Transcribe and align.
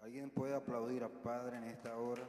¿Alguien 0.00 0.30
puede 0.30 0.54
aplaudir 0.54 1.02
al 1.04 1.10
Padre 1.10 1.56
en 1.56 1.64
esta 1.64 1.96
hora? 1.96 2.22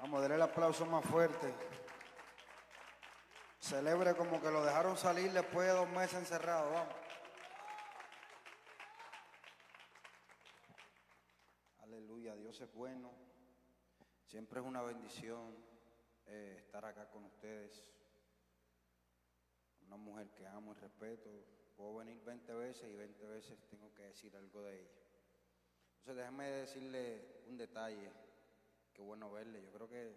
Vamos, 0.00 0.20
darle 0.20 0.36
el 0.36 0.42
aplauso 0.42 0.86
más 0.86 1.04
fuerte. 1.04 1.52
Celebre 3.58 4.14
como 4.14 4.40
que 4.40 4.50
lo 4.50 4.64
dejaron 4.64 4.96
salir 4.96 5.32
después 5.32 5.66
de 5.66 5.74
dos 5.74 5.88
meses 5.90 6.20
encerrado. 6.20 6.70
Vamos. 6.70 6.94
Aleluya, 11.82 12.34
Dios 12.36 12.60
es 12.60 12.72
bueno. 12.72 13.10
Siempre 14.24 14.60
es 14.60 14.66
una 14.66 14.82
bendición 14.82 15.56
eh, 16.26 16.56
estar 16.58 16.84
acá 16.84 17.10
con 17.10 17.24
ustedes. 17.24 17.84
Una 19.86 19.96
mujer 19.96 20.30
que 20.30 20.46
amo 20.46 20.72
y 20.72 20.76
respeto. 20.76 21.28
Puedo 21.76 21.96
venir 21.96 22.22
20 22.24 22.52
veces 22.54 22.88
y 22.88 22.94
20 22.94 23.26
veces 23.26 23.58
tengo 23.68 23.92
que 23.94 24.04
decir 24.04 24.36
algo 24.36 24.62
de 24.62 24.80
ella. 24.80 25.07
Entonces 26.08 26.24
déjeme 26.24 26.50
decirle 26.50 27.22
un 27.48 27.58
detalle. 27.58 28.10
Qué 28.94 29.02
bueno 29.02 29.30
verle. 29.30 29.60
Yo 29.60 29.70
creo 29.70 29.86
que 29.90 30.16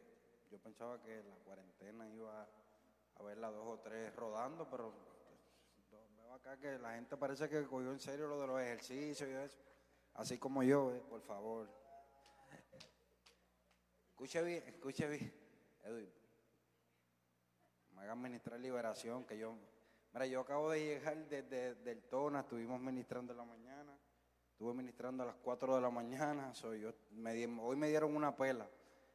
yo 0.49 0.57
pensaba 0.57 1.01
que 1.01 1.21
la 1.21 1.35
cuarentena 1.43 2.07
iba 2.07 2.47
a 3.15 3.23
verla 3.23 3.51
dos 3.51 3.77
o 3.77 3.79
tres 3.81 4.15
rodando, 4.15 4.69
pero 4.69 4.93
veo 6.15 6.33
acá 6.33 6.57
que 6.57 6.79
la 6.79 6.93
gente 6.93 7.17
parece 7.17 7.49
que 7.49 7.65
cogió 7.65 7.91
en 7.91 7.99
serio 7.99 8.27
lo 8.27 8.39
de 8.39 8.47
los 8.47 8.61
ejercicios 8.61 9.29
y 9.29 9.33
eso. 9.33 9.59
Así 10.13 10.37
como 10.37 10.63
yo, 10.63 10.95
eh, 10.95 11.03
por 11.09 11.19
favor. 11.23 11.67
Escuche 14.11 14.41
bien, 14.43 14.63
escuche 14.67 15.09
bien. 15.09 15.33
Edwin, 15.83 16.09
me 17.95 18.01
hagan 18.03 18.21
ministrar 18.21 18.57
liberación, 18.61 19.25
que 19.25 19.37
yo... 19.37 19.57
Mira, 20.13 20.25
yo 20.25 20.39
acabo 20.39 20.71
de 20.71 20.79
llegar 20.79 21.17
desde 21.27 21.75
del 21.75 22.01
Tona, 22.03 22.39
estuvimos 22.39 22.79
ministrando 22.79 23.33
en 23.33 23.37
la 23.37 23.45
mañana, 23.45 23.80
estuve 24.61 24.75
ministrando 24.75 25.23
a 25.23 25.25
las 25.25 25.37
4 25.37 25.73
de 25.73 25.81
la 25.81 25.89
mañana, 25.89 26.53
soy 26.53 26.81
yo, 26.81 26.93
hoy 27.63 27.75
me 27.75 27.87
dieron 27.87 28.15
una 28.15 28.35
pela, 28.35 28.69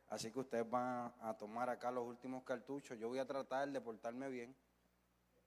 así 0.08 0.33
que 0.33 0.41
ustedes 0.41 0.69
van 0.69 1.14
a 1.20 1.36
tomar 1.38 1.70
acá 1.70 1.92
los 1.92 2.05
últimos 2.05 2.42
cartuchos. 2.42 2.98
Yo 2.98 3.06
voy 3.06 3.20
a 3.20 3.27
tratar 3.28 3.70
de 3.70 3.80
portarme 3.80 4.28
bien, 4.28 4.56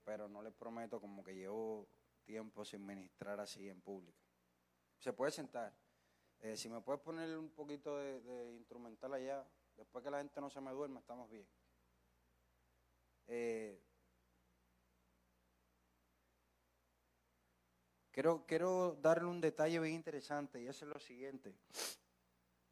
pero 0.05 0.29
no 0.29 0.41
les 0.41 0.53
prometo 0.53 1.01
como 1.01 1.21
que 1.21 1.35
llevo 1.35 1.85
tiempo 2.23 2.63
sin 2.63 2.85
ministrar 2.85 3.41
así 3.41 3.67
en 3.67 3.81
público. 3.81 4.17
Se 4.99 5.11
puede 5.11 5.33
sentar. 5.33 5.73
Eh, 6.39 6.55
si 6.55 6.69
me 6.69 6.79
puedes 6.79 7.01
poner 7.01 7.37
un 7.37 7.49
poquito 7.49 7.97
de, 7.97 8.55
instrumental 8.55 9.13
allá, 9.13 9.45
después 9.75 10.01
que 10.01 10.11
la 10.11 10.19
gente 10.19 10.39
no 10.39 10.49
se 10.49 10.61
me 10.61 10.71
duerma, 10.71 11.01
estamos 11.01 11.29
bien. 11.29 11.45
Eh, 13.27 13.83
quiero, 18.19 18.43
quiero 18.45 18.97
darle 19.01 19.29
un 19.29 19.39
detalle 19.39 19.79
bien 19.79 19.95
interesante 19.95 20.61
y 20.61 20.67
es 20.67 20.81
lo 20.81 20.99
siguiente. 20.99 21.55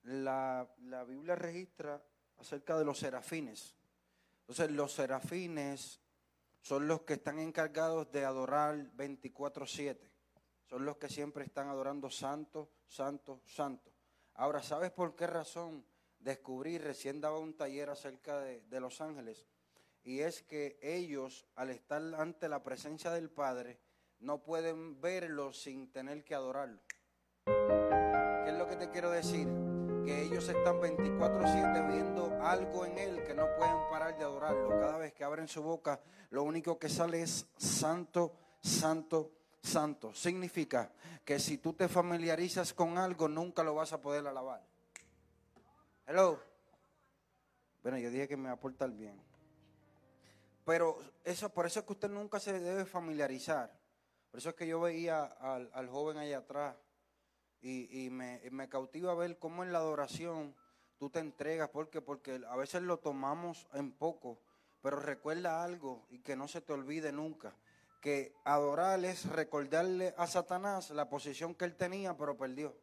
La, 0.03 0.67
Biblia 1.07 1.35
registra 1.35 2.03
acerca 2.37 2.77
de 2.77 2.83
los 2.83 2.99
serafines. 2.99 3.73
Entonces, 4.41 4.71
los 4.71 4.91
serafines 4.91 6.01
son 6.59 6.89
los 6.89 7.03
que 7.03 7.13
están 7.13 7.39
encargados 7.39 8.11
de 8.11 8.25
adorar 8.25 8.75
24-7 8.97 9.97
son 10.65 10.83
los 10.83 10.97
que 10.97 11.07
siempre 11.07 11.45
están 11.45 11.69
adorando 11.69 12.09
santo, 12.09 12.69
santo, 12.85 13.39
santo. 13.45 13.89
Ahora, 14.33 14.61
¿sabes 14.61 14.91
por 14.91 15.15
qué 15.15 15.27
razón 15.27 15.85
descubrí? 16.19 16.77
Recién 16.77 17.21
daba 17.21 17.39
un 17.39 17.55
taller 17.55 17.89
acerca 17.89 18.41
de 18.41 18.79
Los 18.81 18.99
Ángeles. 18.99 19.47
Y 20.03 20.19
es 20.19 20.43
que 20.43 20.77
ellos, 20.81 21.45
al 21.55 21.69
estar 21.69 22.01
ante 22.15 22.49
la 22.49 22.63
presencia 22.63 23.11
del 23.11 23.29
Padre, 23.29 23.79
no 24.19 24.43
pueden 24.43 24.99
verlo 24.99 25.53
sin 25.53 25.91
tener 25.91 26.23
que 26.23 26.35
adorarlo. 26.35 26.81
¿Qué 27.45 28.49
es 28.49 28.57
lo 28.57 28.67
que 28.67 28.75
te 28.75 28.89
quiero 28.89 29.11
decir? 29.11 29.47
Que 30.05 30.23
ellos 30.23 30.47
están 30.47 30.79
24/7 30.79 31.81
viendo 31.91 32.41
algo 32.41 32.85
en 32.85 32.97
Él 32.97 33.23
que 33.23 33.33
no 33.33 33.45
pueden 33.57 33.77
parar 33.89 34.17
de 34.17 34.23
adorarlo. 34.23 34.69
Cada 34.69 34.97
vez 34.97 35.13
que 35.13 35.23
abren 35.23 35.47
su 35.47 35.61
boca, 35.61 35.99
lo 36.29 36.43
único 36.43 36.79
que 36.79 36.89
sale 36.89 37.21
es 37.21 37.47
santo, 37.57 38.33
santo, 38.61 39.31
santo. 39.61 40.13
Significa 40.13 40.91
que 41.25 41.39
si 41.39 41.57
tú 41.57 41.73
te 41.73 41.87
familiarizas 41.87 42.73
con 42.73 42.97
algo, 42.97 43.27
nunca 43.27 43.63
lo 43.63 43.75
vas 43.75 43.91
a 43.93 44.01
poder 44.01 44.25
alabar. 44.25 44.61
Hello. 46.05 46.39
Bueno, 47.83 47.97
yo 47.97 48.09
dije 48.09 48.27
que 48.27 48.37
me 48.37 48.47
va 48.47 48.55
a 48.55 48.59
portar 48.59 48.91
bien. 48.91 49.21
Pero 50.65 50.99
eso, 51.23 51.49
por 51.49 51.65
eso 51.65 51.79
es 51.79 51.85
que 51.85 51.93
usted 51.93 52.09
nunca 52.09 52.39
se 52.39 52.59
debe 52.59 52.85
familiarizar. 52.85 53.71
Por 54.31 54.39
eso 54.39 54.49
es 54.49 54.55
que 54.55 54.67
yo 54.67 54.79
veía 54.81 55.23
al, 55.23 55.89
joven 55.89 56.17
allá 56.17 56.39
atrás 56.39 56.75
y, 57.61 58.09
me, 58.11 58.69
cautiva 58.69 59.15
ver 59.15 59.37
cómo 59.39 59.63
en 59.63 59.71
la 59.71 59.79
adoración 59.79 60.55
tú 60.97 61.09
te 61.09 61.19
entregas. 61.19 61.69
¿Por 61.69 61.89
Porque 62.03 62.41
a 62.47 62.55
veces 62.55 62.81
lo 62.81 62.97
tomamos 62.97 63.67
en 63.73 63.91
poco. 63.91 64.39
Pero 64.81 64.99
recuerda 64.99 65.63
algo 65.63 66.05
y 66.09 66.19
que 66.19 66.35
no 66.35 66.47
se 66.47 66.61
te 66.61 66.73
olvide 66.73 67.11
nunca 67.11 67.55
que 68.01 68.35
adorar 68.43 69.03
es 69.05 69.25
recordarle 69.25 70.13
a 70.17 70.27
Satanás 70.27 70.91
la 70.91 71.09
posición 71.09 71.55
que 71.55 71.65
él 71.65 71.75
tenía, 71.75 72.15
pero 72.15 72.37
perdió. 72.37 72.75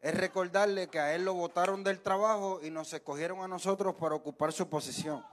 Es 0.00 0.14
recordarle 0.14 0.88
que 0.88 0.98
a 0.98 1.14
él 1.14 1.24
lo 1.24 1.34
votaron 1.34 1.82
del 1.82 2.00
trabajo 2.00 2.60
y 2.62 2.70
nos 2.70 2.92
escogieron 2.92 3.40
a 3.40 3.48
nosotros 3.48 3.94
para 3.94 4.14
ocupar 4.14 4.52
su 4.52 4.68
posición. 4.68 5.24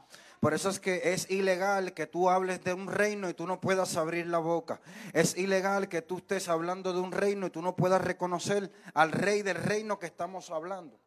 Por 0.41 0.53
eso 0.53 0.69
es 0.69 0.81
que 0.81 1.13
es 1.13 1.31
ilegal 1.31 1.94
que 1.94 2.06
tú 2.07 2.29
hables 2.29 2.62
de 2.66 2.74
un 2.74 2.88
reino 2.88 3.29
y 3.29 3.34
tú 3.34 3.47
no 3.47 3.62
puedas 3.62 3.96
abrir 3.96 4.28
la 4.28 4.40
boca. 4.40 4.81
Es 5.13 5.38
ilegal 5.38 5.88
que 5.88 6.02
tú 6.02 6.18
estés 6.18 6.50
hablando 6.50 6.91
de 6.91 7.00
un 7.00 7.13
reino 7.13 7.47
y 7.47 7.52
tú 7.52 7.62
no 7.62 7.78
puedas 7.78 8.03
reconocer 8.03 8.69
al 8.94 9.13
rey 9.13 9.41
del 9.44 9.56
reino 9.56 9.97
que 9.97 10.07
estamos 10.07 10.50
hablando. 10.50 11.00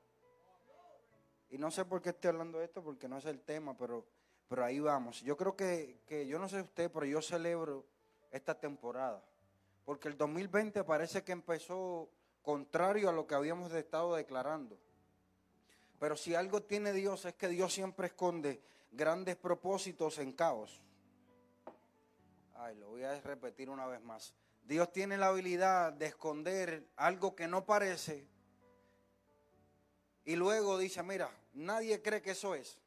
Y 1.51 1.59
no 1.59 1.71
sé 1.71 1.85
por 1.85 2.01
qué 2.01 2.09
estoy 2.11 2.31
hablando 2.31 2.59
de 2.59 2.65
esto, 2.65 2.83
porque 2.83 3.09
no 3.09 3.19
es 3.19 3.27
el 3.27 3.41
tema, 3.43 3.77
pero 3.77 4.07
pero 4.49 4.65
ahí 4.65 4.79
vamos. 4.79 5.21
Yo 5.23 5.37
creo 5.37 5.57
que, 5.57 5.99
yo 6.29 6.39
no 6.39 6.49
sé 6.49 6.61
usted, 6.61 6.91
pero 6.91 7.07
yo 7.07 7.23
celebro 7.23 7.85
esta 8.31 8.59
temporada. 8.59 9.23
Porque 9.85 10.09
el 10.09 10.17
2020 10.17 10.85
parece 10.85 11.23
que 11.25 11.33
empezó 11.33 12.09
contrario 12.43 13.09
a 13.09 13.13
lo 13.13 13.27
que 13.27 13.35
habíamos 13.35 13.73
estado 13.73 14.15
declarando. 14.15 14.79
Pero 15.99 16.17
si 16.17 16.35
algo 16.35 16.63
tiene 16.63 16.93
Dios 16.93 17.25
es 17.25 17.35
que 17.35 17.49
Dios 17.49 17.73
siempre 17.73 18.09
esconde 18.09 18.61
grandes 18.97 19.37
propósitos 19.37 20.19
en 20.19 20.33
caos. 20.33 20.81
Ay, 22.57 22.77
lo 22.77 22.89
voy 22.89 23.03
a 23.03 23.21
repetir 23.21 23.69
una 23.69 23.87
vez 23.87 24.01
más. 24.01 24.35
Dios 24.63 24.93
tiene 24.93 25.19
la 25.19 25.29
habilidad 25.29 25.93
de 25.93 26.07
esconder 26.07 26.89
algo 26.97 27.35
que 27.35 27.47
no 27.47 27.67
parece 27.67 28.27
y 30.25 30.37
luego 30.37 30.79
dice, 30.79 31.03
mira, 31.03 31.31
nadie 31.53 32.01
cree 32.01 32.23
que 32.23 32.31
eso 32.31 32.55
es. 32.55 32.79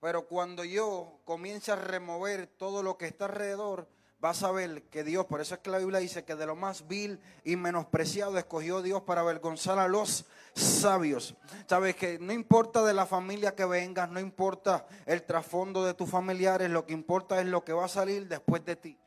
Pero 0.00 0.26
cuando 0.26 0.64
yo 0.64 1.20
comience 1.24 1.72
a 1.72 1.76
remover 1.76 2.46
todo 2.46 2.82
lo 2.82 2.96
que 2.96 3.06
está 3.06 3.24
alrededor, 3.24 3.88
vas 4.20 4.42
a 4.42 4.50
ver 4.50 4.82
que 4.84 5.04
Dios, 5.04 5.26
por 5.26 5.40
eso 5.40 5.54
es 5.54 5.60
que 5.60 5.70
la 5.70 5.78
Biblia 5.78 5.98
dice 5.98 6.24
que 6.24 6.34
de 6.34 6.46
lo 6.46 6.56
más 6.56 6.88
vil 6.88 7.20
y 7.44 7.56
menospreciado 7.56 8.38
escogió 8.38 8.80
Dios 8.82 9.02
para 9.02 9.20
avergonzar 9.20 9.78
a 9.78 9.88
los 9.88 10.24
sabios. 10.54 11.34
Sabes 11.66 11.96
que 11.96 12.18
no 12.18 12.32
importa 12.32 12.82
de 12.84 12.94
la 12.94 13.06
familia 13.06 13.54
que 13.54 13.64
vengas, 13.64 14.08
no 14.08 14.20
importa 14.20 14.86
el 15.06 15.22
trasfondo 15.24 15.84
de 15.84 15.94
tus 15.94 16.08
familiares, 16.08 16.70
lo 16.70 16.86
que 16.86 16.92
importa 16.94 17.40
es 17.40 17.46
lo 17.46 17.64
que 17.64 17.72
va 17.72 17.84
a 17.84 17.88
salir 17.88 18.26
después 18.26 18.64
de 18.64 18.76
ti. 18.76 18.98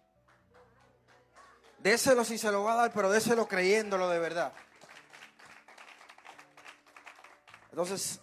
Déselo 1.79 2.23
si 2.23 2.37
se 2.37 2.51
lo 2.51 2.63
va 2.63 2.73
a 2.73 2.75
dar, 2.75 2.93
pero 2.93 3.09
déselo 3.09 3.47
creyéndolo 3.47 4.09
de 4.09 4.19
verdad. 4.19 4.53
Entonces, 7.69 8.19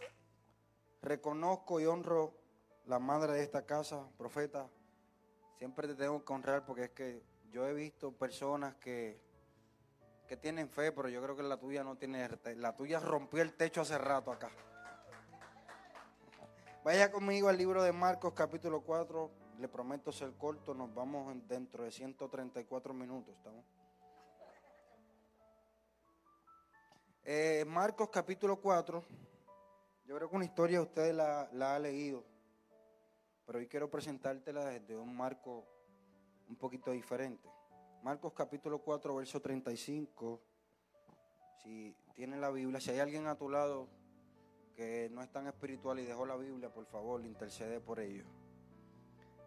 reconozco 1.01 1.81
y 1.81 1.87
honro 1.87 2.35
la 2.87 2.99
madre 2.99 3.35
de 3.35 3.43
esta 3.43 3.65
casa, 3.65 4.05
profeta, 4.19 4.69
siempre 5.59 5.89
te 5.89 5.95
tengo 5.95 6.25
que 6.25 6.33
honrar 6.33 6.65
porque 6.65 6.85
es 6.85 6.91
que 6.91 7.23
yo 7.51 7.67
he 7.67 7.75
visto 7.75 8.13
personas 8.13 8.75
que, 8.77 9.21
que 10.27 10.37
tienen 10.37 10.69
fe, 10.69 10.93
pero 10.93 11.09
yo 11.09 11.23
creo 11.23 11.37
que 11.37 11.43
la 11.43 11.57
tuya 11.57 11.85
no 11.85 11.97
tiene, 11.97 12.29
la 12.57 12.75
tuya 12.75 13.01
rompió 13.01 13.43
el 13.43 13.55
techo 13.55 13.83
hace 13.83 13.99
rato 13.99 14.33
acá. 14.33 14.51
Vaya 16.83 17.11
conmigo 17.11 17.49
al 17.49 17.57
libro 17.57 17.83
de 17.83 17.93
Marcos 17.93 18.35
capítulo 18.35 18.83
4, 18.83 19.31
le 19.59 19.69
prometo 19.69 20.13
ser 20.13 20.33
corto, 20.35 20.75
nos 20.75 20.93
vamos 20.93 21.35
dentro 21.49 21.85
de 21.85 21.91
134 21.91 22.93
minutos, 22.93 23.35
¿estamos? 23.37 23.65
Eh, 27.25 27.65
Marcos 27.67 28.11
capítulo 28.11 28.61
4, 28.61 29.03
yo 30.05 30.17
creo 30.17 30.29
que 30.29 30.37
una 30.37 30.45
historia 30.45 30.83
usted 30.83 31.15
la, 31.15 31.49
la 31.53 31.77
ha 31.77 31.79
leído. 31.79 32.34
Pero 33.47 33.59
hoy 33.59 33.67
quiero 33.67 33.91
presentártela 33.91 34.65
desde 34.65 34.97
un 34.97 35.15
marco 35.15 35.65
un 36.49 36.57
poquito 36.57 36.91
diferente. 36.93 37.49
Marcos 38.03 38.33
capítulo 38.33 38.79
4, 38.79 39.15
verso 39.17 39.41
35. 39.41 40.41
Si 41.63 41.95
tiene 42.15 42.37
la 42.39 42.51
Biblia, 42.51 42.81
si 42.81 42.91
hay 42.91 43.01
alguien 43.01 43.27
a 43.27 43.37
tu 43.37 43.49
lado 43.49 43.89
que 44.75 45.11
no 45.13 45.23
es 45.23 45.31
tan 45.31 45.47
espiritual 45.47 45.99
y 46.01 46.05
dejó 46.05 46.27
la 46.27 46.37
Biblia, 46.37 46.73
por 46.73 46.87
favor, 46.87 47.25
intercede 47.25 47.81
por 47.81 48.01
ello. 48.01 48.25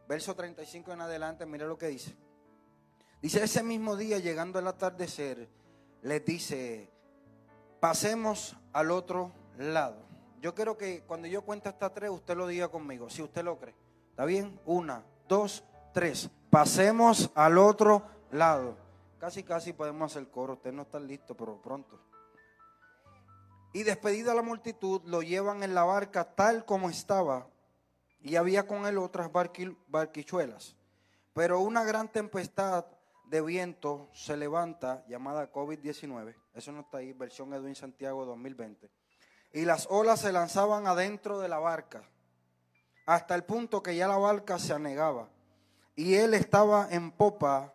Verso 0.08 0.36
35 0.36 0.94
en 0.94 1.02
adelante, 1.02 1.46
mira 1.46 1.66
lo 1.66 1.78
que 1.78 1.88
dice. 1.88 2.16
Dice, 3.22 3.44
ese 3.44 3.64
mismo 3.64 3.96
día, 3.96 4.20
llegando 4.20 4.60
al 4.60 4.68
atardecer, 4.68 5.50
les 6.04 6.24
dice, 6.24 6.90
pasemos 7.80 8.56
al 8.74 8.92
otro 8.92 9.32
lado. 9.58 10.06
Yo 10.40 10.54
quiero 10.54 10.78
que 10.78 11.02
cuando 11.02 11.28
yo 11.28 11.42
cuente 11.42 11.68
hasta 11.68 11.92
tres, 11.94 12.12
usted 12.12 12.38
lo 12.38 12.48
diga 12.48 12.70
conmigo, 12.70 13.10
si 13.10 13.24
usted 13.24 13.44
lo 13.44 13.58
cree. 13.58 13.87
¿Está 14.18 14.26
bien? 14.26 14.60
Una, 14.66 15.04
dos, 15.28 15.64
tres. 15.94 16.28
Pasemos 16.50 17.30
al 17.36 17.60
otro 17.60 18.02
lado. 18.32 18.76
Casi, 19.20 19.44
casi 19.44 19.74
podemos 19.74 20.12
hacer 20.12 20.28
coro. 20.32 20.54
Usted 20.54 20.74
no 20.74 20.82
está 20.82 21.00
listo, 21.00 21.38
pero 21.38 21.62
pronto. 21.62 22.00
Y 23.74 23.84
despedida 23.84 24.34
la 24.34 24.42
multitud, 24.42 25.04
lo 25.06 25.22
llevan 25.22 25.62
en 25.62 25.76
la 25.76 25.84
barca 25.84 26.34
tal 26.34 26.66
como 26.66 26.90
estaba. 26.90 27.48
Y 28.20 28.38
había 28.38 28.66
con 28.66 28.88
él 28.88 28.98
otras 28.98 29.30
barquichuelas. 29.88 30.76
Pero 31.36 31.60
una 31.60 31.84
gran 31.84 32.12
tempestad 32.12 32.88
de 33.26 33.44
viento 33.44 34.10
se 34.14 34.36
levanta, 34.36 35.06
llamada 35.08 35.52
COVID-19. 35.52 36.34
Eso 36.56 36.72
no 36.72 36.80
está 36.80 36.98
ahí, 36.98 37.14
versión 37.14 37.54
Edwin 37.54 37.76
Santiago 37.76 38.26
2020 38.26 38.90
y 39.54 39.66
las 39.66 39.88
olas 39.90 40.22
se 40.22 40.32
lanzaban 40.32 40.88
adentro 40.88 41.40
de 41.40 41.50
la 41.50 41.60
barca, 41.60 42.04
hasta 43.08 43.34
el 43.34 43.44
punto 43.44 43.82
que 43.82 43.96
ya 43.96 44.08
la 44.08 44.18
barca 44.18 44.60
se 44.60 44.74
anegaba. 44.74 45.30
Y 45.96 46.14
él 46.14 46.36
estaba 46.36 46.88
en 46.92 47.12
popa, 47.12 47.74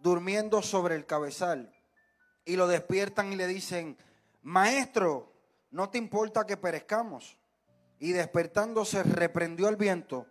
durmiendo 0.00 0.60
sobre 0.62 0.96
el 0.96 1.06
cabezal. 1.06 1.72
Y 2.44 2.56
lo 2.56 2.66
despiertan 2.66 3.32
y 3.32 3.36
le 3.36 3.46
dicen, 3.46 3.96
maestro, 4.42 5.32
¿no 5.70 5.88
te 5.88 5.98
importa 5.98 6.44
que 6.44 6.56
perezcamos? 6.56 7.38
Y 8.00 8.10
despertándose 8.10 9.04
reprendió 9.04 9.68
al 9.68 9.76
viento 9.76 10.26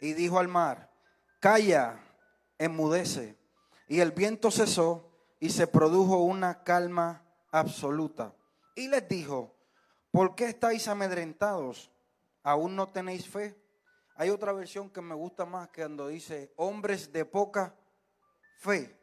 y 0.00 0.12
dijo 0.12 0.38
al 0.38 0.46
mar, 0.46 0.92
calla, 1.40 1.98
enmudece. 2.58 3.36
Y 3.88 3.98
el 3.98 4.12
viento 4.12 4.52
cesó 4.52 5.10
y 5.40 5.50
se 5.50 5.66
produjo 5.66 6.18
una 6.18 6.62
calma 6.62 7.24
absoluta. 7.50 8.32
Y 8.76 8.86
les 8.86 9.08
dijo, 9.08 9.56
¿Por 10.16 10.34
qué 10.34 10.46
estáis 10.46 10.88
amedrentados? 10.88 11.90
¿Aún 12.42 12.74
no 12.74 12.88
tenéis 12.88 13.28
fe? 13.28 13.54
Hay 14.18 14.30
otra 14.30 14.52
versión 14.52 14.88
que 14.88 15.02
me 15.02 15.14
gusta 15.14 15.44
más 15.44 15.68
que 15.68 15.82
cuando 15.82 16.08
dice 16.08 16.52
hombres 16.56 17.12
de 17.12 17.26
poca 17.26 17.74
fe. 18.58 18.98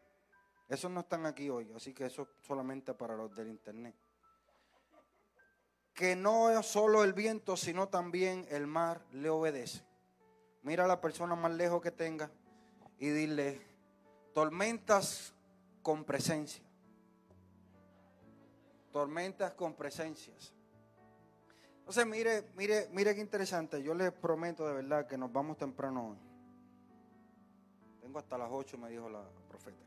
Esos 0.68 0.89
no 0.89 1.01
están 1.01 1.27
aquí 1.27 1.50
hoy, 1.50 1.71
así 1.75 1.94
que 1.94 2.07
eso 2.07 2.27
solamente 2.42 2.95
para 2.95 3.15
los 3.15 3.36
del 3.36 3.50
internet. 3.50 3.95
Que 5.94 6.15
no 6.15 6.50
es 6.50 6.65
solo 6.65 7.04
el 7.04 7.13
viento, 7.13 7.56
sino 7.56 7.89
también 7.89 8.48
el 8.50 8.65
mar 8.65 9.06
le 9.12 9.30
obedece. 9.30 9.86
Mira 10.63 10.86
a 10.86 10.88
la 10.88 11.00
persona 11.00 11.36
más 11.36 11.51
lejos 11.51 11.80
que 11.81 11.92
tenga 11.92 12.31
y 12.98 13.10
dile, 13.10 13.62
tormentas 14.33 15.36
con 15.83 16.06
presencia. 16.06 16.63
Tormentas 18.92 19.54
con 19.54 19.75
presencias. 19.75 20.54
Entonces, 21.83 22.07
mire, 22.07 22.45
mire, 22.56 22.88
mire 22.94 23.13
qué 23.13 23.19
interesante. 23.19 23.83
Yo 23.83 23.94
les 23.94 24.13
prometo 24.13 24.65
de 24.65 24.74
verdad 24.74 25.06
que 25.06 25.18
nos 25.18 25.33
vamos 25.33 25.57
temprano 25.57 26.12
hoy. 26.12 26.18
Tengo 28.01 28.19
hasta 28.19 28.38
las 28.38 28.47
8, 28.50 28.77
me 28.77 28.89
dijo 28.89 29.09
la 29.09 29.21
profeta. 29.50 29.77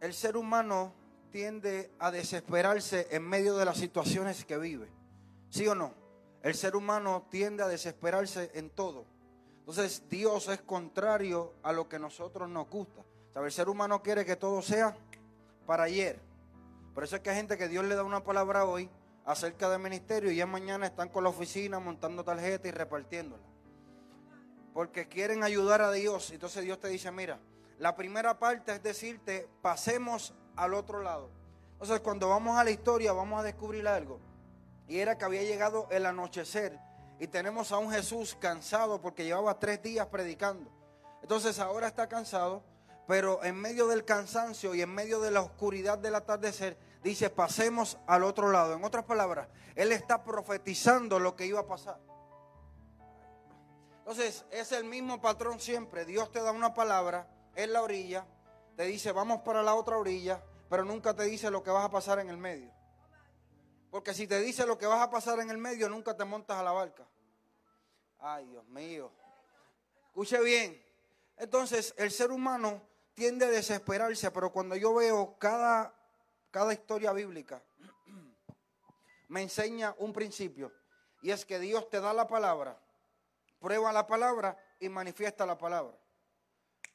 El 0.00 0.12
ser 0.12 0.36
humano 0.36 0.92
tiende 1.30 1.92
a 2.00 2.10
desesperarse 2.10 3.06
en 3.12 3.22
medio 3.22 3.56
de 3.56 3.64
las 3.64 3.76
situaciones 3.76 4.44
que 4.44 4.58
vive. 4.58 4.88
¿Sí 5.50 5.68
o 5.68 5.76
no? 5.76 5.94
El 6.42 6.56
ser 6.56 6.74
humano 6.74 7.28
tiende 7.30 7.62
a 7.62 7.68
desesperarse 7.68 8.50
en 8.54 8.70
todo. 8.70 9.04
Entonces, 9.60 10.02
Dios 10.08 10.48
es 10.48 10.60
contrario 10.62 11.54
a 11.62 11.72
lo 11.72 11.88
que 11.88 12.00
nosotros 12.00 12.48
nos 12.48 12.68
gusta. 12.68 13.04
El 13.36 13.52
ser 13.52 13.68
humano 13.68 14.02
quiere 14.02 14.24
que 14.24 14.34
todo 14.34 14.62
sea 14.62 14.96
para 15.64 15.84
ayer. 15.84 16.18
Por 16.92 17.04
eso 17.04 17.14
es 17.14 17.22
que 17.22 17.30
hay 17.30 17.36
gente 17.36 17.56
que 17.56 17.68
Dios 17.68 17.84
le 17.84 17.94
da 17.94 18.02
una 18.02 18.24
palabra 18.24 18.64
hoy 18.64 18.90
acerca 19.28 19.68
del 19.68 19.80
ministerio 19.80 20.30
y 20.30 20.36
ya 20.36 20.46
mañana 20.46 20.86
están 20.86 21.10
con 21.10 21.22
la 21.22 21.28
oficina 21.28 21.78
montando 21.78 22.24
tarjetas 22.24 22.66
y 22.66 22.70
repartiéndolas. 22.70 23.46
Porque 24.72 25.06
quieren 25.06 25.44
ayudar 25.44 25.82
a 25.82 25.92
Dios. 25.92 26.30
Entonces 26.30 26.64
Dios 26.64 26.80
te 26.80 26.88
dice, 26.88 27.10
mira, 27.10 27.38
la 27.78 27.94
primera 27.94 28.38
parte 28.38 28.72
es 28.72 28.82
decirte, 28.82 29.46
pasemos 29.60 30.34
al 30.56 30.72
otro 30.72 31.02
lado. 31.02 31.28
Entonces 31.72 32.00
cuando 32.00 32.30
vamos 32.30 32.56
a 32.56 32.64
la 32.64 32.70
historia 32.70 33.12
vamos 33.12 33.38
a 33.38 33.42
descubrir 33.42 33.86
algo. 33.86 34.18
Y 34.88 34.98
era 34.98 35.18
que 35.18 35.26
había 35.26 35.42
llegado 35.42 35.88
el 35.90 36.06
anochecer 36.06 36.78
y 37.20 37.26
tenemos 37.26 37.70
a 37.70 37.76
un 37.76 37.90
Jesús 37.90 38.34
cansado 38.40 38.98
porque 39.02 39.26
llevaba 39.26 39.58
tres 39.58 39.82
días 39.82 40.06
predicando. 40.06 40.70
Entonces 41.20 41.58
ahora 41.58 41.86
está 41.86 42.08
cansado, 42.08 42.62
pero 43.06 43.44
en 43.44 43.56
medio 43.56 43.88
del 43.88 44.06
cansancio 44.06 44.74
y 44.74 44.80
en 44.80 44.94
medio 44.94 45.20
de 45.20 45.32
la 45.32 45.42
oscuridad 45.42 45.98
del 45.98 46.14
atardecer, 46.14 46.78
dice, 47.08 47.30
pasemos 47.30 47.98
al 48.06 48.24
otro 48.24 48.50
lado. 48.50 48.74
En 48.74 48.84
otras 48.84 49.04
palabras, 49.04 49.48
Él 49.74 49.92
está 49.92 50.24
profetizando 50.24 51.18
lo 51.18 51.36
que 51.36 51.46
iba 51.46 51.60
a 51.60 51.66
pasar. 51.66 52.00
Entonces, 53.98 54.44
es 54.50 54.72
el 54.72 54.84
mismo 54.84 55.20
patrón 55.20 55.60
siempre. 55.60 56.04
Dios 56.04 56.30
te 56.32 56.40
da 56.40 56.50
una 56.50 56.72
palabra 56.72 57.28
en 57.54 57.72
la 57.72 57.82
orilla, 57.82 58.26
te 58.76 58.84
dice, 58.84 59.12
vamos 59.12 59.42
para 59.42 59.62
la 59.62 59.74
otra 59.74 59.98
orilla, 59.98 60.42
pero 60.70 60.84
nunca 60.84 61.14
te 61.14 61.24
dice 61.24 61.50
lo 61.50 61.62
que 61.62 61.70
vas 61.70 61.84
a 61.84 61.90
pasar 61.90 62.18
en 62.18 62.30
el 62.30 62.38
medio. 62.38 62.72
Porque 63.90 64.14
si 64.14 64.26
te 64.26 64.38
dice 64.40 64.66
lo 64.66 64.78
que 64.78 64.86
vas 64.86 65.02
a 65.02 65.10
pasar 65.10 65.40
en 65.40 65.50
el 65.50 65.58
medio, 65.58 65.88
nunca 65.88 66.16
te 66.16 66.24
montas 66.24 66.58
a 66.58 66.62
la 66.62 66.72
barca. 66.72 67.06
Ay, 68.18 68.46
Dios 68.46 68.66
mío. 68.68 69.10
Escuche 70.06 70.40
bien. 70.42 70.82
Entonces, 71.36 71.94
el 71.96 72.10
ser 72.10 72.30
humano 72.30 72.82
tiende 73.14 73.46
a 73.46 73.50
desesperarse, 73.50 74.30
pero 74.30 74.52
cuando 74.52 74.76
yo 74.76 74.94
veo 74.94 75.36
cada 75.38 75.97
cada 76.50 76.72
historia 76.72 77.12
bíblica 77.12 77.62
me 79.28 79.42
enseña 79.42 79.94
un 79.98 80.12
principio 80.12 80.72
y 81.22 81.30
es 81.30 81.44
que 81.44 81.58
Dios 81.58 81.88
te 81.90 82.00
da 82.00 82.12
la 82.12 82.26
palabra, 82.26 82.78
prueba 83.58 83.92
la 83.92 84.06
palabra 84.06 84.56
y 84.80 84.88
manifiesta 84.88 85.44
la 85.46 85.58
palabra. 85.58 85.96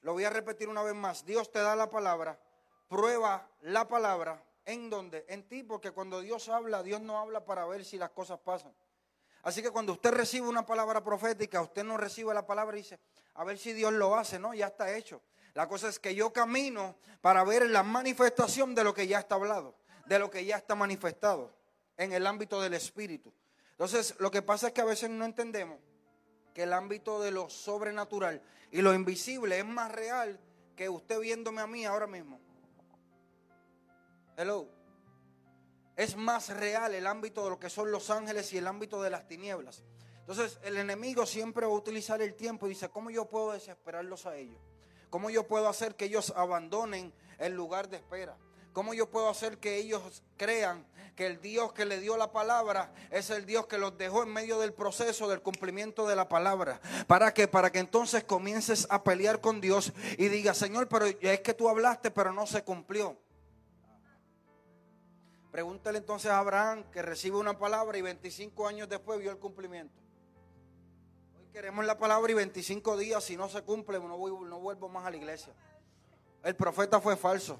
Lo 0.02 0.14
voy 0.14 0.26
a 0.26 0.30
repetir 0.30 0.70
una 0.70 0.84
vez 0.84 0.96
más. 0.96 1.26
Dios 1.26 1.52
te 1.52 1.60
da 1.60 1.76
la 1.76 1.90
palabra, 1.90 2.40
prueba 2.88 3.50
la 3.62 3.88
palabra. 3.88 4.44
¿En 4.66 4.90
dónde? 4.90 5.26
En 5.28 5.48
ti, 5.48 5.64
porque 5.64 5.92
cuando 5.92 6.22
Dios 6.22 6.48
habla, 6.48 6.84
Dios 6.84 7.02
no 7.02 7.20
habla 7.20 7.46
para 7.46 7.66
ver 7.66 7.84
si 7.84 7.98
las 7.98 8.12
cosas 8.12 8.40
pasan. 8.40 8.74
Así 9.44 9.62
que 9.62 9.72
cuando 9.72 9.92
usted 9.92 10.12
recibe 10.12 10.48
una 10.48 10.66
palabra 10.66 11.04
profética, 11.04 11.62
usted 11.62 11.84
no 11.84 11.98
recibe 11.98 12.34
la 12.34 12.46
palabra 12.46 12.78
y 12.78 12.82
dice, 12.82 13.00
a 13.34 13.44
ver 13.44 13.58
si 13.58 13.74
Dios 13.74 13.92
lo 13.92 14.16
hace, 14.16 14.40
no, 14.40 14.54
ya 14.54 14.68
está 14.68 14.96
hecho. 14.96 15.22
La 15.54 15.68
cosa 15.68 15.90
es 15.90 16.00
que 16.00 16.16
yo 16.16 16.34
camino 16.34 16.96
para 17.22 17.44
ver 17.44 17.70
la 17.70 17.84
manifestación 17.84 18.74
de 18.74 18.84
lo 18.84 18.94
que 18.94 19.08
ya 19.08 19.20
está 19.20 19.36
hablado, 19.36 19.76
de 20.06 20.20
lo 20.20 20.30
que 20.30 20.46
ya 20.46 20.58
está 20.58 20.76
manifestado 20.76 21.56
en 21.98 22.12
el 22.12 22.26
ámbito 22.26 22.62
del 22.62 22.74
espíritu. 22.74 23.32
Entonces, 23.72 24.16
lo 24.20 24.32
que 24.32 24.42
pasa 24.42 24.68
es 24.68 24.74
que 24.74 24.82
a 24.82 24.86
veces 24.86 25.10
no 25.10 25.26
entendemos 25.26 25.80
que 26.54 26.64
el 26.64 26.74
ámbito 26.74 27.22
de 27.22 27.32
lo 27.32 27.50
sobrenatural 27.50 28.42
y 28.72 28.82
lo 28.82 28.94
invisible 28.94 29.60
es 29.60 29.66
más 29.66 29.92
real 29.92 30.40
que 30.76 30.90
usted 30.90 31.20
viéndome 31.20 31.62
a 31.62 31.68
mí 31.68 31.86
ahora 31.86 32.08
mismo. 32.08 32.40
Hello. 34.36 34.68
Es 35.96 36.16
más 36.16 36.50
real 36.50 36.96
el 36.96 37.06
ámbito 37.06 37.44
de 37.44 37.52
lo 37.52 37.60
que 37.60 37.70
son 37.70 37.92
los 37.92 38.10
ángeles 38.10 38.52
y 38.54 38.58
el 38.58 38.66
ámbito 38.66 39.02
de 39.04 39.12
las 39.12 39.28
tinieblas. 39.28 39.84
Entonces, 40.22 40.58
el 40.64 40.78
enemigo 40.78 41.28
siempre 41.28 41.68
va 41.68 41.72
a 41.72 41.76
utilizar 41.76 42.22
el 42.24 42.34
tiempo 42.34 42.66
y 42.66 42.70
dice, 42.70 42.90
¿cómo 42.90 43.12
yo 43.12 43.30
puedo 43.30 43.52
desesperarlos 43.52 44.26
a 44.26 44.36
ellos? 44.36 44.73
¿Cómo 45.14 45.30
yo 45.30 45.48
puedo 45.48 45.70
hacer 45.70 45.94
que 45.94 46.06
ellos 46.06 46.34
abandonen 46.36 47.14
el 47.38 47.54
lugar 47.54 47.88
de 47.88 47.98
espera? 47.98 48.36
¿Cómo 48.72 48.96
yo 48.96 49.12
puedo 49.12 49.30
hacer 49.30 49.60
que 49.60 49.78
ellos 49.78 50.24
crean 50.38 50.88
que 51.16 51.28
el 51.28 51.40
Dios 51.40 51.72
que 51.72 51.86
le 51.86 52.00
dio 52.00 52.18
la 52.18 52.32
palabra 52.32 52.92
es 53.12 53.30
el 53.30 53.46
Dios 53.46 53.68
que 53.68 53.78
los 53.78 53.96
dejó 53.96 54.24
en 54.24 54.34
medio 54.34 54.58
del 54.58 54.74
proceso 54.74 55.30
del 55.30 55.44
cumplimiento 55.44 56.08
de 56.08 56.16
la 56.16 56.28
palabra? 56.28 56.82
¿Para 57.06 57.32
que 57.32 57.48
Para 57.48 57.72
que 57.72 57.78
entonces 57.78 58.24
comiences 58.24 58.88
a 58.90 59.04
pelear 59.04 59.40
con 59.40 59.62
Dios 59.62 59.94
y 60.18 60.30
digas, 60.30 60.58
Señor, 60.58 60.88
pero 60.88 61.06
es 61.06 61.42
que 61.42 61.54
tú 61.54 61.70
hablaste, 61.70 62.10
pero 62.10 62.34
no 62.34 62.48
se 62.48 62.64
cumplió. 62.64 63.16
Pregúntale 65.52 66.00
entonces 66.00 66.32
a 66.32 66.40
Abraham 66.40 66.86
que 66.90 67.04
recibe 67.04 67.38
una 67.38 67.60
palabra 67.60 68.00
y 68.00 68.02
25 68.02 68.68
años 68.68 68.90
después 68.90 69.20
vio 69.20 69.30
el 69.30 69.38
cumplimiento 69.38 70.03
queremos 71.54 71.86
la 71.86 72.00
palabra 72.00 72.32
y 72.32 72.34
25 72.34 72.98
días, 72.98 73.24
si 73.24 73.38
no 73.38 73.48
se 73.48 73.62
cumple, 73.62 74.00
no, 74.00 74.08
no 74.08 74.60
vuelvo 74.60 74.90
más 74.90 75.06
a 75.06 75.12
la 75.12 75.18
iglesia. 75.18 75.54
El 76.44 76.56
profeta 76.56 77.00
fue 77.00 77.16
falso. 77.16 77.60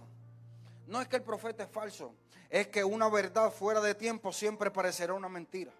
No 0.88 1.00
es 1.00 1.08
que 1.08 1.18
el 1.18 1.22
profeta 1.22 1.64
es 1.64 1.70
falso, 1.70 2.16
es 2.50 2.68
que 2.68 2.84
una 2.84 3.08
verdad 3.08 3.52
fuera 3.52 3.80
de 3.82 3.94
tiempo 3.94 4.34
siempre 4.34 4.72
parecerá 4.72 5.14
una 5.14 5.30
mentira. 5.30 5.72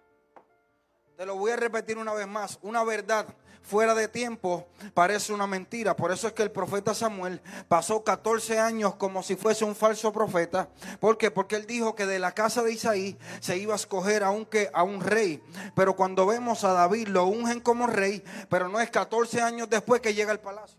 Te 1.16 1.26
lo 1.26 1.36
voy 1.36 1.50
a 1.50 1.56
repetir 1.56 1.98
una 1.98 2.14
vez 2.14 2.26
más. 2.26 2.58
Una 2.62 2.84
verdad 2.84 3.26
fuera 3.64 3.94
de 3.94 4.06
tiempo 4.06 4.68
parece 4.92 5.32
una 5.32 5.46
mentira. 5.46 5.96
Por 5.96 6.12
eso 6.12 6.28
es 6.28 6.34
que 6.34 6.42
el 6.42 6.52
profeta 6.52 6.94
Samuel 6.94 7.40
pasó 7.66 8.04
14 8.04 8.60
años 8.60 8.94
como 8.94 9.22
si 9.22 9.34
fuese 9.34 9.64
un 9.64 9.74
falso 9.74 10.12
profeta. 10.12 10.68
¿Por 11.00 11.18
qué? 11.18 11.30
Porque 11.30 11.56
él 11.56 11.66
dijo 11.66 11.94
que 11.94 12.06
de 12.06 12.18
la 12.18 12.32
casa 12.32 12.62
de 12.62 12.72
Isaí 12.72 13.18
se 13.40 13.56
iba 13.56 13.72
a 13.72 13.76
escoger 13.76 14.22
aunque 14.22 14.70
a 14.72 14.82
un 14.82 15.00
rey. 15.00 15.42
Pero 15.74 15.96
cuando 15.96 16.26
vemos 16.26 16.62
a 16.62 16.72
David 16.72 17.08
lo 17.08 17.24
ungen 17.26 17.60
como 17.60 17.86
rey, 17.86 18.22
pero 18.48 18.68
no 18.68 18.80
es 18.80 18.90
14 18.90 19.40
años 19.40 19.68
después 19.68 20.00
que 20.00 20.14
llega 20.14 20.30
al 20.30 20.40
palacio. 20.40 20.78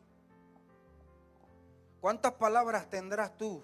¿Cuántas 1.99 2.33
palabras 2.33 2.87
tendrás 2.89 3.35
tú 3.35 3.63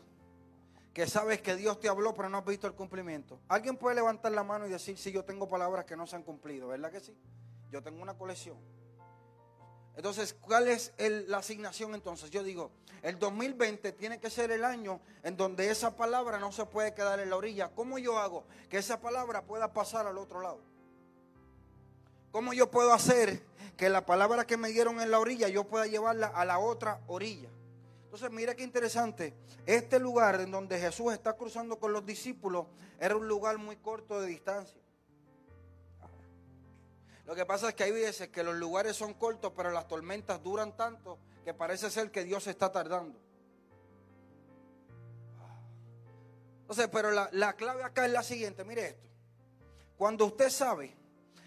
que 0.93 1.07
sabes 1.07 1.41
que 1.41 1.55
Dios 1.55 1.79
te 1.79 1.87
habló 1.87 2.13
pero 2.13 2.27
no 2.27 2.39
has 2.39 2.45
visto 2.45 2.67
el 2.67 2.73
cumplimiento. 2.73 3.39
Alguien 3.47 3.77
puede 3.77 3.95
levantar 3.95 4.31
la 4.33 4.43
mano 4.43 4.67
y 4.67 4.69
decir, 4.69 4.97
sí, 4.97 5.11
yo 5.11 5.23
tengo 5.23 5.47
palabras 5.47 5.85
que 5.85 5.95
no 5.95 6.05
se 6.05 6.17
han 6.17 6.23
cumplido, 6.23 6.67
¿verdad 6.67 6.91
que 6.91 6.99
sí? 6.99 7.15
Yo 7.71 7.81
tengo 7.81 8.01
una 8.01 8.17
colección. 8.17 8.57
Entonces, 10.01 10.33
¿cuál 10.41 10.67
es 10.67 10.91
la 11.27 11.37
asignación 11.37 11.93
entonces? 11.93 12.31
Yo 12.31 12.41
digo, 12.41 12.71
el 13.03 13.19
2020 13.19 13.91
tiene 13.91 14.19
que 14.19 14.31
ser 14.31 14.49
el 14.49 14.65
año 14.65 14.99
en 15.21 15.37
donde 15.37 15.69
esa 15.69 15.95
palabra 15.95 16.39
no 16.39 16.51
se 16.51 16.65
puede 16.65 16.95
quedar 16.95 17.19
en 17.19 17.29
la 17.29 17.35
orilla. 17.35 17.69
¿Cómo 17.75 17.99
yo 17.99 18.17
hago 18.17 18.43
que 18.67 18.79
esa 18.79 18.99
palabra 18.99 19.43
pueda 19.43 19.71
pasar 19.73 20.07
al 20.07 20.17
otro 20.17 20.41
lado? 20.41 20.57
¿Cómo 22.31 22.51
yo 22.51 22.71
puedo 22.71 22.91
hacer 22.93 23.43
que 23.77 23.89
la 23.89 24.03
palabra 24.03 24.47
que 24.47 24.57
me 24.57 24.69
dieron 24.69 24.99
en 25.01 25.11
la 25.11 25.19
orilla 25.19 25.49
yo 25.49 25.65
pueda 25.65 25.85
llevarla 25.85 26.29
a 26.29 26.45
la 26.45 26.57
otra 26.57 26.99
orilla? 27.05 27.49
Entonces, 28.05 28.31
mira 28.31 28.55
qué 28.55 28.63
interesante. 28.63 29.35
Este 29.67 29.99
lugar 29.99 30.41
en 30.41 30.49
donde 30.49 30.79
Jesús 30.79 31.13
está 31.13 31.33
cruzando 31.33 31.77
con 31.79 31.93
los 31.93 32.03
discípulos 32.07 32.65
era 32.99 33.15
un 33.15 33.27
lugar 33.27 33.59
muy 33.59 33.75
corto 33.75 34.19
de 34.19 34.29
distancia. 34.29 34.80
Lo 37.25 37.35
que 37.35 37.45
pasa 37.45 37.69
es 37.69 37.75
que 37.75 37.83
hay 37.83 37.91
veces 37.91 38.29
que 38.29 38.43
los 38.43 38.55
lugares 38.55 38.95
son 38.95 39.13
cortos, 39.13 39.53
pero 39.55 39.71
las 39.71 39.87
tormentas 39.87 40.41
duran 40.43 40.75
tanto 40.75 41.17
que 41.45 41.53
parece 41.53 41.89
ser 41.89 42.11
que 42.11 42.23
Dios 42.23 42.47
está 42.47 42.71
tardando. 42.71 43.19
Entonces, 46.61 46.89
pero 46.91 47.11
la, 47.11 47.29
la 47.33 47.53
clave 47.53 47.83
acá 47.83 48.05
es 48.05 48.11
la 48.11 48.23
siguiente, 48.23 48.63
mire 48.63 48.87
esto. 48.87 49.07
Cuando 49.97 50.25
usted 50.25 50.49
sabe 50.49 50.95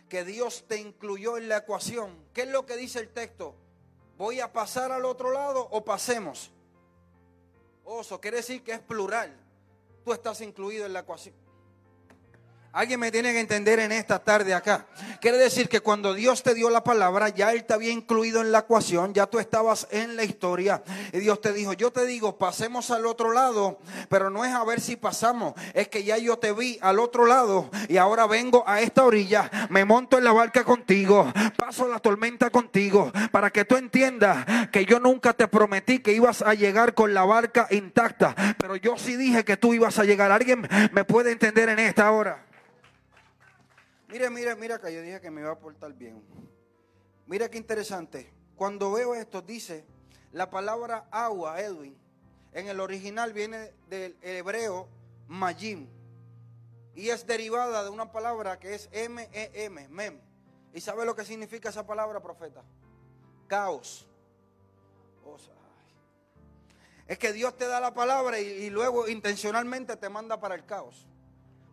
que 0.08 0.24
Dios 0.24 0.64
te 0.68 0.78
incluyó 0.78 1.38
en 1.38 1.48
la 1.48 1.58
ecuación, 1.58 2.28
¿qué 2.32 2.42
es 2.42 2.48
lo 2.48 2.66
que 2.66 2.76
dice 2.76 3.00
el 3.00 3.08
texto? 3.08 3.56
¿Voy 4.16 4.40
a 4.40 4.52
pasar 4.52 4.92
al 4.92 5.04
otro 5.04 5.32
lado 5.32 5.66
o 5.70 5.84
pasemos? 5.84 6.52
Oso, 7.84 8.20
quiere 8.20 8.38
decir 8.38 8.62
que 8.62 8.72
es 8.72 8.80
plural. 8.80 9.36
Tú 10.04 10.12
estás 10.12 10.40
incluido 10.40 10.86
en 10.86 10.92
la 10.92 11.00
ecuación. 11.00 11.34
Alguien 12.74 12.98
me 12.98 13.12
tiene 13.12 13.32
que 13.32 13.38
entender 13.38 13.78
en 13.78 13.92
esta 13.92 14.18
tarde 14.18 14.52
acá. 14.52 14.86
Quiere 15.20 15.38
decir 15.38 15.68
que 15.68 15.78
cuando 15.78 16.12
Dios 16.12 16.42
te 16.42 16.54
dio 16.54 16.70
la 16.70 16.82
palabra, 16.82 17.28
ya 17.28 17.52
Él 17.52 17.62
te 17.62 17.72
había 17.72 17.92
incluido 17.92 18.40
en 18.40 18.50
la 18.50 18.58
ecuación, 18.58 19.14
ya 19.14 19.26
tú 19.26 19.38
estabas 19.38 19.86
en 19.92 20.16
la 20.16 20.24
historia. 20.24 20.82
Y 21.12 21.18
Dios 21.20 21.40
te 21.40 21.52
dijo, 21.52 21.72
yo 21.74 21.92
te 21.92 22.04
digo, 22.04 22.36
pasemos 22.36 22.90
al 22.90 23.06
otro 23.06 23.32
lado, 23.32 23.78
pero 24.08 24.28
no 24.28 24.44
es 24.44 24.52
a 24.52 24.64
ver 24.64 24.80
si 24.80 24.96
pasamos, 24.96 25.54
es 25.72 25.86
que 25.86 26.02
ya 26.02 26.18
yo 26.18 26.36
te 26.40 26.50
vi 26.50 26.76
al 26.82 26.98
otro 26.98 27.26
lado 27.26 27.70
y 27.88 27.96
ahora 27.96 28.26
vengo 28.26 28.64
a 28.66 28.80
esta 28.80 29.04
orilla, 29.04 29.48
me 29.70 29.84
monto 29.84 30.18
en 30.18 30.24
la 30.24 30.32
barca 30.32 30.64
contigo, 30.64 31.32
paso 31.56 31.86
la 31.86 32.00
tormenta 32.00 32.50
contigo, 32.50 33.12
para 33.30 33.50
que 33.50 33.64
tú 33.64 33.76
entiendas 33.76 34.68
que 34.72 34.84
yo 34.84 34.98
nunca 34.98 35.32
te 35.32 35.46
prometí 35.46 36.00
que 36.00 36.12
ibas 36.12 36.42
a 36.42 36.54
llegar 36.54 36.94
con 36.94 37.14
la 37.14 37.24
barca 37.24 37.68
intacta, 37.70 38.34
pero 38.58 38.74
yo 38.74 38.98
sí 38.98 39.16
dije 39.16 39.44
que 39.44 39.56
tú 39.56 39.74
ibas 39.74 40.00
a 40.00 40.04
llegar. 40.04 40.32
¿Alguien 40.32 40.68
me 40.90 41.04
puede 41.04 41.30
entender 41.30 41.68
en 41.68 41.78
esta 41.78 42.10
hora? 42.10 42.44
Mira, 44.14 44.30
mira, 44.30 44.54
mira 44.54 44.78
que 44.78 44.94
yo 44.94 45.02
dije 45.02 45.20
que 45.20 45.28
me 45.28 45.40
iba 45.40 45.50
a 45.50 45.58
portar 45.58 45.92
bien. 45.92 46.22
Mira 47.26 47.50
qué 47.50 47.58
interesante. 47.58 48.32
Cuando 48.54 48.92
veo 48.92 49.16
esto, 49.16 49.42
dice 49.42 49.84
la 50.30 50.50
palabra 50.50 51.08
agua, 51.10 51.60
Edwin, 51.60 51.98
en 52.52 52.68
el 52.68 52.78
original 52.78 53.32
viene 53.32 53.72
del 53.88 54.16
hebreo 54.22 54.86
majim 55.26 55.88
y 56.94 57.08
es 57.08 57.26
derivada 57.26 57.82
de 57.82 57.90
una 57.90 58.12
palabra 58.12 58.60
que 58.60 58.76
es 58.76 58.88
M-E-M, 58.92 59.88
mem. 59.88 60.20
¿Y 60.72 60.80
sabe 60.80 61.04
lo 61.04 61.16
que 61.16 61.24
significa 61.24 61.70
esa 61.70 61.84
palabra, 61.84 62.22
profeta? 62.22 62.62
Caos. 63.48 64.06
es 67.08 67.18
que 67.18 67.32
Dios 67.32 67.56
te 67.56 67.66
da 67.66 67.80
la 67.80 67.92
palabra 67.94 68.38
y 68.38 68.70
luego 68.70 69.08
intencionalmente 69.08 69.96
te 69.96 70.08
manda 70.08 70.38
para 70.38 70.54
el 70.54 70.64
caos. 70.64 71.08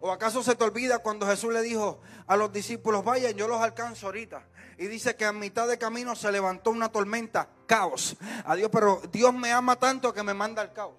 ¿O 0.01 0.11
acaso 0.11 0.41
se 0.41 0.55
te 0.55 0.63
olvida 0.63 0.99
cuando 0.99 1.27
Jesús 1.27 1.53
le 1.53 1.61
dijo 1.61 1.99
a 2.25 2.35
los 2.35 2.51
discípulos, 2.51 3.05
vayan, 3.05 3.33
yo 3.33 3.47
los 3.47 3.61
alcanzo 3.61 4.07
ahorita? 4.07 4.43
Y 4.79 4.87
dice 4.87 5.15
que 5.15 5.25
a 5.25 5.31
mitad 5.31 5.67
de 5.67 5.77
camino 5.77 6.15
se 6.15 6.31
levantó 6.31 6.71
una 6.71 6.91
tormenta, 6.91 7.47
caos. 7.67 8.17
Adiós, 8.45 8.69
pero 8.71 8.99
Dios 9.11 9.31
me 9.31 9.51
ama 9.51 9.75
tanto 9.75 10.11
que 10.11 10.23
me 10.23 10.33
manda 10.33 10.63
al 10.63 10.73
caos. 10.73 10.95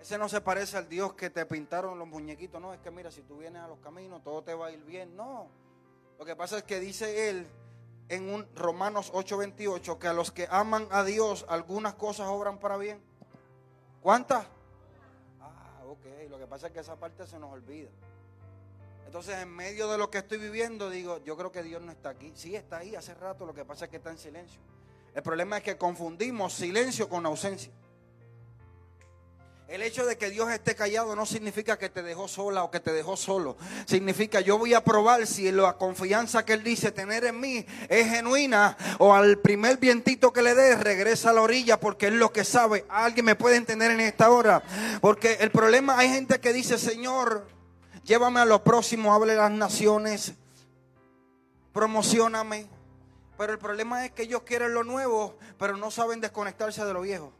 Ese 0.00 0.18
no 0.18 0.28
se 0.28 0.40
parece 0.40 0.76
al 0.76 0.88
Dios 0.88 1.14
que 1.14 1.30
te 1.30 1.44
pintaron 1.46 1.98
los 1.98 2.06
muñequitos. 2.06 2.60
No, 2.60 2.72
es 2.72 2.78
que 2.78 2.92
mira, 2.92 3.10
si 3.10 3.22
tú 3.22 3.38
vienes 3.38 3.60
a 3.60 3.66
los 3.66 3.80
caminos, 3.80 4.22
todo 4.22 4.42
te 4.42 4.54
va 4.54 4.68
a 4.68 4.70
ir 4.70 4.84
bien. 4.84 5.16
No. 5.16 5.48
Lo 6.16 6.24
que 6.24 6.36
pasa 6.36 6.58
es 6.58 6.62
que 6.62 6.78
dice 6.78 7.28
él 7.28 7.48
en 8.08 8.32
un 8.32 8.46
Romanos 8.54 9.10
8:28 9.12 9.98
que 9.98 10.06
a 10.06 10.12
los 10.12 10.30
que 10.30 10.46
aman 10.48 10.86
a 10.92 11.02
Dios 11.02 11.44
algunas 11.48 11.94
cosas 11.94 12.28
obran 12.28 12.58
para 12.58 12.76
bien. 12.76 13.02
¿Cuántas? 14.00 14.46
Lo 16.28 16.38
que 16.38 16.46
pasa 16.46 16.68
es 16.68 16.72
que 16.72 16.80
esa 16.80 16.96
parte 16.96 17.26
se 17.26 17.38
nos 17.38 17.52
olvida. 17.52 17.90
Entonces, 19.06 19.38
en 19.38 19.48
medio 19.48 19.88
de 19.88 19.98
lo 19.98 20.10
que 20.10 20.18
estoy 20.18 20.38
viviendo, 20.38 20.90
digo, 20.90 21.22
yo 21.24 21.36
creo 21.36 21.52
que 21.52 21.62
Dios 21.62 21.80
no 21.82 21.92
está 21.92 22.10
aquí. 22.10 22.32
Sí, 22.34 22.56
está 22.56 22.78
ahí 22.78 22.96
hace 22.96 23.14
rato, 23.14 23.46
lo 23.46 23.54
que 23.54 23.64
pasa 23.64 23.84
es 23.84 23.90
que 23.90 23.98
está 23.98 24.10
en 24.10 24.18
silencio. 24.18 24.60
El 25.14 25.22
problema 25.22 25.58
es 25.58 25.62
que 25.62 25.76
confundimos 25.76 26.52
silencio 26.52 27.08
con 27.08 27.24
ausencia. 27.24 27.72
El 29.74 29.82
hecho 29.82 30.06
de 30.06 30.16
que 30.16 30.30
Dios 30.30 30.48
esté 30.52 30.76
callado 30.76 31.16
no 31.16 31.26
significa 31.26 31.76
que 31.76 31.88
te 31.88 32.00
dejó 32.04 32.28
sola 32.28 32.62
o 32.62 32.70
que 32.70 32.78
te 32.78 32.92
dejó 32.92 33.16
solo. 33.16 33.56
Significa 33.86 34.40
yo 34.40 34.56
voy 34.56 34.72
a 34.72 34.84
probar 34.84 35.26
si 35.26 35.50
la 35.50 35.72
confianza 35.72 36.44
que 36.44 36.52
Él 36.52 36.62
dice 36.62 36.92
tener 36.92 37.24
en 37.24 37.40
mí 37.40 37.66
es 37.88 38.08
genuina 38.08 38.76
o 39.00 39.12
al 39.12 39.40
primer 39.40 39.78
vientito 39.78 40.32
que 40.32 40.42
le 40.42 40.54
dé 40.54 40.76
regresa 40.76 41.30
a 41.30 41.32
la 41.32 41.42
orilla 41.42 41.80
porque 41.80 42.06
Él 42.06 42.20
lo 42.20 42.32
que 42.32 42.44
sabe. 42.44 42.84
Alguien 42.88 43.26
me 43.26 43.34
puede 43.34 43.56
entender 43.56 43.90
en 43.90 43.98
esta 43.98 44.30
hora. 44.30 44.62
Porque 45.00 45.38
el 45.40 45.50
problema 45.50 45.98
hay 45.98 46.08
gente 46.08 46.38
que 46.38 46.52
dice, 46.52 46.78
Señor, 46.78 47.48
llévame 48.04 48.38
a 48.38 48.44
lo 48.44 48.62
próximo, 48.62 49.12
hable 49.12 49.34
las 49.34 49.50
naciones, 49.50 50.34
promocioname. 51.72 52.68
Pero 53.36 53.52
el 53.52 53.58
problema 53.58 54.04
es 54.04 54.12
que 54.12 54.22
ellos 54.22 54.42
quieren 54.42 54.72
lo 54.72 54.84
nuevo, 54.84 55.36
pero 55.58 55.76
no 55.76 55.90
saben 55.90 56.20
desconectarse 56.20 56.84
de 56.84 56.92
lo 56.92 57.00
viejo 57.00 57.32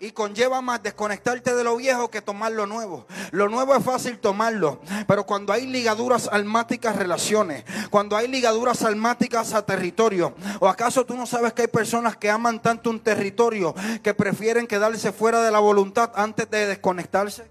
y 0.00 0.12
conlleva 0.12 0.62
más 0.62 0.82
desconectarte 0.82 1.54
de 1.54 1.62
lo 1.62 1.76
viejo 1.76 2.10
que 2.10 2.22
tomar 2.22 2.52
lo 2.52 2.66
nuevo. 2.66 3.06
Lo 3.32 3.50
nuevo 3.50 3.76
es 3.76 3.84
fácil 3.84 4.18
tomarlo, 4.18 4.80
pero 5.06 5.26
cuando 5.26 5.52
hay 5.52 5.66
ligaduras 5.66 6.26
almáticas 6.26 6.96
relaciones, 6.96 7.64
cuando 7.90 8.16
hay 8.16 8.26
ligaduras 8.26 8.82
almáticas 8.82 9.52
a 9.52 9.64
territorio, 9.64 10.34
o 10.58 10.68
acaso 10.68 11.04
tú 11.04 11.14
no 11.14 11.26
sabes 11.26 11.52
que 11.52 11.62
hay 11.62 11.68
personas 11.68 12.16
que 12.16 12.30
aman 12.30 12.62
tanto 12.62 12.88
un 12.88 13.00
territorio 13.00 13.74
que 14.02 14.14
prefieren 14.14 14.66
quedarse 14.66 15.12
fuera 15.12 15.42
de 15.42 15.50
la 15.50 15.58
voluntad 15.58 16.10
antes 16.14 16.48
de 16.48 16.66
desconectarse? 16.66 17.46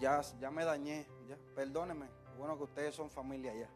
Ya, 0.00 0.22
ya 0.40 0.50
me 0.50 0.64
dañé, 0.64 1.06
ya, 1.28 1.36
perdóneme, 1.54 2.06
bueno 2.38 2.56
que 2.56 2.64
ustedes 2.64 2.94
son 2.94 3.10
familia 3.10 3.52
ya. 3.54 3.68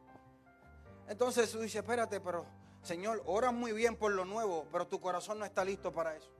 Entonces 1.08 1.50
tú 1.50 1.60
dices, 1.60 1.76
espérate, 1.76 2.20
pero 2.20 2.46
Señor, 2.82 3.22
ora 3.26 3.50
muy 3.50 3.72
bien 3.72 3.96
por 3.96 4.12
lo 4.12 4.24
nuevo, 4.24 4.66
pero 4.72 4.86
tu 4.86 4.98
corazón 4.98 5.38
no 5.38 5.44
está 5.44 5.62
listo 5.62 5.92
para 5.92 6.16
eso. 6.16 6.37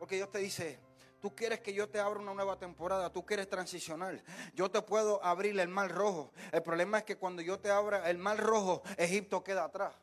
Porque 0.00 0.16
Dios 0.16 0.30
te 0.30 0.38
dice, 0.38 0.80
tú 1.20 1.36
quieres 1.36 1.60
que 1.60 1.74
yo 1.74 1.86
te 1.90 2.00
abra 2.00 2.18
una 2.18 2.32
nueva 2.32 2.58
temporada, 2.58 3.12
tú 3.12 3.26
quieres 3.26 3.50
transicionar. 3.50 4.24
Yo 4.54 4.70
te 4.70 4.80
puedo 4.80 5.22
abrir 5.22 5.60
el 5.60 5.68
mar 5.68 5.92
rojo. 5.92 6.32
El 6.52 6.62
problema 6.62 6.98
es 6.98 7.04
que 7.04 7.18
cuando 7.18 7.42
yo 7.42 7.60
te 7.60 7.70
abra 7.70 8.08
el 8.08 8.16
mar 8.16 8.38
rojo, 8.38 8.82
Egipto 8.96 9.44
queda 9.44 9.64
atrás. 9.64 9.94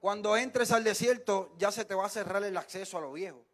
Cuando 0.00 0.38
entres 0.38 0.72
al 0.72 0.84
desierto, 0.84 1.52
ya 1.58 1.70
se 1.70 1.84
te 1.84 1.94
va 1.94 2.06
a 2.06 2.08
cerrar 2.08 2.42
el 2.42 2.56
acceso 2.56 2.96
a 2.96 3.02
lo 3.02 3.12
viejo. 3.12 3.44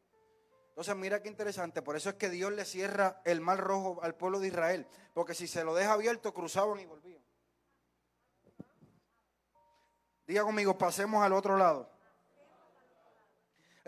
Entonces, 0.68 0.94
mira 0.94 1.20
qué 1.20 1.28
interesante. 1.28 1.82
Por 1.82 1.96
eso 1.96 2.10
es 2.10 2.14
que 2.14 2.30
Dios 2.30 2.52
le 2.52 2.64
cierra 2.64 3.20
el 3.24 3.40
mar 3.40 3.58
rojo 3.58 3.98
al 4.04 4.14
pueblo 4.14 4.38
de 4.38 4.46
Israel. 4.46 4.86
Porque 5.14 5.34
si 5.34 5.48
se 5.48 5.64
lo 5.64 5.74
deja 5.74 5.94
abierto, 5.94 6.32
cruzaban 6.32 6.78
y 6.78 6.86
volvían. 6.86 7.20
Diga 10.28 10.44
conmigo, 10.44 10.78
pasemos 10.78 11.24
al 11.24 11.32
otro 11.32 11.56
lado. 11.56 11.97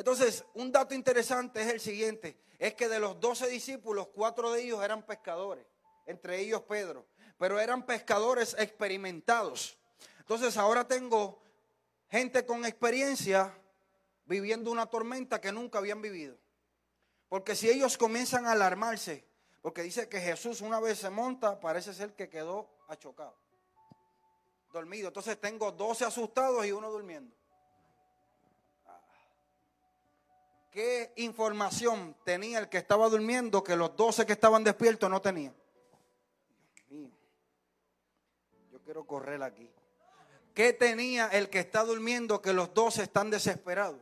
Entonces, 0.01 0.47
un 0.55 0.73
dato 0.73 0.95
interesante 0.95 1.61
es 1.61 1.69
el 1.69 1.79
siguiente, 1.79 2.35
es 2.59 2.73
que 2.73 2.89
de 2.89 2.99
los 2.99 3.21
doce 3.21 3.47
discípulos, 3.49 4.09
cuatro 4.09 4.51
de 4.51 4.63
ellos 4.63 4.83
eran 4.83 5.03
pescadores, 5.03 5.67
entre 6.07 6.41
ellos 6.41 6.63
Pedro, 6.63 7.05
pero 7.37 7.61
eran 7.61 7.85
pescadores 7.85 8.57
experimentados. 8.59 9.77
Entonces, 10.21 10.57
ahora 10.57 10.89
tengo 10.89 11.43
gente 12.09 12.47
con 12.47 12.65
experiencia 12.65 13.55
viviendo 14.25 14.71
una 14.71 14.87
tormenta 14.87 15.39
que 15.39 15.53
nunca 15.53 15.81
habían 15.81 16.01
vivido. 16.01 16.39
Porque 17.29 17.55
si 17.55 17.69
ellos 17.69 17.99
comienzan 17.99 18.47
a 18.47 18.53
alarmarse, 18.53 19.23
porque 19.61 19.83
dice 19.83 20.09
que 20.09 20.19
Jesús 20.19 20.63
una 20.63 20.81
vez 20.81 20.99
se 20.99 21.11
monta, 21.11 21.61
parece 21.61 21.93
ser 21.93 22.15
que 22.15 22.31
quedó 22.31 22.71
achocado, 22.89 23.37
dormido. 24.73 25.09
Entonces 25.09 25.39
tengo 25.39 25.71
doce 25.73 26.07
asustados 26.07 26.65
y 26.65 26.73
uno 26.73 26.91
durmiendo. 26.91 27.37
¿Qué 30.71 31.13
información 31.17 32.15
tenía 32.25 32.61
el 32.61 32.69
que 32.69 32.79
estaba 32.79 33.09
durmiendo 33.09 33.65
que 33.65 33.75
los 33.75 33.97
doce 33.97 34.25
que 34.25 34.35
estaban 34.35 34.63
despiertos 34.63 35.11
no 35.11 35.21
tenían? 35.21 35.55
Yo 38.71 38.81
quiero 38.85 39.05
correr 39.05 39.43
aquí. 39.43 39.69
¿Qué 40.55 40.73
tenía 40.73 41.27
el 41.29 41.49
que 41.49 41.59
está 41.59 41.83
durmiendo 41.85 42.41
que 42.41 42.53
los 42.53 42.73
doce 42.73 43.03
están 43.03 43.31
desesperados? 43.31 44.01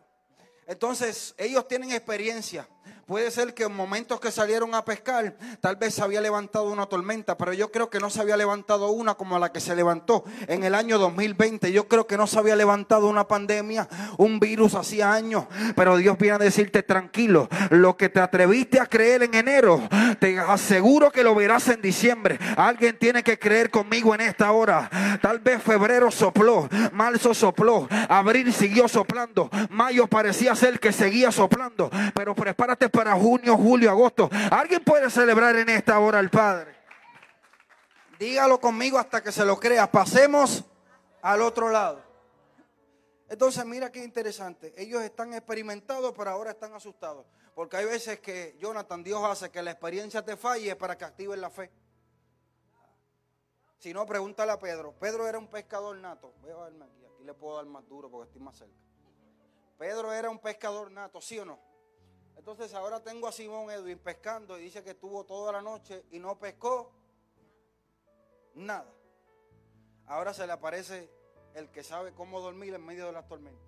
Entonces, 0.66 1.34
ellos 1.38 1.66
tienen 1.66 1.92
experiencia. 1.92 2.68
Puede 3.08 3.30
ser 3.30 3.54
que 3.54 3.62
en 3.62 3.74
momentos 3.74 4.20
que 4.20 4.30
salieron 4.30 4.74
a 4.74 4.84
pescar, 4.84 5.34
tal 5.62 5.76
vez 5.76 5.94
se 5.94 6.02
había 6.02 6.20
levantado 6.20 6.70
una 6.70 6.84
tormenta, 6.84 7.38
pero 7.38 7.54
yo 7.54 7.72
creo 7.72 7.88
que 7.88 8.00
no 8.00 8.10
se 8.10 8.20
había 8.20 8.36
levantado 8.36 8.90
una 8.90 9.14
como 9.14 9.38
la 9.38 9.50
que 9.50 9.60
se 9.60 9.74
levantó 9.74 10.24
en 10.46 10.62
el 10.62 10.74
año 10.74 10.98
2020. 10.98 11.72
Yo 11.72 11.88
creo 11.88 12.06
que 12.06 12.18
no 12.18 12.26
se 12.26 12.38
había 12.38 12.54
levantado 12.54 13.08
una 13.08 13.26
pandemia, 13.26 13.88
un 14.18 14.38
virus 14.38 14.74
hacía 14.74 15.10
años, 15.10 15.46
pero 15.74 15.96
Dios 15.96 16.18
viene 16.18 16.34
a 16.34 16.38
decirte 16.38 16.82
tranquilo, 16.82 17.48
lo 17.70 17.96
que 17.96 18.10
te 18.10 18.20
atreviste 18.20 18.78
a 18.78 18.84
creer 18.84 19.22
en 19.22 19.34
enero, 19.34 19.88
te 20.20 20.38
aseguro 20.38 21.10
que 21.10 21.24
lo 21.24 21.34
verás 21.34 21.66
en 21.68 21.80
diciembre. 21.80 22.38
Alguien 22.58 22.98
tiene 22.98 23.22
que 23.22 23.38
creer 23.38 23.70
conmigo 23.70 24.14
en 24.14 24.20
esta 24.20 24.52
hora. 24.52 24.90
Tal 25.22 25.38
vez 25.38 25.62
febrero 25.62 26.10
sopló, 26.10 26.68
marzo 26.92 27.32
sopló, 27.32 27.88
abril 28.10 28.52
siguió 28.52 28.86
soplando, 28.86 29.48
mayo 29.70 30.06
parecía 30.08 30.54
ser 30.54 30.78
que 30.78 30.92
seguía 30.92 31.32
soplando, 31.32 31.90
pero 32.12 32.34
prepárate 32.34 32.77
para 32.88 33.14
junio, 33.14 33.56
julio, 33.56 33.90
agosto. 33.90 34.30
¿Alguien 34.50 34.84
puede 34.84 35.10
celebrar 35.10 35.56
en 35.56 35.68
esta 35.70 35.98
hora 35.98 36.20
al 36.20 36.30
Padre? 36.30 36.76
Dígalo 38.18 38.60
conmigo 38.60 38.98
hasta 38.98 39.22
que 39.22 39.32
se 39.32 39.44
lo 39.44 39.58
crea. 39.58 39.90
Pasemos 39.90 40.64
al 41.22 41.42
otro 41.42 41.70
lado. 41.70 42.02
Entonces, 43.28 43.64
mira 43.64 43.92
qué 43.92 44.02
interesante. 44.02 44.72
Ellos 44.76 45.02
están 45.02 45.34
experimentados, 45.34 46.14
pero 46.16 46.30
ahora 46.30 46.52
están 46.52 46.72
asustados. 46.74 47.26
Porque 47.54 47.76
hay 47.76 47.84
veces 47.84 48.20
que, 48.20 48.56
Jonathan, 48.58 49.02
Dios 49.02 49.22
hace 49.24 49.50
que 49.50 49.62
la 49.62 49.72
experiencia 49.72 50.24
te 50.24 50.36
falle 50.36 50.76
para 50.76 50.96
que 50.96 51.04
activen 51.04 51.40
la 51.40 51.50
fe. 51.50 51.70
Si 53.78 53.92
no, 53.92 54.06
pregúntale 54.06 54.52
a 54.52 54.58
Pedro. 54.58 54.92
Pedro 54.92 55.28
era 55.28 55.38
un 55.38 55.48
pescador 55.48 55.96
nato. 55.96 56.34
Voy 56.40 56.50
a 56.50 56.56
verme 56.56 56.84
aquí. 56.84 57.04
Aquí 57.04 57.24
le 57.24 57.34
puedo 57.34 57.56
dar 57.56 57.66
más 57.66 57.86
duro 57.88 58.10
porque 58.10 58.28
estoy 58.28 58.42
más 58.42 58.56
cerca. 58.56 58.74
Pedro 59.78 60.12
era 60.12 60.28
un 60.28 60.40
pescador 60.40 60.90
nato, 60.90 61.20
¿sí 61.20 61.38
o 61.38 61.44
no? 61.44 61.60
Entonces 62.38 62.72
ahora 62.72 63.02
tengo 63.02 63.26
a 63.26 63.32
Simón 63.32 63.68
Edwin 63.68 63.98
pescando 63.98 64.58
y 64.58 64.62
dice 64.62 64.82
que 64.82 64.90
estuvo 64.90 65.24
toda 65.24 65.52
la 65.52 65.60
noche 65.60 66.04
y 66.12 66.20
no 66.20 66.38
pescó 66.38 66.92
nada. 68.54 68.90
Ahora 70.06 70.32
se 70.32 70.46
le 70.46 70.52
aparece 70.52 71.10
el 71.54 71.68
que 71.70 71.82
sabe 71.82 72.14
cómo 72.14 72.40
dormir 72.40 72.72
en 72.72 72.86
medio 72.86 73.06
de 73.06 73.12
las 73.12 73.26
tormentas. 73.26 73.66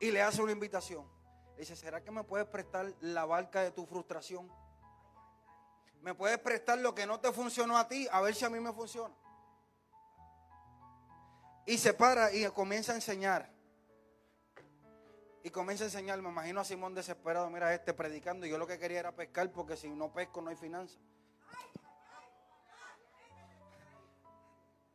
Y 0.00 0.10
le 0.10 0.20
hace 0.20 0.42
una 0.42 0.52
invitación. 0.52 1.08
dice, 1.56 1.76
¿será 1.76 2.02
que 2.02 2.10
me 2.10 2.24
puedes 2.24 2.48
prestar 2.48 2.92
la 3.00 3.24
barca 3.24 3.62
de 3.62 3.70
tu 3.70 3.86
frustración? 3.86 4.50
¿Me 6.02 6.14
puedes 6.14 6.38
prestar 6.38 6.78
lo 6.78 6.94
que 6.94 7.06
no 7.06 7.20
te 7.20 7.32
funcionó 7.32 7.78
a 7.78 7.86
ti? 7.86 8.08
A 8.10 8.20
ver 8.20 8.34
si 8.34 8.44
a 8.44 8.50
mí 8.50 8.58
me 8.58 8.72
funciona. 8.72 9.14
Y 11.64 11.78
se 11.78 11.94
para 11.94 12.32
y 12.32 12.44
comienza 12.50 12.92
a 12.92 12.96
enseñar. 12.96 13.57
Y 15.42 15.50
comienza 15.50 15.84
a 15.84 15.86
enseñar, 15.86 16.20
me 16.20 16.28
imagino 16.28 16.60
a 16.60 16.64
Simón 16.64 16.94
desesperado, 16.94 17.48
mira 17.50 17.72
este 17.74 17.94
predicando, 17.94 18.46
y 18.46 18.50
yo 18.50 18.58
lo 18.58 18.66
que 18.66 18.78
quería 18.78 19.00
era 19.00 19.12
pescar 19.12 19.50
porque 19.52 19.76
si 19.76 19.88
no 19.88 20.12
pesco 20.12 20.42
no 20.42 20.50
hay 20.50 20.56
finanzas. 20.56 20.98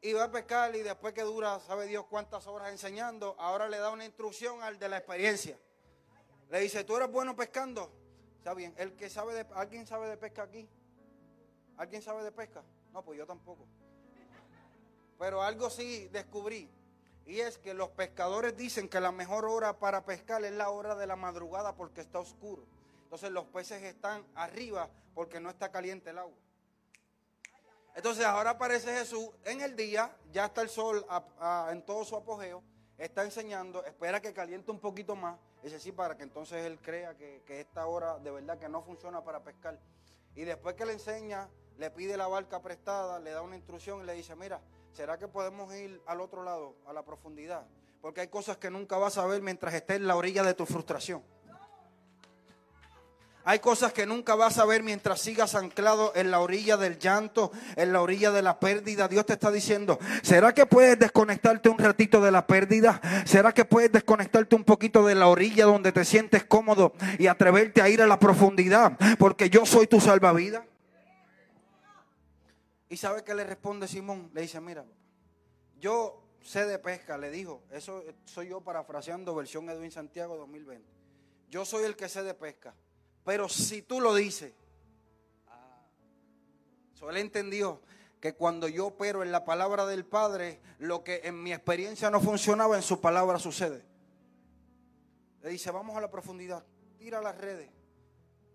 Y 0.02 0.12
va 0.12 0.26
a 0.26 0.32
pescar 0.32 0.76
y 0.76 0.82
después 0.82 1.14
que 1.14 1.22
dura, 1.22 1.62
sabe 1.62 1.88
Dios 1.88 2.06
cuántas 2.10 2.46
horas 2.46 2.72
enseñando, 2.72 3.38
ahora 3.40 3.70
le 3.70 3.78
da 3.78 3.90
una 3.90 4.04
instrucción 4.04 4.62
al 4.62 4.78
de 4.78 4.90
la 4.90 4.98
experiencia. 4.98 5.58
Le 6.50 6.60
dice, 6.60 6.84
tú 6.84 6.98
eres 6.98 7.10
bueno 7.10 7.38
pescando. 7.38 7.90
Está 8.38 8.54
bien, 8.54 8.74
el 8.78 8.98
que 8.98 9.10
sabe 9.10 9.34
de, 9.34 9.48
¿alguien 9.56 9.88
sabe 9.88 10.10
de 10.10 10.18
pesca 10.18 10.44
aquí? 10.44 10.68
¿Alguien 11.78 12.02
sabe 12.02 12.22
de 12.22 12.34
pesca? 12.34 12.62
No, 12.92 13.02
pues 13.02 13.18
yo 13.18 13.26
tampoco. 13.26 13.66
Pero 15.18 15.42
algo 15.42 15.70
sí 15.70 16.10
descubrí. 16.10 16.70
Y 17.26 17.40
es 17.40 17.58
que 17.58 17.74
los 17.74 17.90
pescadores 17.90 18.58
dicen 18.58 18.90
que 18.90 19.00
la 19.00 19.12
mejor 19.12 19.46
hora 19.46 19.80
para 19.80 20.04
pescar 20.06 20.44
es 20.44 20.52
la 20.52 20.70
hora 20.70 20.96
de 20.96 21.08
la 21.08 21.16
madrugada 21.16 21.76
porque 21.76 22.02
está 22.02 22.20
oscuro. 22.20 22.66
Entonces 23.04 23.32
los 23.32 23.46
peces 23.46 23.82
están 23.84 24.26
arriba 24.36 24.90
porque 25.14 25.40
no 25.40 25.50
está 25.50 25.72
caliente 25.72 26.10
el 26.10 26.18
agua. 26.18 26.36
Entonces 27.96 28.26
ahora 28.26 28.52
aparece 28.52 28.94
Jesús 28.94 29.30
en 29.46 29.62
el 29.62 29.76
día, 29.76 30.16
ya 30.32 30.46
está 30.46 30.62
el 30.62 30.70
sol 30.70 31.06
en 31.72 31.86
todo 31.86 32.04
su 32.04 32.16
apogeo, 32.16 32.64
está 32.98 33.24
enseñando, 33.24 33.86
espera 33.86 34.20
que 34.20 34.34
caliente 34.34 34.72
un 34.72 34.80
poquito 34.80 35.16
más, 35.16 35.38
dice 35.62 35.80
sí, 35.80 35.92
para 35.92 36.18
que 36.18 36.24
entonces 36.24 36.66
él 36.66 36.80
crea 36.82 37.16
que, 37.16 37.44
que 37.46 37.62
esta 37.62 37.86
hora 37.86 38.18
de 38.18 38.32
verdad 38.32 38.58
que 38.58 38.68
no 38.68 38.82
funciona 38.82 39.24
para 39.24 39.44
pescar. 39.44 39.80
Y 40.36 40.44
después 40.44 40.76
que 40.76 40.86
le 40.86 40.94
enseña, 40.94 41.48
le 41.78 41.92
pide 41.92 42.18
la 42.18 42.28
barca 42.28 42.62
prestada, 42.62 43.20
le 43.20 43.30
da 43.30 43.44
una 43.44 43.56
instrucción 43.56 44.02
y 44.02 44.06
le 44.06 44.14
dice, 44.14 44.36
mira, 44.36 44.60
¿Será 44.94 45.18
que 45.18 45.28
podemos 45.28 45.74
ir 45.74 46.00
al 46.06 46.22
otro 46.22 46.44
lado, 46.44 46.76
a 46.86 46.94
la 46.94 47.04
profundidad? 47.04 47.66
Porque 48.00 48.22
hay 48.22 48.28
cosas 48.28 48.58
que 48.58 48.70
nunca 48.70 48.98
vas 48.98 49.18
a 49.18 49.26
ver 49.26 49.42
mientras 49.42 49.74
estés 49.74 49.98
en 49.98 50.08
la 50.08 50.16
orilla 50.16 50.44
de 50.44 50.54
tu 50.54 50.68
frustración. 50.68 51.24
Hay 53.44 53.58
cosas 53.58 53.92
que 53.92 54.06
nunca 54.06 54.36
vas 54.36 54.60
a 54.60 54.66
ver 54.66 54.84
mientras 54.84 55.20
sigas 55.20 55.56
anclado 55.56 56.14
en 56.16 56.30
la 56.30 56.40
orilla 56.40 56.78
del 56.78 57.00
llanto, 57.00 57.52
en 57.76 57.92
la 57.92 58.02
orilla 58.02 58.32
de 58.32 58.44
la 58.44 58.60
pérdida. 58.60 59.08
Dios 59.08 59.26
te 59.26 59.34
está 59.34 59.52
diciendo, 59.52 59.98
¿será 60.22 60.54
que 60.54 60.68
puedes 60.68 60.98
desconectarte 61.00 61.70
un 61.70 61.80
ratito 61.80 62.22
de 62.22 62.32
la 62.32 62.46
pérdida? 62.46 63.02
¿Será 63.26 63.52
que 63.52 63.66
puedes 63.66 63.92
desconectarte 63.92 64.56
un 64.56 64.64
poquito 64.64 65.06
de 65.06 65.16
la 65.16 65.28
orilla 65.28 65.66
donde 65.66 65.92
te 65.92 66.06
sientes 66.06 66.46
cómodo 66.46 66.94
y 67.18 67.26
atreverte 67.26 67.82
a 67.82 67.90
ir 67.90 68.02
a 68.02 68.08
la 68.08 68.20
profundidad? 68.20 68.98
Porque 69.18 69.50
yo 69.50 69.66
soy 69.66 69.88
tu 69.88 70.00
salvavidas. 70.00 70.64
¿Y 72.94 72.98
sabe 72.98 73.24
qué 73.24 73.34
le 73.34 73.44
responde 73.44 73.88
Simón? 73.88 74.30
Le 74.36 74.42
dice, 74.42 74.62
mira, 74.62 74.86
yo 75.80 76.22
sé 76.44 76.68
de 76.68 76.78
pesca, 76.78 77.18
le 77.18 77.32
dijo, 77.32 77.64
eso 77.72 78.04
soy 78.24 78.50
yo 78.50 78.62
parafraseando 78.62 79.34
versión 79.34 79.68
Edwin 79.68 79.90
Santiago 79.90 80.38
2020. 80.38 80.88
Yo 81.50 81.66
soy 81.66 81.86
el 81.86 81.96
que 81.96 82.08
sé 82.08 82.22
de 82.22 82.36
pesca, 82.36 82.76
pero 83.26 83.50
si 83.50 83.82
tú 83.82 84.00
lo 84.00 84.14
dices, 84.14 84.54
ah, 85.48 85.82
él 87.10 87.18
entendió 87.18 87.82
que 88.20 88.36
cuando 88.36 88.68
yo 88.68 88.86
opero 88.86 89.24
en 89.24 89.32
la 89.32 89.44
palabra 89.44 89.88
del 89.88 90.06
Padre, 90.06 90.62
lo 90.78 91.04
que 91.04 91.22
en 91.24 91.42
mi 91.42 91.52
experiencia 91.52 92.12
no 92.12 92.22
funcionaba, 92.22 92.76
en 92.76 92.84
su 92.84 93.02
palabra 93.02 93.40
sucede. 93.40 93.84
Le 95.42 95.50
dice, 95.50 95.72
vamos 95.72 95.98
a 95.98 96.02
la 96.02 96.12
profundidad, 96.12 96.64
tira 97.00 97.22
las 97.24 97.40
redes. 97.40 97.72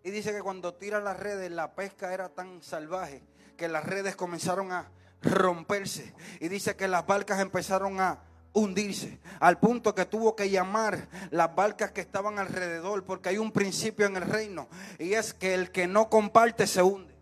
Y 0.04 0.12
dice 0.12 0.30
que 0.30 0.42
cuando 0.42 0.74
tira 0.74 1.00
las 1.00 1.18
redes, 1.18 1.50
la 1.50 1.74
pesca 1.74 2.14
era 2.14 2.28
tan 2.28 2.62
salvaje 2.62 3.20
que 3.58 3.68
las 3.68 3.84
redes 3.84 4.16
comenzaron 4.16 4.72
a 4.72 4.88
romperse. 5.20 6.14
Y 6.40 6.48
dice 6.48 6.76
que 6.76 6.88
las 6.88 7.06
barcas 7.06 7.40
empezaron 7.40 8.00
a 8.00 8.20
hundirse, 8.54 9.20
al 9.40 9.58
punto 9.58 9.94
que 9.94 10.06
tuvo 10.06 10.34
que 10.34 10.48
llamar 10.48 11.08
las 11.30 11.54
barcas 11.54 11.92
que 11.92 12.00
estaban 12.00 12.38
alrededor, 12.38 13.04
porque 13.04 13.28
hay 13.28 13.38
un 13.38 13.52
principio 13.52 14.06
en 14.06 14.16
el 14.16 14.22
reino, 14.22 14.68
y 14.98 15.12
es 15.12 15.34
que 15.34 15.52
el 15.52 15.70
que 15.70 15.86
no 15.86 16.08
comparte 16.08 16.66
se 16.66 16.82
hunde. 16.82 17.14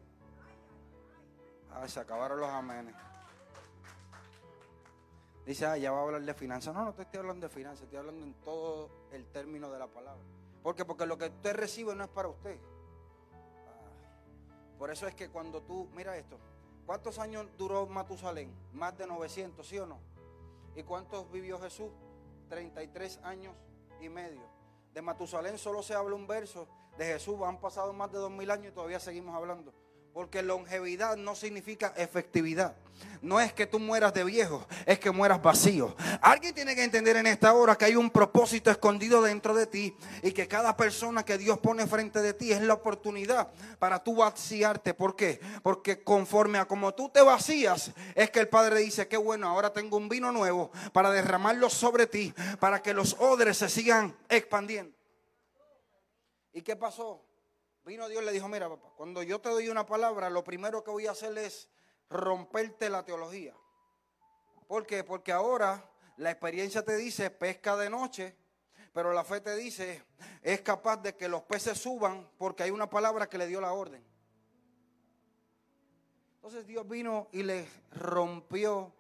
Ay, 1.75 1.89
se 1.89 1.99
acabaron 2.01 2.39
los 2.39 2.49
amenes. 2.49 2.95
Dice, 5.45 5.67
ah, 5.67 5.77
ya 5.77 5.93
va 5.93 5.99
a 5.99 6.03
hablar 6.03 6.23
de 6.23 6.35
finanzas. 6.35 6.75
No, 6.75 6.85
no 6.85 6.95
te 6.95 7.03
estoy 7.03 7.21
hablando 7.21 7.49
de 7.49 7.55
finanzas, 7.55 7.83
estoy 7.85 7.99
hablando 7.99 8.25
en 8.25 8.35
todo 8.45 8.91
el 9.13 9.27
término 9.27 9.71
de 9.71 9.79
la 9.79 9.87
palabra. 9.87 10.23
porque 10.63 10.85
Porque 10.85 11.07
lo 11.07 11.19
que 11.19 11.27
usted 11.27 11.55
recibe 11.55 11.95
no 11.95 12.05
es 12.05 12.11
para 12.11 12.29
usted. 12.29 12.57
Por 14.79 14.91
eso 14.91 15.07
es 15.07 15.15
que 15.15 15.29
cuando 15.29 15.63
tú, 15.63 15.89
mira 15.95 16.17
esto, 16.17 16.39
¿cuántos 16.85 17.19
años 17.19 17.47
duró 17.57 17.87
Matusalén? 17.87 18.55
Más 18.73 18.97
de 18.97 19.07
900, 19.07 19.67
¿sí 19.67 19.79
o 19.79 19.87
no? 19.87 19.99
¿Y 20.75 20.83
cuántos 20.83 21.31
vivió 21.31 21.59
Jesús? 21.61 21.91
33 22.49 23.21
años 23.23 23.55
y 24.01 24.09
medio. 24.09 24.43
De 24.93 25.03
Matusalén 25.03 25.59
solo 25.59 25.83
se 25.83 25.95
habla 25.95 26.15
un 26.15 26.27
verso, 26.27 26.69
de 26.97 27.05
Jesús 27.05 27.37
han 27.43 27.61
pasado 27.61 27.93
más 27.93 28.11
de 28.13 28.19
dos 28.19 28.31
mil 28.31 28.51
años 28.51 28.69
y 28.69 28.75
todavía 28.75 29.01
seguimos 29.01 29.35
hablando. 29.35 29.73
Porque 30.17 30.41
longevidad 30.43 31.19
no 31.19 31.35
significa 31.35 31.93
efectividad. 31.95 32.75
No 33.21 33.39
es 33.39 33.53
que 33.53 33.67
tú 33.67 33.79
mueras 33.79 34.15
de 34.15 34.25
viejo, 34.25 34.67
es 34.87 34.99
que 34.99 35.11
mueras 35.11 35.43
vacío. 35.43 35.95
Alguien 36.23 36.55
tiene 36.55 36.75
que 36.75 36.85
entender 36.85 37.17
en 37.17 37.27
esta 37.27 37.53
hora 37.53 37.77
que 37.77 37.85
hay 37.85 37.97
un 37.97 38.09
propósito 38.09 38.71
escondido 38.71 39.21
dentro 39.21 39.55
de 39.55 39.67
ti 39.67 39.95
y 40.23 40.33
que 40.33 40.49
cada 40.49 40.75
persona 40.75 41.23
que 41.23 41.37
Dios 41.37 41.59
pone 41.59 41.87
frente 41.87 42.23
de 42.23 42.33
ti 42.33 42.51
es 42.51 42.63
la 42.63 42.73
oportunidad 42.73 43.49
para 43.79 44.03
tú 44.03 44.17
vaciarte. 44.17 44.95
¿Por 44.95 45.17
qué? 45.17 45.39
Porque 45.63 46.03
conforme 46.03 46.57
a 46.57 46.65
como 46.65 46.95
tú 46.95 47.11
te 47.11 47.21
vacías, 47.21 47.91
es 48.15 48.31
que 48.31 48.41
el 48.41 48.49
Padre 48.49 48.81
dice, 48.81 49.09
qué 49.09 49.19
bueno, 49.19 49.47
ahora 49.47 49.75
tengo 49.75 49.99
un 49.99 50.09
vino 50.09 50.33
nuevo 50.33 50.71
para 50.95 51.11
derramarlo 51.11 51.69
sobre 51.69 52.07
ti, 52.07 52.33
para 52.59 52.81
que 52.81 52.95
los 52.95 53.17
odres 53.19 53.59
se 53.59 53.69
sigan 53.69 54.17
expandiendo. 54.31 54.97
¿Y 56.55 56.63
qué 56.63 56.75
pasó? 56.75 57.26
Vino 57.87 58.09
Dios 58.09 58.21
y 58.21 58.27
le 58.27 58.33
dijo, 58.33 58.49
mira 58.49 58.69
papá, 58.69 58.91
cuando 58.97 59.23
yo 59.23 59.41
te 59.41 59.49
doy 59.49 59.69
una 59.69 59.87
palabra, 59.87 60.29
lo 60.29 60.43
primero 60.43 60.83
que 60.83 60.91
voy 60.91 61.07
a 61.07 61.13
hacer 61.13 61.39
es 61.39 61.69
romperte 62.11 62.91
la 62.91 63.05
teología. 63.05 63.55
¿Por 64.67 64.85
qué? 64.85 65.05
Porque 65.05 65.31
ahora 65.31 65.89
la 66.17 66.33
experiencia 66.33 66.85
te 66.85 66.97
dice 66.97 67.31
pesca 67.31 67.77
de 67.77 67.89
noche, 67.89 68.37
pero 68.93 69.13
la 69.13 69.23
fe 69.23 69.41
te 69.41 69.55
dice 69.55 70.03
es 70.43 70.63
capaz 70.63 70.97
de 70.97 71.15
que 71.15 71.29
los 71.29 71.43
peces 71.43 71.79
suban 71.79 72.29
porque 72.39 72.65
hay 72.65 72.73
una 72.73 72.91
palabra 72.91 73.29
que 73.29 73.39
le 73.39 73.47
dio 73.47 73.61
la 73.61 73.73
orden. 73.73 74.05
Entonces 76.35 76.67
Dios 76.67 76.89
vino 76.89 77.29
y 77.31 77.45
le 77.45 77.69
rompió 77.93 78.93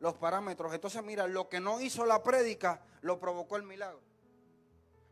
los 0.00 0.14
parámetros. 0.14 0.74
Entonces 0.74 1.00
mira, 1.04 1.28
lo 1.28 1.48
que 1.48 1.60
no 1.60 1.80
hizo 1.80 2.04
la 2.04 2.24
prédica 2.24 2.84
lo 3.02 3.20
provocó 3.20 3.54
el 3.54 3.62
milagro. 3.62 4.11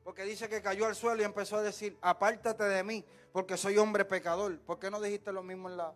Porque 0.04 0.24
dice 0.24 0.48
que 0.48 0.62
cayó 0.62 0.86
al 0.86 0.94
suelo 0.94 1.22
y 1.22 1.24
empezó 1.24 1.56
a 1.56 1.62
decir, 1.62 1.96
apártate 2.00 2.64
de 2.64 2.82
mí, 2.82 3.04
porque 3.32 3.56
soy 3.56 3.78
hombre 3.78 4.04
pecador. 4.04 4.58
¿Por 4.60 4.78
qué 4.78 4.90
no 4.90 5.00
dijiste 5.00 5.32
lo 5.32 5.42
mismo 5.42 5.68
en 5.68 5.76
la... 5.76 5.94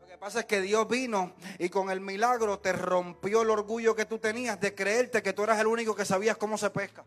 Lo 0.00 0.06
que 0.06 0.16
pasa 0.16 0.40
es 0.40 0.46
que 0.46 0.60
Dios 0.60 0.88
vino 0.88 1.34
y 1.58 1.68
con 1.68 1.90
el 1.90 2.00
milagro 2.00 2.58
te 2.58 2.72
rompió 2.72 3.42
el 3.42 3.50
orgullo 3.50 3.94
que 3.94 4.06
tú 4.06 4.18
tenías 4.18 4.58
de 4.60 4.74
creerte 4.74 5.22
que 5.22 5.32
tú 5.32 5.44
eras 5.44 5.60
el 5.60 5.66
único 5.66 5.94
que 5.94 6.04
sabías 6.04 6.36
cómo 6.36 6.56
se 6.56 6.70
pesca. 6.70 7.04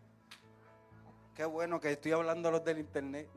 Qué 1.36 1.45
bueno 1.45 1.80
que 1.80 1.91
estoy 1.91 2.12
hablando 2.12 2.49
a 2.49 2.51
los 2.51 2.63
del 2.63 2.77
internet. 2.77 3.27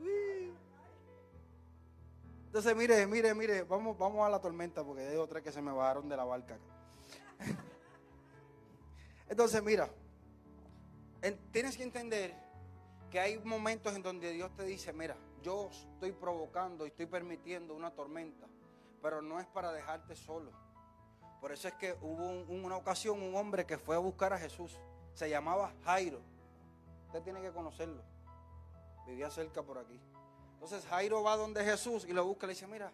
Entonces, 2.45 2.75
mire, 2.75 3.05
mire, 3.07 3.33
mire, 3.33 3.63
vamos, 3.63 3.97
vamos 3.97 4.25
a 4.25 4.29
la 4.29 4.39
tormenta 4.39 4.81
porque 4.83 5.05
hay 5.05 5.17
otras 5.17 5.43
que 5.43 5.51
se 5.51 5.61
me 5.61 5.73
bajaron 5.73 6.07
de 6.07 6.15
la 6.15 6.23
barca. 6.23 6.57
Entonces, 9.27 9.61
mira, 9.61 9.89
tienes 11.51 11.77
que 11.77 11.83
entender 11.83 12.33
que 13.09 13.19
hay 13.19 13.37
momentos 13.39 13.95
en 13.95 14.03
donde 14.03 14.31
Dios 14.31 14.53
te 14.55 14.63
dice, 14.63 14.93
mira, 14.93 15.15
yo 15.41 15.69
estoy 15.69 16.11
provocando 16.11 16.85
y 16.85 16.89
estoy 16.89 17.05
permitiendo 17.05 17.75
una 17.75 17.91
tormenta, 17.91 18.47
pero 19.01 19.21
no 19.21 19.39
es 19.39 19.45
para 19.47 19.71
dejarte 19.71 20.15
solo. 20.15 20.51
Por 21.39 21.51
eso 21.51 21.67
es 21.67 21.75
que 21.75 21.95
hubo 22.01 22.43
una 22.51 22.75
ocasión 22.75 23.21
un 23.21 23.35
hombre 23.35 23.65
que 23.65 23.77
fue 23.77 23.95
a 23.95 23.99
buscar 23.99 24.33
a 24.33 24.37
Jesús. 24.39 24.79
Se 25.13 25.29
llamaba 25.29 25.73
Jairo. 25.83 26.19
Usted 27.07 27.21
tiene 27.21 27.41
que 27.41 27.51
conocerlo. 27.51 28.01
Vivía 29.05 29.29
cerca 29.29 29.61
por 29.61 29.77
aquí. 29.77 29.99
Entonces 30.53 30.85
Jairo 30.87 31.21
va 31.21 31.37
donde 31.37 31.63
Jesús 31.63 32.05
y 32.05 32.13
lo 32.13 32.25
busca 32.25 32.47
le 32.47 32.53
dice, 32.53 32.65
mira, 32.65 32.91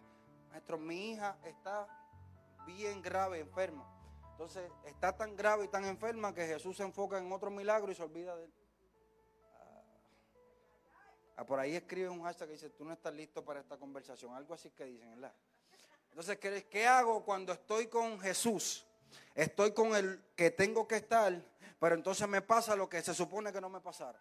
maestro, 0.50 0.76
mi 0.76 1.12
hija 1.12 1.38
está 1.44 1.88
bien 2.66 3.00
grave, 3.00 3.40
enferma. 3.40 3.86
Entonces 4.32 4.70
está 4.86 5.16
tan 5.16 5.36
grave 5.36 5.66
y 5.66 5.68
tan 5.68 5.84
enferma 5.84 6.34
que 6.34 6.46
Jesús 6.46 6.76
se 6.76 6.82
enfoca 6.82 7.18
en 7.18 7.30
otro 7.30 7.50
milagro 7.50 7.92
y 7.92 7.94
se 7.94 8.02
olvida 8.02 8.34
de 8.34 8.46
él. 8.46 8.52
Ah, 9.54 9.82
ah 11.36 11.46
por 11.46 11.60
ahí 11.60 11.76
escribe 11.76 12.08
un 12.08 12.22
hashtag 12.22 12.48
que 12.48 12.54
dice, 12.54 12.70
tú 12.70 12.84
no 12.84 12.92
estás 12.92 13.14
listo 13.14 13.44
para 13.44 13.60
esta 13.60 13.76
conversación. 13.76 14.34
Algo 14.34 14.54
así 14.54 14.70
que 14.70 14.84
dicen, 14.84 15.10
¿verdad? 15.10 15.32
Entonces, 16.10 16.38
¿qué, 16.38 16.66
¿qué 16.68 16.86
hago 16.86 17.24
cuando 17.24 17.52
estoy 17.52 17.86
con 17.86 18.18
Jesús? 18.20 18.86
Estoy 19.34 19.72
con 19.72 19.94
el 19.94 20.22
que 20.34 20.50
tengo 20.50 20.88
que 20.88 20.96
estar, 20.96 21.32
pero 21.78 21.94
entonces 21.94 22.26
me 22.28 22.42
pasa 22.42 22.74
lo 22.74 22.88
que 22.88 23.02
se 23.02 23.14
supone 23.14 23.52
que 23.52 23.60
no 23.60 23.68
me 23.68 23.80
pasara. 23.80 24.18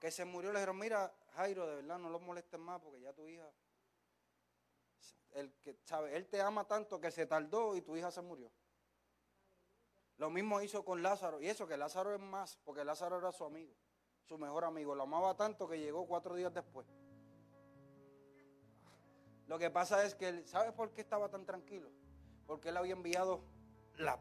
Que 0.00 0.10
se 0.10 0.24
murió, 0.24 0.52
le 0.52 0.58
dijeron, 0.58 0.78
mira, 0.78 1.12
Jairo, 1.36 1.66
de 1.66 1.76
verdad 1.76 1.98
no 1.98 2.10
lo 2.10 2.20
molestes 2.20 2.58
más 2.58 2.80
porque 2.80 3.00
ya 3.00 3.12
tu 3.12 3.26
hija 3.26 3.48
el 5.32 5.52
que, 5.60 5.78
¿sabe? 5.84 6.16
Él 6.16 6.26
te 6.28 6.40
ama 6.40 6.66
tanto 6.66 7.00
que 7.00 7.10
se 7.10 7.26
tardó 7.26 7.76
y 7.76 7.82
tu 7.82 7.96
hija 7.96 8.10
se 8.10 8.22
murió. 8.22 8.50
Lo 10.16 10.30
mismo 10.30 10.60
hizo 10.60 10.84
con 10.84 11.02
Lázaro. 11.02 11.40
Y 11.40 11.48
eso 11.48 11.66
que 11.66 11.76
Lázaro 11.76 12.14
es 12.14 12.20
más, 12.20 12.58
porque 12.64 12.84
Lázaro 12.84 13.18
era 13.18 13.30
su 13.32 13.44
amigo, 13.44 13.72
su 14.24 14.36
mejor 14.36 14.64
amigo. 14.64 14.94
Lo 14.94 15.04
amaba 15.04 15.36
tanto 15.36 15.68
que 15.68 15.78
llegó 15.78 16.06
cuatro 16.06 16.34
días 16.34 16.52
después. 16.52 16.86
Lo 19.46 19.58
que 19.58 19.70
pasa 19.70 20.04
es 20.04 20.14
que, 20.14 20.28
él, 20.28 20.46
¿sabe 20.46 20.72
por 20.72 20.92
qué 20.92 21.00
estaba 21.00 21.30
tan 21.30 21.46
tranquilo? 21.46 21.90
Porque 22.46 22.68
él 22.68 22.76
había 22.76 22.92
enviado 22.92 23.42
la 23.94 24.20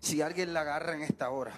si 0.00 0.22
alguien 0.22 0.54
la 0.54 0.60
agarra 0.60 0.94
en 0.94 1.02
esta 1.02 1.30
hora. 1.30 1.52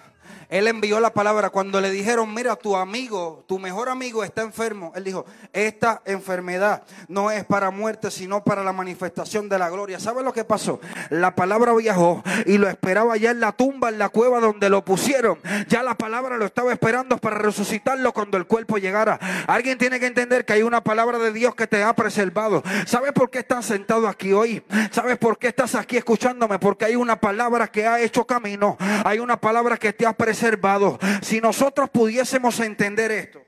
Él 0.49 0.67
envió 0.67 0.99
la 0.99 1.13
palabra 1.13 1.51
cuando 1.51 1.79
le 1.79 1.91
dijeron, 1.91 2.33
mira, 2.33 2.55
tu 2.55 2.75
amigo, 2.75 3.45
tu 3.47 3.59
mejor 3.59 3.87
amigo 3.87 4.23
está 4.23 4.41
enfermo. 4.41 4.91
Él 4.95 5.03
dijo, 5.03 5.25
esta 5.53 6.01
enfermedad 6.05 6.83
no 7.07 7.29
es 7.29 7.45
para 7.45 7.69
muerte, 7.69 8.09
sino 8.09 8.43
para 8.43 8.63
la 8.63 8.73
manifestación 8.73 9.47
de 9.47 9.59
la 9.59 9.69
gloria. 9.69 9.99
¿Sabe 9.99 10.23
lo 10.23 10.33
que 10.33 10.43
pasó? 10.43 10.79
La 11.11 11.35
palabra 11.35 11.73
viajó 11.75 12.23
y 12.47 12.57
lo 12.57 12.67
esperaba 12.67 13.15
ya 13.17 13.29
en 13.29 13.39
la 13.39 13.51
tumba, 13.51 13.89
en 13.89 13.99
la 13.99 14.09
cueva 14.09 14.39
donde 14.39 14.69
lo 14.69 14.83
pusieron. 14.83 15.37
Ya 15.67 15.83
la 15.83 15.95
palabra 15.95 16.37
lo 16.37 16.45
estaba 16.45 16.73
esperando 16.73 17.17
para 17.17 17.37
resucitarlo 17.37 18.11
cuando 18.11 18.37
el 18.37 18.47
cuerpo 18.47 18.77
llegara. 18.77 19.19
Alguien 19.45 19.77
tiene 19.77 19.99
que 19.99 20.07
entender 20.07 20.45
que 20.45 20.53
hay 20.53 20.63
una 20.63 20.81
palabra 20.81 21.19
de 21.19 21.31
Dios 21.31 21.53
que 21.53 21.67
te 21.67 21.83
ha 21.83 21.93
preservado. 21.93 22.63
¿Sabes 22.87 23.11
por 23.11 23.29
qué 23.29 23.39
estás 23.39 23.65
sentado 23.65 24.07
aquí 24.07 24.33
hoy? 24.33 24.63
¿Sabes 24.89 25.19
por 25.19 25.37
qué 25.37 25.49
estás 25.49 25.75
aquí 25.75 25.97
escuchándome? 25.97 26.57
Porque 26.57 26.85
hay 26.85 26.95
una 26.95 27.19
palabra 27.19 27.67
que 27.67 27.85
ha 27.85 27.99
hecho 27.99 28.18
camino, 28.25 28.77
hay 28.79 29.19
una 29.19 29.39
palabra 29.39 29.77
que 29.77 29.93
te 29.93 30.05
ha 30.05 30.13
preservado. 30.13 30.97
Si 31.21 31.41
nosotros 31.41 31.89
pudiésemos 31.89 32.59
entender 32.59 33.11
esto, 33.11 33.41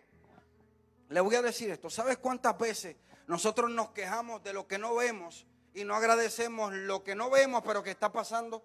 le 1.10 1.20
voy 1.20 1.36
a 1.36 1.42
decir 1.42 1.70
esto, 1.70 1.90
¿sabes 1.90 2.18
cuántas 2.18 2.58
veces 2.58 2.96
nosotros 3.28 3.70
nos 3.70 3.90
quejamos 3.92 4.44
de 4.44 4.54
lo 4.54 4.68
que 4.68 4.78
no 4.78 4.96
vemos 4.96 5.46
y 5.74 5.84
no 5.84 5.96
agradecemos 5.96 6.74
lo 6.74 7.04
que 7.04 7.16
no 7.16 7.30
vemos 7.30 7.64
pero 7.66 7.84
que 7.84 7.92
está 7.92 8.12
pasando? 8.12 8.64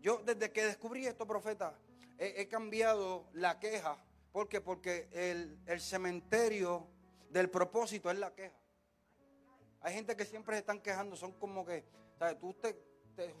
Yo 0.00 0.20
desde 0.24 0.50
que 0.50 0.64
descubrí 0.64 1.06
esto, 1.06 1.26
profeta, 1.26 1.74
he, 2.18 2.48
cambiado 2.48 3.28
la 3.34 3.60
queja. 3.60 3.96
¿Por 4.32 4.48
qué? 4.48 4.60
Porque 4.60 5.08
el, 5.12 5.58
el 5.66 5.80
cementerio 5.80 6.88
del 7.30 7.50
propósito 7.50 8.10
es 8.10 8.18
la 8.18 8.34
queja. 8.34 8.61
Hay 9.82 9.94
gente 9.94 10.16
que 10.16 10.24
siempre 10.24 10.54
se 10.54 10.60
están 10.60 10.80
quejando, 10.80 11.16
son 11.16 11.32
como 11.32 11.66
que, 11.66 11.84
¿sabes? 12.18 12.38
Tú 12.38 12.54
te, 12.54 12.76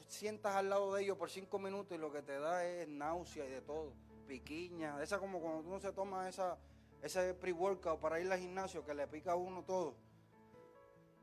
sientas 0.08 0.56
al 0.56 0.70
lado 0.70 0.94
de 0.94 1.02
ellos 1.02 1.16
por 1.16 1.30
cinco 1.30 1.58
minutos 1.58 1.96
y 1.96 2.00
lo 2.00 2.12
que 2.12 2.22
te 2.22 2.38
da 2.38 2.64
es 2.64 2.88
náusea 2.88 3.46
y 3.46 3.50
de 3.50 3.60
todo, 3.60 3.94
piquiña, 4.26 5.00
esa 5.02 5.18
como 5.18 5.40
cuando 5.40 5.60
uno 5.60 5.80
se 5.80 5.92
toma 5.92 6.28
esa, 6.28 6.58
ese 7.00 7.34
pre-workout 7.34 8.00
para 8.00 8.20
ir 8.20 8.30
al 8.30 8.40
gimnasio 8.40 8.84
que 8.84 8.92
le 8.92 9.06
pica 9.06 9.32
a 9.32 9.36
uno 9.36 9.62
todo. 9.62 9.94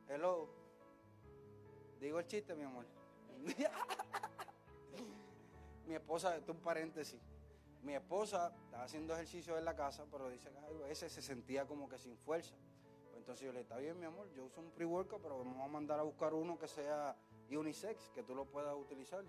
Hello. 0.08 0.50
Digo 2.00 2.20
el 2.20 2.26
chiste, 2.26 2.56
mi 2.56 2.64
amor. 2.64 2.86
mi 5.86 5.96
esposa, 5.96 6.38
esto 6.38 6.54
es 6.54 6.58
un 6.58 6.64
paréntesis. 6.64 7.20
Mi 7.84 7.94
esposa 7.94 8.54
estaba 8.66 8.84
haciendo 8.84 9.14
ejercicio 9.14 9.58
en 9.58 9.66
la 9.66 9.76
casa, 9.76 10.06
pero 10.10 10.30
dice 10.30 10.50
que 10.50 10.58
a 10.58 10.88
veces 10.88 11.12
se 11.12 11.22
sentía 11.22 11.66
como 11.66 11.90
que 11.90 11.98
sin 11.98 12.18
fuerza. 12.18 12.56
Entonces 13.30 13.46
yo 13.46 13.54
le 13.54 13.60
está 13.60 13.78
bien, 13.78 14.00
mi 14.00 14.08
amor, 14.08 14.28
yo 14.36 14.46
uso 14.46 14.60
un 14.60 14.72
pre-workout, 14.72 15.22
pero 15.22 15.38
vamos 15.38 15.64
a 15.64 15.68
mandar 15.68 16.00
a 16.00 16.02
buscar 16.02 16.34
uno 16.34 16.58
que 16.58 16.68
sea 16.68 17.16
unisex, 17.52 18.10
que 18.10 18.24
tú 18.24 18.34
lo 18.34 18.46
puedas 18.46 18.76
utilizar. 18.76 19.24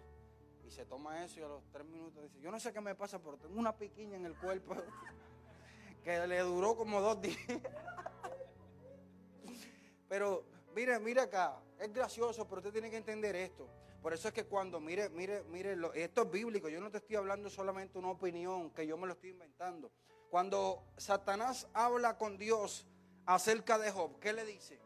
Y 0.64 0.70
se 0.70 0.86
toma 0.86 1.22
eso 1.22 1.38
y 1.38 1.42
a 1.42 1.48
los 1.48 1.62
tres 1.70 1.84
minutos 1.84 2.22
dice, 2.22 2.40
yo 2.40 2.50
no 2.50 2.58
sé 2.58 2.72
qué 2.72 2.80
me 2.80 2.94
pasa, 2.94 3.18
pero 3.18 3.36
tengo 3.36 3.60
una 3.60 3.76
piquiña 3.76 4.16
en 4.16 4.24
el 4.24 4.34
cuerpo 4.38 4.74
que 6.02 6.26
le 6.26 6.38
duró 6.38 6.78
como 6.78 6.98
dos 7.02 7.20
días. 7.20 7.36
pero 10.08 10.44
mire, 10.74 10.98
mire 10.98 11.20
acá, 11.20 11.60
es 11.78 11.92
gracioso, 11.92 12.48
pero 12.48 12.60
usted 12.60 12.72
tiene 12.72 12.88
que 12.88 12.96
entender 12.96 13.36
esto. 13.36 13.68
Por 14.00 14.14
eso 14.14 14.28
es 14.28 14.32
que 14.32 14.46
cuando, 14.46 14.80
mire, 14.80 15.10
mire, 15.10 15.44
mire, 15.50 15.76
esto 15.92 16.22
es 16.22 16.30
bíblico, 16.30 16.70
yo 16.70 16.80
no 16.80 16.90
te 16.90 16.96
estoy 16.96 17.16
hablando 17.16 17.50
solamente 17.50 17.98
una 17.98 18.12
opinión 18.12 18.70
que 18.70 18.86
yo 18.86 18.96
me 18.96 19.06
lo 19.06 19.12
estoy 19.12 19.28
inventando. 19.28 19.92
Cuando 20.30 20.84
Satanás 20.96 21.68
habla 21.74 22.16
con 22.16 22.38
Dios, 22.38 22.86
acerca 23.26 23.78
de 23.78 23.90
Job, 23.90 24.18
¿qué 24.20 24.32
le 24.32 24.44
dice? 24.44 24.80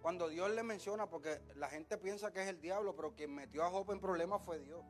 Cuando 0.00 0.28
Dios 0.28 0.50
le 0.50 0.62
menciona, 0.62 1.08
porque 1.08 1.40
la 1.54 1.68
gente 1.68 1.96
piensa 1.96 2.32
que 2.32 2.42
es 2.42 2.48
el 2.48 2.60
diablo, 2.60 2.96
pero 2.96 3.14
quien 3.14 3.34
metió 3.34 3.64
a 3.64 3.70
Job 3.70 3.90
en 3.92 4.00
problemas 4.00 4.42
fue 4.42 4.58
Dios. 4.58 4.84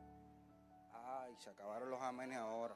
Ay, 0.91 1.35
se 1.37 1.51
acabaron 1.51 1.89
los 1.89 2.01
amenes 2.01 2.39
ahora. 2.39 2.75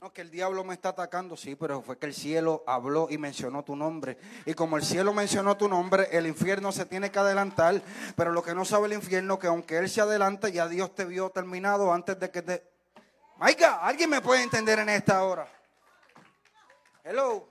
No, 0.00 0.12
que 0.12 0.22
el 0.22 0.30
diablo 0.30 0.64
me 0.64 0.72
está 0.72 0.90
atacando, 0.90 1.36
sí, 1.36 1.56
pero 1.56 1.82
fue 1.82 1.98
que 1.98 2.06
el 2.06 2.14
cielo 2.14 2.64
habló 2.66 3.08
y 3.10 3.18
mencionó 3.18 3.64
tu 3.64 3.76
nombre. 3.76 4.16
Y 4.46 4.54
como 4.54 4.78
el 4.78 4.82
cielo 4.82 5.12
mencionó 5.12 5.58
tu 5.58 5.68
nombre, 5.68 6.08
el 6.12 6.26
infierno 6.26 6.72
se 6.72 6.86
tiene 6.86 7.10
que 7.10 7.18
adelantar. 7.18 7.82
Pero 8.16 8.32
lo 8.32 8.42
que 8.42 8.54
no 8.54 8.64
sabe 8.64 8.86
el 8.86 8.94
infierno, 8.94 9.38
que 9.38 9.48
aunque 9.48 9.76
él 9.76 9.90
se 9.90 10.00
adelante, 10.00 10.52
ya 10.52 10.68
Dios 10.68 10.94
te 10.94 11.04
vio 11.04 11.28
terminado 11.28 11.92
antes 11.92 12.18
de 12.18 12.30
que 12.30 12.40
te... 12.40 12.70
Maica, 13.36 13.86
¿alguien 13.86 14.08
me 14.08 14.22
puede 14.22 14.42
entender 14.42 14.78
en 14.78 14.88
esta 14.88 15.22
hora? 15.22 15.46
Hello. 17.04 17.49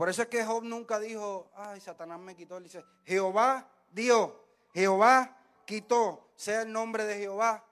Por 0.00 0.08
eso 0.08 0.22
es 0.22 0.28
que 0.28 0.42
Job 0.42 0.64
nunca 0.64 0.98
dijo, 0.98 1.50
ay, 1.54 1.78
Satanás 1.78 2.18
me 2.18 2.34
quitó. 2.34 2.56
Él 2.56 2.64
dice, 2.64 2.82
Jehová 3.04 3.70
dio, 3.90 4.46
Jehová 4.72 5.36
quitó, 5.66 6.30
sea 6.36 6.62
el 6.62 6.72
nombre 6.72 7.04
de 7.04 7.18
Jehová. 7.18 7.62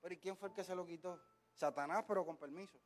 Pero 0.00 0.14
¿y 0.14 0.16
quién 0.16 0.38
fue 0.38 0.48
el 0.48 0.54
que 0.54 0.64
se 0.64 0.74
lo 0.74 0.86
quitó? 0.86 1.20
Satanás, 1.52 2.02
pero 2.08 2.24
con 2.24 2.38
permiso. 2.38 2.78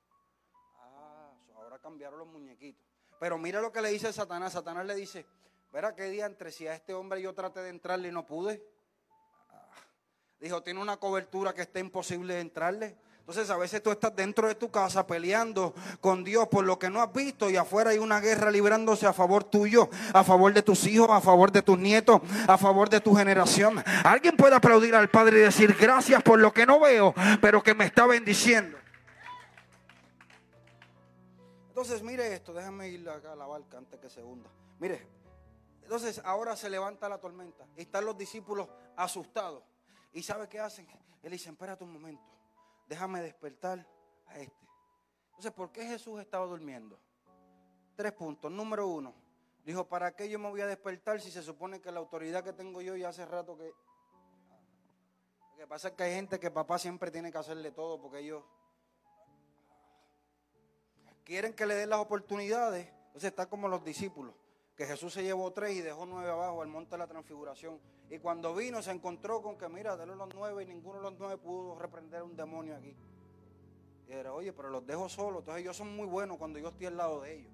Ah, 0.75 1.31
ahora 1.55 1.79
cambiaron 1.79 2.19
los 2.19 2.27
muñequitos. 2.27 2.85
Pero 3.21 3.39
mira 3.39 3.61
lo 3.61 3.71
que 3.71 3.81
le 3.81 3.91
dice 3.91 4.13
Satanás. 4.13 4.55
Satanás 4.55 4.85
le 4.87 4.97
dice, 4.97 5.25
verá 5.73 5.95
qué 5.95 6.11
día 6.11 6.27
entre 6.27 6.51
si 6.51 6.67
a 6.67 6.75
este 6.75 6.95
hombre 6.95 7.23
yo 7.23 7.33
traté 7.37 7.61
de 7.61 7.69
entrarle 7.69 8.09
y 8.09 8.13
no 8.13 8.27
pude. 8.27 8.61
Ah, 9.51 9.69
dijo, 10.41 10.65
tiene 10.65 10.81
una 10.81 10.97
cobertura 10.97 11.55
que 11.55 11.63
está 11.63 11.79
imposible 11.79 12.35
de 12.35 12.41
entrarle. 12.41 12.99
Entonces 13.29 13.51
a 13.51 13.59
veces 13.59 13.83
tú 13.83 13.91
estás 13.91 14.17
dentro 14.17 14.49
de 14.49 14.55
tu 14.55 14.71
casa 14.71 15.07
peleando 15.07 15.75
con 16.01 16.25
Dios 16.25 16.49
por 16.49 16.65
lo 16.65 16.79
que 16.79 16.89
no 16.89 17.03
has 17.03 17.13
visto 17.13 17.51
y 17.51 17.57
afuera 17.57 17.91
hay 17.91 17.99
una 17.99 18.21
guerra 18.21 18.51
librándose 18.51 19.07
a 19.07 19.13
favor 19.13 19.45
tuyo, 19.45 19.91
a 20.15 20.25
favor 20.25 20.55
de 20.55 20.63
tus 20.63 20.87
hijos, 20.87 21.11
a 21.11 21.21
favor 21.21 21.53
de 21.53 21.61
tus 21.61 21.79
nietos, 21.79 22.23
a 22.47 22.57
favor 22.57 22.89
de 22.89 23.03
tu 23.03 23.15
generación. 23.15 23.85
Alguien 24.03 24.35
puede 24.35 24.55
aplaudir 24.55 24.95
al 24.95 25.11
Padre 25.11 25.41
y 25.41 25.43
decir 25.43 25.77
gracias 25.79 26.23
por 26.23 26.39
lo 26.39 26.55
que 26.55 26.65
no 26.65 26.81
veo, 26.81 27.13
pero 27.43 27.63
que 27.63 27.75
me 27.75 27.85
está 27.85 28.07
bendiciendo. 28.07 28.79
Entonces 31.69 32.03
mire 32.03 32.33
esto, 32.33 32.55
déjame 32.55 32.89
ir 32.89 33.07
acá 33.11 33.33
a 33.33 33.37
la 33.37 33.47
barca 33.47 33.77
antes 33.77 34.01
que 34.01 34.09
se 34.09 34.23
hunda. 34.25 34.49
Mire, 34.79 35.07
entonces 35.83 36.23
ahora 36.25 36.57
se 36.57 36.71
levanta 36.71 37.11
la 37.11 37.19
tormenta 37.19 37.67
y 37.77 37.83
están 37.83 38.07
los 38.07 38.17
discípulos 38.17 38.69
asustados. 38.97 39.65
¿Y 40.15 40.23
sabe 40.23 40.49
qué 40.49 40.61
hacen? 40.61 40.87
Él 41.23 41.33
dice, 41.33 41.51
espérate 41.51 41.85
un 41.85 41.93
momento, 41.93 42.38
déjame 42.89 43.21
despertar 43.21 43.87
a 44.27 44.39
este. 44.39 44.67
Entonces, 45.27 45.53
¿por 45.53 45.71
qué 45.71 45.87
Jesús 45.87 46.21
estaba 46.21 46.47
durmiendo? 46.47 46.99
Tres 47.95 48.13
puntos. 48.13 48.51
Número 48.51 48.89
uno, 48.89 49.15
dijo, 49.65 49.87
¿para 49.87 50.17
qué 50.17 50.29
yo 50.29 50.39
me 50.39 50.49
voy 50.49 50.61
a 50.63 50.67
despertar 50.67 51.21
si 51.21 51.31
se 51.31 51.43
supone 51.43 51.81
que 51.81 51.93
la 51.93 52.01
autoridad 52.01 52.43
que 52.43 52.53
tengo 52.53 52.81
yo 52.81 52.97
ya 52.97 53.11
hace 53.11 53.25
rato 53.25 53.57
que... 53.57 53.73
Lo 55.53 55.57
que 55.57 55.67
pasa 55.67 55.89
es 55.89 55.95
que 55.95 56.05
hay 56.05 56.15
gente 56.15 56.39
que 56.39 56.51
papá 56.51 56.79
siempre 56.79 57.11
tiene 57.11 57.33
que 57.33 57.39
hacerle 57.39 57.73
todo 57.73 58.01
porque 58.01 58.21
ellos 58.21 58.43
quieren 61.25 61.53
que 61.53 61.67
le 61.67 61.75
den 61.75 61.91
las 61.91 61.99
oportunidades. 61.99 62.89
Entonces 63.09 63.31
está 63.31 63.47
como 63.47 63.69
los 63.69 63.85
discípulos, 63.85 64.35
que 64.79 64.87
Jesús 64.87 65.13
se 65.13 65.25
llevó 65.25 65.53
tres 65.53 65.75
y 65.75 65.81
dejó 65.81 66.07
nueve 66.07 66.31
abajo 66.31 66.63
al 66.63 66.69
monte 66.69 66.93
de 66.93 66.99
la 66.99 67.09
transfiguración. 67.09 67.81
Y 68.11 68.21
cuando 68.21 68.55
vino 68.55 68.81
se 68.81 68.93
encontró 68.93 69.43
con 69.43 69.59
que, 69.59 69.69
mira, 69.69 69.97
de 69.97 70.07
los 70.07 70.33
nueve 70.33 70.63
y 70.63 70.67
ninguno 70.67 70.99
de 70.99 71.03
los 71.03 71.19
nueve 71.19 71.37
pudo 71.37 71.75
reprender 71.75 72.23
un 72.23 72.37
demonio 72.37 72.77
aquí. 72.77 72.95
Y 74.07 74.13
era, 74.13 74.33
oye, 74.33 74.53
pero 74.53 74.71
los 74.71 74.87
dejo 74.87 75.09
solos. 75.09 75.41
Entonces 75.41 75.65
ellos 75.65 75.77
son 75.77 75.97
muy 75.97 76.07
buenos 76.07 76.39
cuando 76.39 76.61
yo 76.61 76.69
estoy 76.69 76.87
al 76.87 76.97
lado 76.97 77.23
de 77.23 77.41
ellos. 77.41 77.53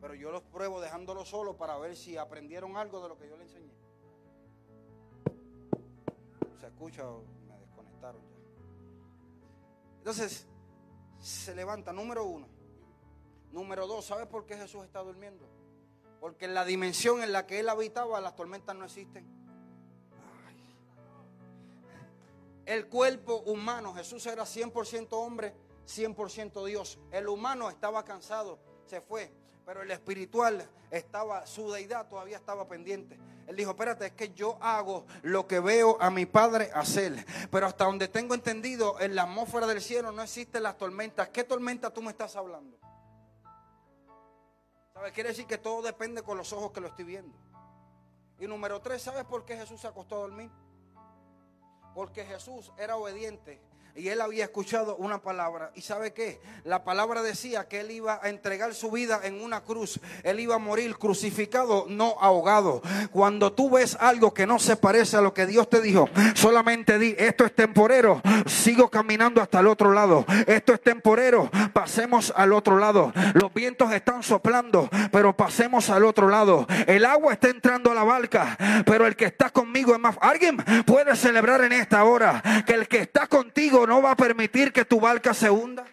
Pero 0.00 0.14
yo 0.14 0.32
los 0.32 0.42
pruebo 0.42 0.80
dejándolos 0.80 1.28
solos 1.28 1.54
para 1.56 1.76
ver 1.76 1.94
si 1.96 2.16
aprendieron 2.16 2.78
algo 2.78 3.02
de 3.02 3.10
lo 3.10 3.18
que 3.18 3.28
yo 3.28 3.36
les 3.36 3.48
enseñé. 3.48 3.74
¿Se 6.58 6.66
escucha 6.66 7.06
o 7.06 7.24
me 7.46 7.58
desconectaron 7.58 8.22
ya? 8.22 8.38
Entonces, 9.98 10.48
se 11.20 11.54
levanta, 11.54 11.92
número 11.92 12.24
uno. 12.24 12.48
Número 13.52 13.86
dos, 13.86 14.06
¿sabes 14.06 14.26
por 14.28 14.46
qué 14.46 14.56
Jesús 14.56 14.82
está 14.82 15.00
durmiendo? 15.00 15.46
Porque 16.24 16.46
en 16.46 16.54
la 16.54 16.64
dimensión 16.64 17.22
en 17.22 17.32
la 17.32 17.46
que 17.46 17.60
él 17.60 17.68
habitaba 17.68 18.18
las 18.18 18.34
tormentas 18.34 18.74
no 18.74 18.86
existen. 18.86 19.26
El 22.64 22.86
cuerpo 22.86 23.40
humano, 23.40 23.92
Jesús 23.92 24.24
era 24.24 24.44
100% 24.44 25.08
hombre, 25.10 25.54
100% 25.86 26.64
Dios. 26.64 26.98
El 27.10 27.28
humano 27.28 27.68
estaba 27.68 28.06
cansado, 28.06 28.58
se 28.86 29.02
fue, 29.02 29.30
pero 29.66 29.82
el 29.82 29.90
espiritual 29.90 30.66
estaba, 30.90 31.46
su 31.46 31.70
deidad 31.70 32.08
todavía 32.08 32.38
estaba 32.38 32.66
pendiente. 32.66 33.18
Él 33.46 33.56
dijo, 33.56 33.72
espérate, 33.72 34.06
es 34.06 34.12
que 34.12 34.32
yo 34.32 34.56
hago 34.62 35.04
lo 35.20 35.46
que 35.46 35.60
veo 35.60 35.98
a 36.00 36.08
mi 36.08 36.24
padre 36.24 36.70
hacer. 36.72 37.22
Pero 37.50 37.66
hasta 37.66 37.84
donde 37.84 38.08
tengo 38.08 38.32
entendido, 38.32 38.98
en 38.98 39.14
la 39.14 39.24
atmósfera 39.24 39.66
del 39.66 39.82
cielo 39.82 40.10
no 40.10 40.22
existen 40.22 40.62
las 40.62 40.78
tormentas. 40.78 41.28
¿Qué 41.28 41.44
tormenta 41.44 41.92
tú 41.92 42.00
me 42.00 42.12
estás 42.12 42.34
hablando? 42.34 42.78
¿Sabes? 44.94 45.12
Quiere 45.12 45.30
decir 45.30 45.46
que 45.46 45.58
todo 45.58 45.82
depende 45.82 46.22
con 46.22 46.38
los 46.38 46.52
ojos 46.52 46.70
que 46.70 46.80
lo 46.80 46.86
estoy 46.86 47.04
viendo. 47.04 47.36
Y 48.38 48.46
número 48.46 48.80
tres, 48.80 49.02
¿sabes 49.02 49.24
por 49.24 49.44
qué 49.44 49.56
Jesús 49.56 49.80
se 49.80 49.88
acostó 49.88 50.16
a 50.16 50.20
dormir? 50.20 50.50
Porque 51.94 52.24
Jesús 52.24 52.72
era 52.78 52.96
obediente 52.96 53.60
y 53.96 54.08
él 54.08 54.20
había 54.20 54.44
escuchado 54.44 54.96
una 54.96 55.22
palabra. 55.22 55.70
¿Y 55.74 55.82
sabe 55.82 56.12
qué? 56.12 56.40
La 56.64 56.82
palabra 56.82 57.22
decía 57.22 57.68
que 57.68 57.80
él 57.80 57.92
iba 57.92 58.18
a 58.22 58.28
entregar 58.28 58.74
su 58.74 58.90
vida 58.90 59.20
en 59.22 59.40
una 59.40 59.62
cruz. 59.62 60.00
Él 60.24 60.40
iba 60.40 60.56
a 60.56 60.58
morir 60.58 60.96
crucificado, 60.96 61.86
no 61.88 62.16
ahogado. 62.20 62.82
Cuando 63.12 63.52
tú 63.52 63.70
ves 63.70 63.96
algo 64.00 64.34
que 64.34 64.46
no 64.46 64.58
se 64.58 64.76
parece 64.76 65.16
a 65.16 65.20
lo 65.20 65.32
que 65.32 65.46
Dios 65.46 65.70
te 65.70 65.80
dijo, 65.80 66.08
solamente 66.34 66.98
di, 66.98 67.14
esto 67.18 67.44
es 67.44 67.54
temporero, 67.54 68.20
sigo 68.46 68.90
caminando 68.90 69.40
hasta 69.40 69.60
el 69.60 69.68
otro 69.68 69.92
lado. 69.92 70.24
Esto 70.46 70.74
es 70.74 70.82
temporero, 70.82 71.48
pasemos 71.72 72.32
al 72.36 72.52
otro 72.52 72.78
lado. 72.78 73.12
Los 73.34 73.54
vientos 73.54 73.92
están 73.92 74.22
soplando, 74.24 74.88
pero 75.12 75.36
pasemos 75.36 75.88
al 75.90 76.04
otro 76.04 76.28
lado. 76.28 76.66
El 76.88 77.04
agua 77.04 77.34
está 77.34 77.48
entrando 77.48 77.92
a 77.92 77.94
la 77.94 78.02
barca, 78.02 78.56
pero 78.84 79.06
el 79.06 79.14
que 79.14 79.26
está 79.26 79.50
conmigo 79.50 79.92
es 79.92 80.00
más... 80.00 80.16
Alguien 80.20 80.56
puede 80.84 81.14
celebrar 81.14 81.62
en 81.62 81.72
esta 81.84 82.04
hora 82.04 82.42
que 82.66 82.72
el 82.72 82.88
que 82.88 82.98
está 82.98 83.26
contigo 83.26 83.86
no 83.86 84.02
va 84.02 84.12
a 84.12 84.16
permitir 84.16 84.72
que 84.72 84.84
tu 84.84 85.00
barca 85.00 85.32
se 85.32 85.50
hunda. 85.50 85.84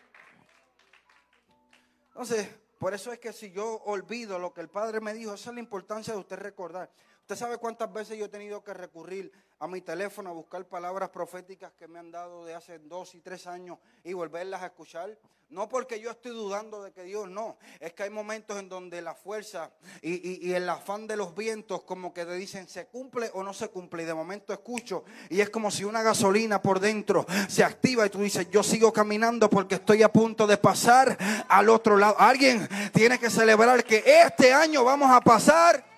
Entonces, 2.08 2.47
por 2.80 2.93
eso 2.93 3.12
es 3.12 3.19
que 3.19 3.34
si 3.34 3.51
yo 3.51 3.82
olvido 3.86 4.39
lo 4.39 4.54
que 4.54 4.62
el 4.62 4.69
Padre 4.69 5.01
me 5.01 5.13
dijo, 5.13 5.34
esa 5.34 5.49
es 5.49 5.54
la 5.54 5.60
importancia 5.60 6.13
de 6.13 6.19
usted 6.19 6.38
recordar. 6.38 6.89
Usted 7.32 7.46
sabe 7.46 7.60
cuántas 7.60 7.94
veces 7.94 8.17
yo 8.17 8.26
he 8.26 8.28
tenido 8.28 8.62
que 8.62 8.74
recurrir 8.74 9.32
a 9.60 9.65
mi 9.65 9.80
teléfono 9.80 10.32
a 10.32 10.34
buscar 10.34 10.65
palabras 10.65 11.12
proféticas 11.12 11.72
que 11.80 11.88
me 11.88 11.98
han 11.98 12.12
dado 12.12 12.44
de 12.44 12.54
hace 12.54 12.78
dos 12.80 13.15
y 13.15 13.22
tres 13.22 13.48
años 13.48 13.78
y 14.04 14.12
volverlas 14.12 14.62
a 14.63 14.65
escuchar. 14.65 15.17
No 15.50 15.70
porque 15.70 16.02
yo 16.02 16.12
estoy 16.12 16.34
dudando 16.34 16.84
de 16.84 16.91
que 16.91 17.04
Dios 17.04 17.30
no, 17.30 17.56
es 17.80 17.94
que 17.94 18.04
hay 18.04 18.10
momentos 18.10 18.60
en 18.60 18.67
donde 18.67 19.02
la 19.02 19.15
fuerza 19.15 19.72
y, 20.02 20.52
el 20.52 20.67
afán 20.67 21.08
de 21.08 21.15
los 21.15 21.34
vientos 21.34 21.84
como 21.84 22.13
que 22.13 22.26
te 22.26 22.36
dicen 22.36 22.67
se 22.67 22.88
cumple 22.88 23.32
o 23.34 23.44
no 23.44 23.54
se 23.54 23.70
cumple 23.70 24.04
y 24.04 24.06
de 24.06 24.13
momento 24.13 24.52
escucho 24.52 25.06
y 25.30 25.39
es 25.39 25.50
como 25.50 25.72
si 25.72 25.86
una 25.86 26.04
gasolina 26.04 26.62
por 26.62 26.82
dentro 26.82 27.26
se 27.48 27.63
activa 27.63 28.06
y 28.06 28.10
tú 28.10 28.20
dices 28.20 28.50
yo 28.50 28.62
sigo 28.62 28.91
caminando 28.91 29.50
porque 29.50 29.76
estoy 29.76 30.04
a 30.04 30.12
punto 30.12 30.48
de 30.48 30.58
pasar 30.58 31.17
al 31.48 31.70
otro 31.70 31.96
lado. 31.96 32.15
Alguien 32.20 32.67
tiene 32.94 33.17
que 33.17 33.30
celebrar 33.30 33.86
que 33.86 34.04
este 34.06 34.52
año 34.54 34.84
vamos 34.84 35.10
a 35.10 35.22
pasar. 35.22 35.90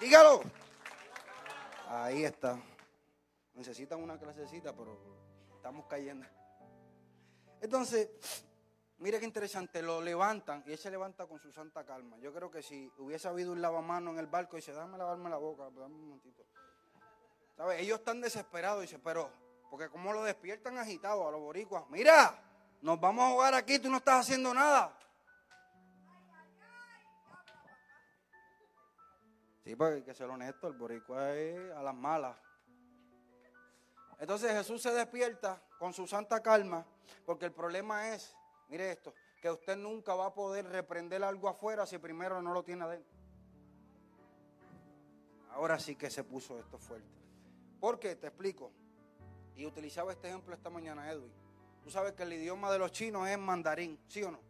Dígalo. 0.00 0.42
Ahí 1.88 2.24
está. 2.24 2.58
Necesitan 3.54 4.00
una 4.00 4.18
clasecita, 4.18 4.72
pero 4.72 4.96
estamos 5.56 5.86
cayendo. 5.86 6.26
Entonces, 7.60 8.08
mire 8.98 9.18
qué 9.18 9.24
interesante, 9.24 9.82
lo 9.82 10.00
levantan 10.00 10.62
y 10.66 10.72
él 10.72 10.78
se 10.78 10.90
levanta 10.90 11.26
con 11.26 11.40
su 11.40 11.50
santa 11.50 11.84
calma. 11.84 12.16
Yo 12.18 12.32
creo 12.32 12.50
que 12.50 12.62
si 12.62 12.92
hubiese 12.98 13.26
habido 13.26 13.50
un 13.50 13.60
lavamano 13.60 14.12
en 14.12 14.18
el 14.18 14.28
barco, 14.28 14.54
dice, 14.56 14.72
dame 14.72 14.96
lavarme 14.96 15.28
la 15.30 15.38
boca, 15.38 15.64
dame 15.64 15.94
un 15.94 16.08
momentito. 16.08 16.44
Ellos 17.76 17.98
están 17.98 18.20
desesperados, 18.20 18.82
dice, 18.82 19.00
pero, 19.00 19.32
porque 19.68 19.88
como 19.88 20.12
lo 20.12 20.22
despiertan 20.22 20.78
agitados 20.78 21.26
a 21.26 21.32
los 21.32 21.40
boricuas, 21.40 21.84
mira, 21.90 22.40
nos 22.82 23.00
vamos 23.00 23.24
a 23.24 23.30
jugar 23.32 23.54
aquí, 23.54 23.80
tú 23.80 23.90
no 23.90 23.96
estás 23.96 24.20
haciendo 24.20 24.54
nada. 24.54 24.96
Sí, 29.68 29.76
porque 29.76 29.96
hay 29.96 30.02
que 30.02 30.14
ser 30.14 30.30
honesto, 30.30 30.66
el 30.66 30.72
boricua 30.72 31.34
es 31.34 31.72
a 31.72 31.82
las 31.82 31.94
malas. 31.94 32.34
Entonces 34.18 34.50
Jesús 34.52 34.80
se 34.80 34.94
despierta 34.94 35.62
con 35.78 35.92
su 35.92 36.06
santa 36.06 36.42
calma, 36.42 36.86
porque 37.26 37.44
el 37.44 37.52
problema 37.52 38.14
es, 38.14 38.34
mire 38.70 38.92
esto, 38.92 39.12
que 39.42 39.50
usted 39.50 39.76
nunca 39.76 40.14
va 40.14 40.28
a 40.28 40.32
poder 40.32 40.64
reprender 40.70 41.22
algo 41.22 41.50
afuera 41.50 41.84
si 41.84 41.98
primero 41.98 42.40
no 42.40 42.54
lo 42.54 42.62
tiene 42.62 42.84
adentro. 42.84 43.14
Ahora 45.50 45.78
sí 45.78 45.96
que 45.96 46.08
se 46.08 46.24
puso 46.24 46.58
esto 46.58 46.78
fuerte. 46.78 47.20
¿Por 47.78 48.00
qué? 48.00 48.16
Te 48.16 48.28
explico. 48.28 48.72
Y 49.54 49.66
utilizaba 49.66 50.12
este 50.12 50.28
ejemplo 50.28 50.54
esta 50.54 50.70
mañana, 50.70 51.12
Edwin. 51.12 51.30
Tú 51.82 51.90
sabes 51.90 52.14
que 52.14 52.22
el 52.22 52.32
idioma 52.32 52.72
de 52.72 52.78
los 52.78 52.90
chinos 52.90 53.28
es 53.28 53.38
mandarín, 53.38 54.00
¿sí 54.06 54.22
o 54.22 54.30
no? 54.30 54.40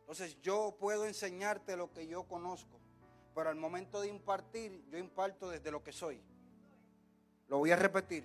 Entonces 0.00 0.36
yo 0.42 0.74
puedo 0.80 1.04
enseñarte 1.04 1.76
lo 1.76 1.92
que 1.92 2.08
yo 2.08 2.24
conozco, 2.24 2.77
pero 3.38 3.50
al 3.50 3.56
momento 3.56 4.00
de 4.00 4.08
impartir, 4.08 4.84
yo 4.90 4.98
imparto 4.98 5.48
desde 5.48 5.70
lo 5.70 5.80
que 5.80 5.92
soy. 5.92 6.20
Lo 7.46 7.58
voy 7.58 7.70
a 7.70 7.76
repetir. 7.76 8.24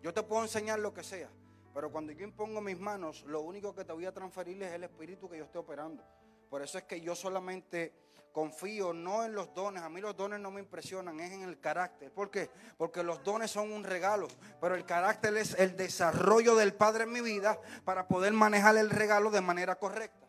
Yo 0.00 0.14
te 0.14 0.22
puedo 0.22 0.40
enseñar 0.40 0.78
lo 0.78 0.94
que 0.94 1.02
sea, 1.02 1.28
pero 1.74 1.92
cuando 1.92 2.12
yo 2.12 2.24
impongo 2.24 2.62
mis 2.62 2.80
manos, 2.80 3.24
lo 3.26 3.42
único 3.42 3.74
que 3.74 3.84
te 3.84 3.92
voy 3.92 4.06
a 4.06 4.14
transferir 4.14 4.62
es 4.62 4.72
el 4.72 4.84
espíritu 4.84 5.28
que 5.28 5.36
yo 5.36 5.44
estoy 5.44 5.60
operando. 5.60 6.02
Por 6.48 6.62
eso 6.62 6.78
es 6.78 6.84
que 6.84 6.98
yo 6.98 7.14
solamente 7.14 7.92
confío 8.32 8.94
no 8.94 9.22
en 9.22 9.34
los 9.34 9.52
dones, 9.52 9.82
a 9.82 9.90
mí 9.90 10.00
los 10.00 10.16
dones 10.16 10.40
no 10.40 10.50
me 10.50 10.60
impresionan, 10.60 11.20
es 11.20 11.32
en 11.32 11.42
el 11.42 11.60
carácter. 11.60 12.10
¿Por 12.10 12.30
qué? 12.30 12.48
Porque 12.78 13.02
los 13.02 13.22
dones 13.22 13.50
son 13.50 13.70
un 13.70 13.84
regalo, 13.84 14.28
pero 14.62 14.76
el 14.76 14.86
carácter 14.86 15.36
es 15.36 15.52
el 15.58 15.76
desarrollo 15.76 16.56
del 16.56 16.72
Padre 16.72 17.04
en 17.04 17.12
mi 17.12 17.20
vida 17.20 17.60
para 17.84 18.08
poder 18.08 18.32
manejar 18.32 18.78
el 18.78 18.88
regalo 18.88 19.30
de 19.30 19.42
manera 19.42 19.74
correcta. 19.74 20.26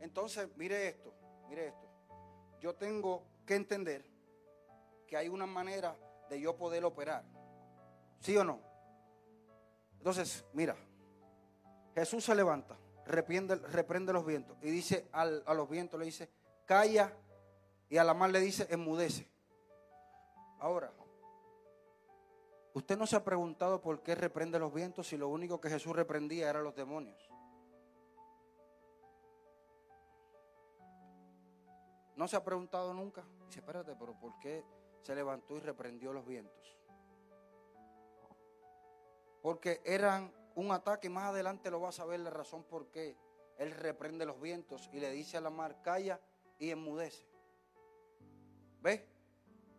Entonces, 0.00 0.48
mire 0.56 0.88
esto, 0.88 1.12
mire 1.50 1.66
esto. 1.66 1.81
Yo 2.62 2.76
tengo 2.76 3.24
que 3.44 3.56
entender 3.56 4.04
que 5.08 5.16
hay 5.16 5.28
una 5.28 5.46
manera 5.46 5.96
de 6.30 6.40
yo 6.40 6.56
poder 6.56 6.84
operar. 6.84 7.24
¿Sí 8.20 8.36
o 8.36 8.44
no? 8.44 8.60
Entonces, 9.98 10.44
mira, 10.52 10.76
Jesús 11.92 12.24
se 12.24 12.36
levanta, 12.36 12.78
reprende, 13.04 13.56
reprende 13.56 14.12
los 14.12 14.24
vientos 14.24 14.56
y 14.62 14.70
dice 14.70 15.08
a 15.10 15.54
los 15.54 15.68
vientos, 15.68 15.98
le 15.98 16.06
dice, 16.06 16.30
calla 16.64 17.12
y 17.88 17.96
a 17.96 18.04
la 18.04 18.14
mar 18.14 18.30
le 18.30 18.38
dice, 18.38 18.68
enmudece. 18.70 19.28
Ahora, 20.60 20.92
usted 22.74 22.96
no 22.96 23.08
se 23.08 23.16
ha 23.16 23.24
preguntado 23.24 23.80
por 23.80 24.04
qué 24.04 24.14
reprende 24.14 24.60
los 24.60 24.72
vientos 24.72 25.08
si 25.08 25.16
lo 25.16 25.28
único 25.28 25.60
que 25.60 25.68
Jesús 25.68 25.96
reprendía 25.96 26.48
eran 26.48 26.62
los 26.62 26.76
demonios. 26.76 27.28
¿No 32.16 32.28
se 32.28 32.36
ha 32.36 32.44
preguntado 32.44 32.92
nunca? 32.92 33.24
Dice, 33.46 33.60
espérate, 33.60 33.94
pero 33.98 34.18
¿por 34.18 34.38
qué 34.38 34.64
se 35.02 35.14
levantó 35.14 35.56
y 35.56 35.60
reprendió 35.60 36.12
los 36.12 36.26
vientos? 36.26 36.76
porque 39.42 39.82
eran 39.84 40.32
un 40.54 40.70
ataque. 40.70 41.10
Más 41.10 41.24
adelante 41.24 41.70
lo 41.70 41.80
vas 41.80 42.00
a 42.00 42.06
ver 42.06 42.20
la 42.20 42.30
razón 42.30 42.64
por 42.64 42.86
qué 42.90 43.16
él 43.58 43.72
reprende 43.72 44.24
los 44.24 44.40
vientos 44.40 44.88
y 44.92 45.00
le 45.00 45.10
dice 45.10 45.36
a 45.36 45.40
la 45.40 45.50
mar, 45.50 45.82
calla 45.82 46.20
y 46.58 46.70
enmudece. 46.70 47.26
¿Ves? 48.80 49.02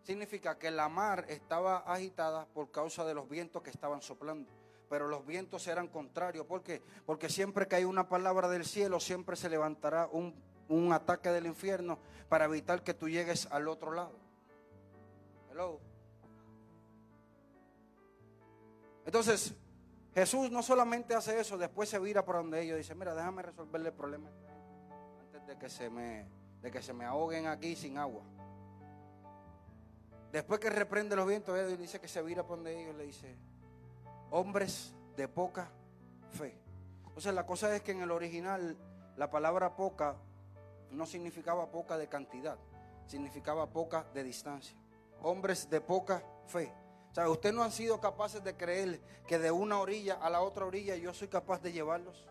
significa 0.03 0.59
que 0.59 0.69
la 0.69 0.89
mar 0.89 1.25
estaba 1.29 1.77
agitada 1.77 2.45
por 2.47 2.71
causa 2.71 3.05
de 3.05 3.13
los 3.13 3.29
vientos 3.29 3.63
que 3.63 3.69
estaban 3.69 4.01
soplando. 4.01 4.51
Pero 4.89 5.07
los 5.07 5.25
vientos 5.25 5.65
eran 5.67 5.87
contrarios. 5.87 6.45
¿Por 6.45 6.61
qué? 6.61 6.81
Porque 7.05 7.29
siempre 7.29 7.69
que 7.69 7.77
hay 7.77 7.85
una 7.85 8.09
palabra 8.09 8.49
del 8.49 8.65
cielo, 8.65 8.99
siempre 8.99 9.37
se 9.37 9.49
levantará 9.49 10.09
un, 10.11 10.35
un 10.69 10.91
ataque 10.93 11.29
del 11.29 11.45
infierno 11.45 11.99
para 12.29 12.45
evitar 12.45 12.83
que 12.83 12.93
tú 12.93 13.09
llegues 13.09 13.47
al 13.51 13.67
otro 13.67 13.91
lado. 13.91 14.17
Hello. 15.51 15.79
Entonces, 19.05 19.53
Jesús 20.13 20.51
no 20.51 20.61
solamente 20.61 21.15
hace 21.15 21.39
eso, 21.39 21.57
después 21.57 21.89
se 21.89 21.99
vira 21.99 22.23
por 22.23 22.35
donde 22.35 22.61
ellos 22.61 22.77
dice, 22.77 22.95
mira, 22.95 23.15
déjame 23.15 23.41
resolverle 23.41 23.89
el 23.89 23.95
problema 23.95 24.29
antes 25.21 25.45
de 25.47 25.57
que 25.57 25.69
se 25.69 25.89
me, 25.89 26.27
de 26.61 26.71
que 26.71 26.81
se 26.81 26.93
me 26.93 27.05
ahoguen 27.05 27.47
aquí 27.47 27.75
sin 27.75 27.97
agua. 27.97 28.23
Después 30.31 30.59
que 30.59 30.69
reprende 30.69 31.15
los 31.15 31.27
vientos, 31.27 31.57
él 31.57 31.77
dice 31.77 31.99
que 31.99 32.07
se 32.07 32.21
vira 32.21 32.43
por 32.45 32.57
donde 32.57 32.81
ellos 32.81 32.95
le 32.95 33.05
dice, 33.05 33.35
hombres 34.31 34.95
de 35.15 35.27
poca 35.27 35.69
fe. 36.31 36.57
Entonces 37.07 37.33
la 37.33 37.45
cosa 37.45 37.75
es 37.75 37.83
que 37.83 37.91
en 37.91 38.01
el 38.01 38.09
original 38.09 38.75
la 39.15 39.29
palabra 39.29 39.75
poca 39.75 40.15
no 40.93 41.05
significaba 41.05 41.69
poca 41.71 41.97
de 41.97 42.07
cantidad, 42.07 42.57
significaba 43.07 43.69
poca 43.69 44.05
de 44.13 44.23
distancia. 44.23 44.77
Hombres 45.21 45.69
de 45.69 45.81
poca 45.81 46.23
fe. 46.47 46.73
O 47.11 47.15
sea, 47.15 47.29
ustedes 47.29 47.53
no 47.55 47.63
han 47.63 47.71
sido 47.71 48.01
capaces 48.01 48.43
de 48.43 48.55
creer 48.57 49.01
que 49.27 49.37
de 49.39 49.51
una 49.51 49.79
orilla 49.79 50.15
a 50.15 50.29
la 50.29 50.41
otra 50.41 50.65
orilla 50.65 50.95
yo 50.95 51.13
soy 51.13 51.27
capaz 51.27 51.61
de 51.61 51.71
llevarlos. 51.71 52.27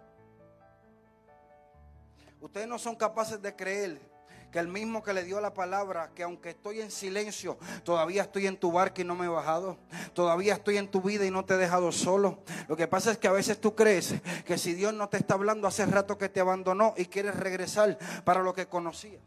Ustedes 2.41 2.67
no 2.67 2.79
son 2.79 2.97
capaces 2.97 3.41
de 3.41 3.55
creer 3.55 4.12
que 4.53 4.59
el 4.59 4.69
mismo 4.69 5.03
que 5.03 5.13
le 5.13 5.25
dio 5.25 5.41
la 5.41 5.55
palabra, 5.55 6.11
que 6.15 6.23
aunque 6.23 6.51
estoy 6.51 6.81
en 6.81 6.91
silencio, 6.91 7.59
todavía 7.83 8.23
estoy 8.23 8.47
en 8.47 8.57
tu 8.57 8.71
barca 8.71 9.01
y 9.03 9.05
no 9.05 9.17
me 9.17 9.27
he 9.27 9.29
bajado. 9.29 9.79
Todavía 10.13 10.55
estoy 10.55 10.77
en 10.77 10.89
tu 10.89 11.01
vida 11.01 11.27
y 11.27 11.31
no 11.31 11.45
te 11.45 11.55
he 11.55 11.57
dejado 11.57 11.91
solo. 11.91 12.39
Lo 12.69 12.77
que 12.77 12.87
pasa 12.87 13.11
es 13.11 13.19
que 13.19 13.27
a 13.27 13.33
veces 13.33 13.61
tú 13.61 13.75
crees 13.75 14.15
que 14.45 14.59
si 14.59 14.75
Dios 14.75 14.95
no 14.95 15.09
te 15.09 15.17
está 15.17 15.35
hablando 15.35 15.67
hace 15.67 15.87
rato 15.87 16.19
que 16.19 16.29
te 16.29 16.39
abandonó 16.39 16.95
y 16.97 17.07
quieres 17.07 17.35
regresar 17.35 17.99
para 18.25 18.43
lo 18.43 18.55
que 18.55 18.67
conocías. 18.67 19.23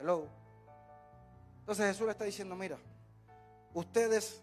Hello. 0.00 0.26
Entonces 1.60 1.86
Jesús 1.86 2.06
le 2.06 2.12
está 2.12 2.24
diciendo, 2.24 2.56
mira, 2.56 2.76
Ustedes 3.74 4.40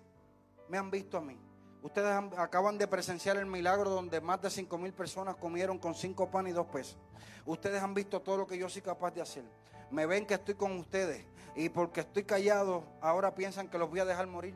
me 0.67 0.77
han 0.77 0.91
visto 0.91 1.17
a 1.17 1.21
mí. 1.21 1.37
Ustedes 1.81 2.13
acaban 2.37 2.77
de 2.77 2.87
presenciar 2.87 3.37
el 3.37 3.47
milagro 3.47 3.89
donde 3.89 4.21
más 4.21 4.39
de 4.41 4.51
cinco 4.51 4.77
mil 4.77 4.93
personas 4.93 5.35
comieron 5.35 5.79
con 5.79 5.95
cinco 5.95 6.29
panes 6.29 6.51
y 6.51 6.55
dos 6.55 6.67
pesos. 6.67 6.97
Ustedes 7.45 7.81
han 7.81 7.93
visto 7.93 8.21
todo 8.21 8.37
lo 8.37 8.47
que 8.47 8.57
yo 8.57 8.69
soy 8.69 8.83
capaz 8.83 9.11
de 9.11 9.21
hacer. 9.21 9.43
Me 9.89 10.05
ven 10.05 10.25
que 10.25 10.35
estoy 10.35 10.53
con 10.53 10.77
ustedes 10.77 11.25
y 11.55 11.69
porque 11.69 12.01
estoy 12.01 12.23
callado, 12.23 12.83
ahora 13.01 13.33
piensan 13.33 13.67
que 13.67 13.77
los 13.79 13.89
voy 13.89 13.99
a 13.99 14.05
dejar 14.05 14.27
morir. 14.27 14.53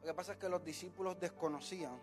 Lo 0.00 0.06
que 0.06 0.14
pasa 0.14 0.32
es 0.32 0.38
que 0.38 0.48
los 0.48 0.64
discípulos 0.64 1.18
desconocían 1.18 1.98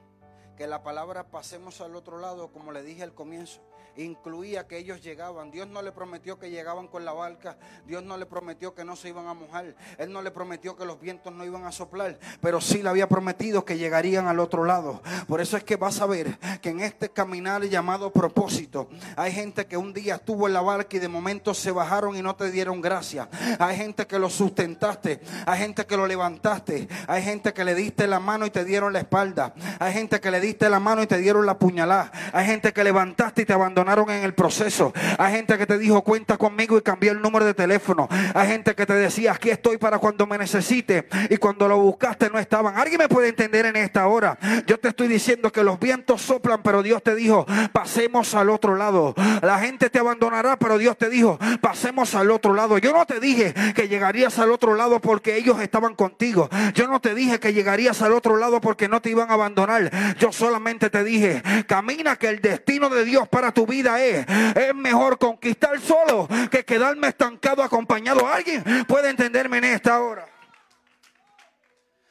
que 0.58 0.66
la 0.66 0.82
palabra 0.82 1.24
pasemos 1.24 1.82
al 1.82 1.96
otro 1.96 2.18
lado, 2.18 2.52
como 2.52 2.72
le 2.72 2.82
dije 2.82 3.04
al 3.04 3.14
comienzo, 3.14 3.62
incluía 4.04 4.68
que 4.68 4.78
ellos 4.78 5.02
llegaban. 5.02 5.52
Dios 5.52 5.68
no 5.68 5.82
le 5.82 5.92
prometió 5.92 6.40
que 6.40 6.50
llegaban 6.50 6.88
con 6.88 7.06
la 7.06 7.14
barca. 7.14 7.58
Dios 7.86 8.04
no 8.04 8.18
le 8.18 8.26
prometió 8.26 8.74
que 8.74 8.84
no 8.84 8.96
se 8.96 9.10
iban 9.10 9.28
a 9.28 9.34
mojar. 9.34 9.76
Él 9.98 10.12
no 10.12 10.22
le 10.22 10.32
prometió 10.32 10.76
que 10.76 10.86
los 10.86 11.00
vientos 11.00 11.34
no 11.34 11.46
iban 11.46 11.66
a 11.66 11.72
soplar. 11.72 12.20
Pero 12.42 12.62
sí 12.62 12.82
le 12.84 12.90
había 12.90 13.08
prometido 13.08 13.66
que 13.66 13.78
llegarían 13.78 14.28
al 14.28 14.40
otro 14.40 14.66
lado. 14.66 15.02
Por 15.28 15.42
eso 15.42 15.58
es 15.58 15.64
que 15.64 15.76
vas 15.76 16.02
a 16.02 16.06
ver 16.06 16.38
que 16.62 16.70
en 16.70 16.80
este 16.80 17.10
caminar 17.10 17.64
llamado 17.64 18.12
propósito, 18.12 18.90
hay 19.16 19.32
gente 19.32 19.66
que 19.66 19.78
un 19.78 19.94
día 19.94 20.16
estuvo 20.16 20.48
en 20.48 20.54
la 20.54 20.62
barca 20.62 20.98
y 20.98 21.00
de 21.00 21.08
momento 21.08 21.54
se 21.54 21.72
bajaron 21.72 22.16
y 22.16 22.22
no 22.22 22.36
te 22.36 22.52
dieron 22.52 22.82
gracia. 22.82 23.30
Hay 23.60 23.78
gente 23.78 24.06
que 24.08 24.20
lo 24.20 24.30
sustentaste. 24.30 25.22
Hay 25.46 25.60
gente 25.60 25.86
que 25.86 25.98
lo 25.98 26.08
levantaste. 26.08 26.88
Hay 27.08 27.24
gente 27.24 27.54
que 27.54 27.64
le 27.64 27.76
diste 27.76 28.08
la 28.08 28.20
mano 28.20 28.46
y 28.46 28.50
te 28.50 28.64
dieron 28.64 28.94
la 28.94 29.00
espalda. 29.00 29.54
Hay 29.80 29.94
gente 29.94 30.20
que 30.20 30.32
le 30.32 30.40
diste 30.48 30.70
la 30.70 30.80
mano 30.80 31.04
y 31.04 31.08
te 31.08 31.18
dieron 31.18 31.46
la 31.46 31.58
puñalada. 31.58 32.12
Hay 32.34 32.46
gente 32.46 32.74
que 32.74 32.84
levantaste 32.84 33.44
y 33.44 33.46
te 33.46 33.54
abandonaste 33.54 33.88
en 33.88 34.24
el 34.24 34.34
proceso. 34.34 34.94
Hay 35.18 35.34
gente 35.34 35.58
que 35.58 35.66
te 35.66 35.78
dijo 35.78 36.02
cuenta 36.04 36.38
conmigo 36.38 36.78
y 36.78 36.82
cambié 36.82 37.12
el 37.12 37.22
número 37.22 37.46
de 37.46 37.54
teléfono. 37.54 38.08
Hay 38.34 38.48
gente 38.48 38.76
que 38.76 38.86
te 38.86 38.94
decía 38.94 39.32
aquí 39.32 39.50
estoy 39.50 39.78
para 39.78 40.00
cuando 40.00 40.28
me 40.28 40.38
necesite 40.38 41.08
y 41.30 41.38
cuando 41.38 41.68
lo 41.68 41.80
buscaste 41.80 42.30
no 42.30 42.38
estaban. 42.38 42.78
¿Alguien 42.78 43.00
me 43.00 43.10
puede 43.10 43.30
entender 43.30 43.66
en 43.66 43.76
esta 43.78 44.08
hora? 44.08 44.38
Yo 44.66 44.80
te 44.80 44.90
estoy 44.90 45.08
diciendo 45.08 45.52
que 45.52 45.64
los 45.64 45.80
vientos 45.80 46.22
soplan, 46.22 46.62
pero 46.64 46.84
Dios 46.84 47.02
te 47.02 47.16
dijo 47.16 47.46
pasemos 47.72 48.36
al 48.36 48.50
otro 48.50 48.76
lado. 48.76 49.16
La 49.42 49.60
gente 49.60 49.90
te 49.90 50.00
abandonará, 50.00 50.58
pero 50.58 50.78
Dios 50.78 50.98
te 50.98 51.10
dijo 51.10 51.40
pasemos 51.62 52.14
al 52.16 52.32
otro 52.32 52.54
lado. 52.54 52.78
Yo 52.78 52.94
no 52.94 53.06
te 53.06 53.20
dije 53.20 53.54
que 53.74 53.88
llegarías 53.88 54.38
al 54.40 54.52
otro 54.52 54.76
lado 54.76 55.00
porque 55.00 55.38
ellos 55.38 55.62
estaban 55.62 55.96
contigo. 55.96 56.50
Yo 56.74 56.88
no 56.88 57.00
te 57.00 57.16
dije 57.16 57.40
que 57.40 57.54
llegarías 57.54 58.02
al 58.02 58.14
otro 58.14 58.38
lado 58.38 58.60
porque 58.60 58.88
no 58.88 59.02
te 59.02 59.10
iban 59.10 59.32
a 59.32 59.34
abandonar. 59.34 59.92
Yo 60.20 60.32
solamente 60.38 60.90
te 60.90 61.04
dije 61.04 61.42
camina 61.68 62.16
que 62.16 62.30
el 62.30 62.42
destino 62.42 62.90
de 62.90 63.04
Dios 63.04 63.28
para 63.28 63.52
tu 63.52 63.66
vida 63.66 64.04
es. 64.04 64.26
Es 64.56 64.74
mejor 64.76 65.18
conquistar 65.18 65.80
solo 65.82 66.28
que 66.50 66.64
quedarme 66.64 67.08
estancado 67.08 67.64
acompañado. 67.64 68.26
¿Alguien 68.28 68.64
puede 68.88 69.10
entenderme 69.10 69.58
en 69.58 69.66
esta 69.66 70.00
hora? 70.02 70.28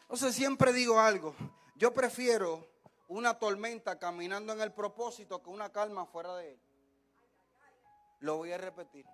Entonces 0.03 0.35
siempre 0.35 0.73
digo 0.73 1.01
algo. 1.01 1.35
Yo 1.77 1.95
prefiero 1.95 2.69
una 3.09 3.35
tormenta 3.35 3.99
caminando 3.99 4.53
en 4.53 4.61
el 4.61 4.73
propósito 4.73 5.43
que 5.43 5.51
una 5.51 5.71
calma 5.71 6.07
fuera 6.07 6.35
de 6.37 6.53
él. 6.53 6.61
Lo 8.21 8.37
voy 8.37 8.53
a 8.53 8.59
repetir. 8.59 9.07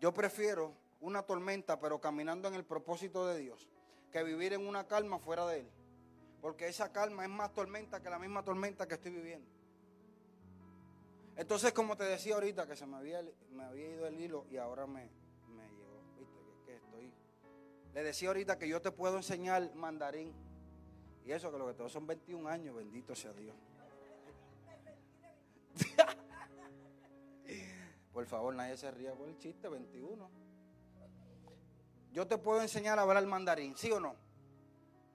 Yo 0.00 0.12
prefiero 0.12 0.74
una 1.00 1.22
tormenta 1.22 1.80
pero 1.80 2.00
caminando 2.00 2.48
en 2.48 2.54
el 2.54 2.64
propósito 2.64 3.26
de 3.26 3.38
Dios 3.38 3.68
que 4.12 4.22
vivir 4.22 4.52
en 4.52 4.66
una 4.66 4.86
calma 4.86 5.18
fuera 5.18 5.46
de 5.46 5.60
él. 5.60 5.70
Porque 6.44 6.68
esa 6.68 6.92
calma 6.92 7.24
es 7.24 7.30
más 7.30 7.54
tormenta 7.54 8.02
que 8.02 8.10
la 8.10 8.18
misma 8.18 8.44
tormenta 8.44 8.86
que 8.86 8.96
estoy 8.96 9.12
viviendo. 9.12 9.48
Entonces, 11.36 11.72
como 11.72 11.96
te 11.96 12.04
decía 12.04 12.34
ahorita, 12.34 12.66
que 12.66 12.76
se 12.76 12.84
me 12.84 12.98
había, 12.98 13.24
me 13.50 13.64
había 13.64 13.88
ido 13.88 14.06
el 14.06 14.20
hilo 14.20 14.44
y 14.50 14.58
ahora 14.58 14.86
me, 14.86 15.08
me 15.48 15.66
llegó. 15.70 16.02
¿Viste? 16.18 16.38
Que, 16.66 16.76
estoy. 16.76 17.10
Le 17.94 18.02
decía 18.02 18.28
ahorita 18.28 18.58
que 18.58 18.68
yo 18.68 18.82
te 18.82 18.90
puedo 18.90 19.16
enseñar 19.16 19.74
mandarín. 19.74 20.34
Y 21.24 21.32
eso 21.32 21.50
que 21.50 21.56
lo 21.56 21.66
que 21.66 21.72
tengo 21.72 21.88
son 21.88 22.06
21 22.06 22.46
años, 22.46 22.76
bendito 22.76 23.14
sea 23.14 23.32
Dios. 23.32 23.56
por 28.12 28.26
favor, 28.26 28.54
nadie 28.54 28.76
se 28.76 28.90
ría 28.90 29.14
por 29.14 29.30
el 29.30 29.38
chiste, 29.38 29.66
21. 29.66 30.30
Yo 32.12 32.26
te 32.26 32.36
puedo 32.36 32.60
enseñar 32.60 32.98
a 32.98 33.02
hablar 33.02 33.24
mandarín, 33.24 33.74
¿sí 33.78 33.90
o 33.90 33.98
no? 33.98 34.14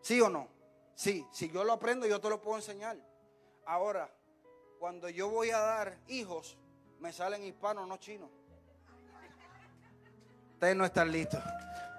¿Sí 0.01 0.19
o 0.21 0.27
no? 0.27 0.57
Sí, 0.99 1.25
si 1.31 1.49
yo 1.49 1.63
lo 1.63 1.71
aprendo, 1.71 2.05
yo 2.07 2.19
te 2.19 2.27
lo 2.27 2.41
puedo 2.41 2.57
enseñar. 2.57 2.97
Ahora, 3.65 4.13
cuando 4.79 5.07
yo 5.07 5.29
voy 5.29 5.49
a 5.49 5.57
dar 5.57 5.97
hijos, 6.09 6.57
me 6.99 7.13
salen 7.13 7.41
hispanos, 7.45 7.88
no 7.88 7.95
chinos. 7.95 8.29
Ustedes 10.55 10.75
no 10.75 10.83
están 10.83 11.09
listos. 11.09 11.41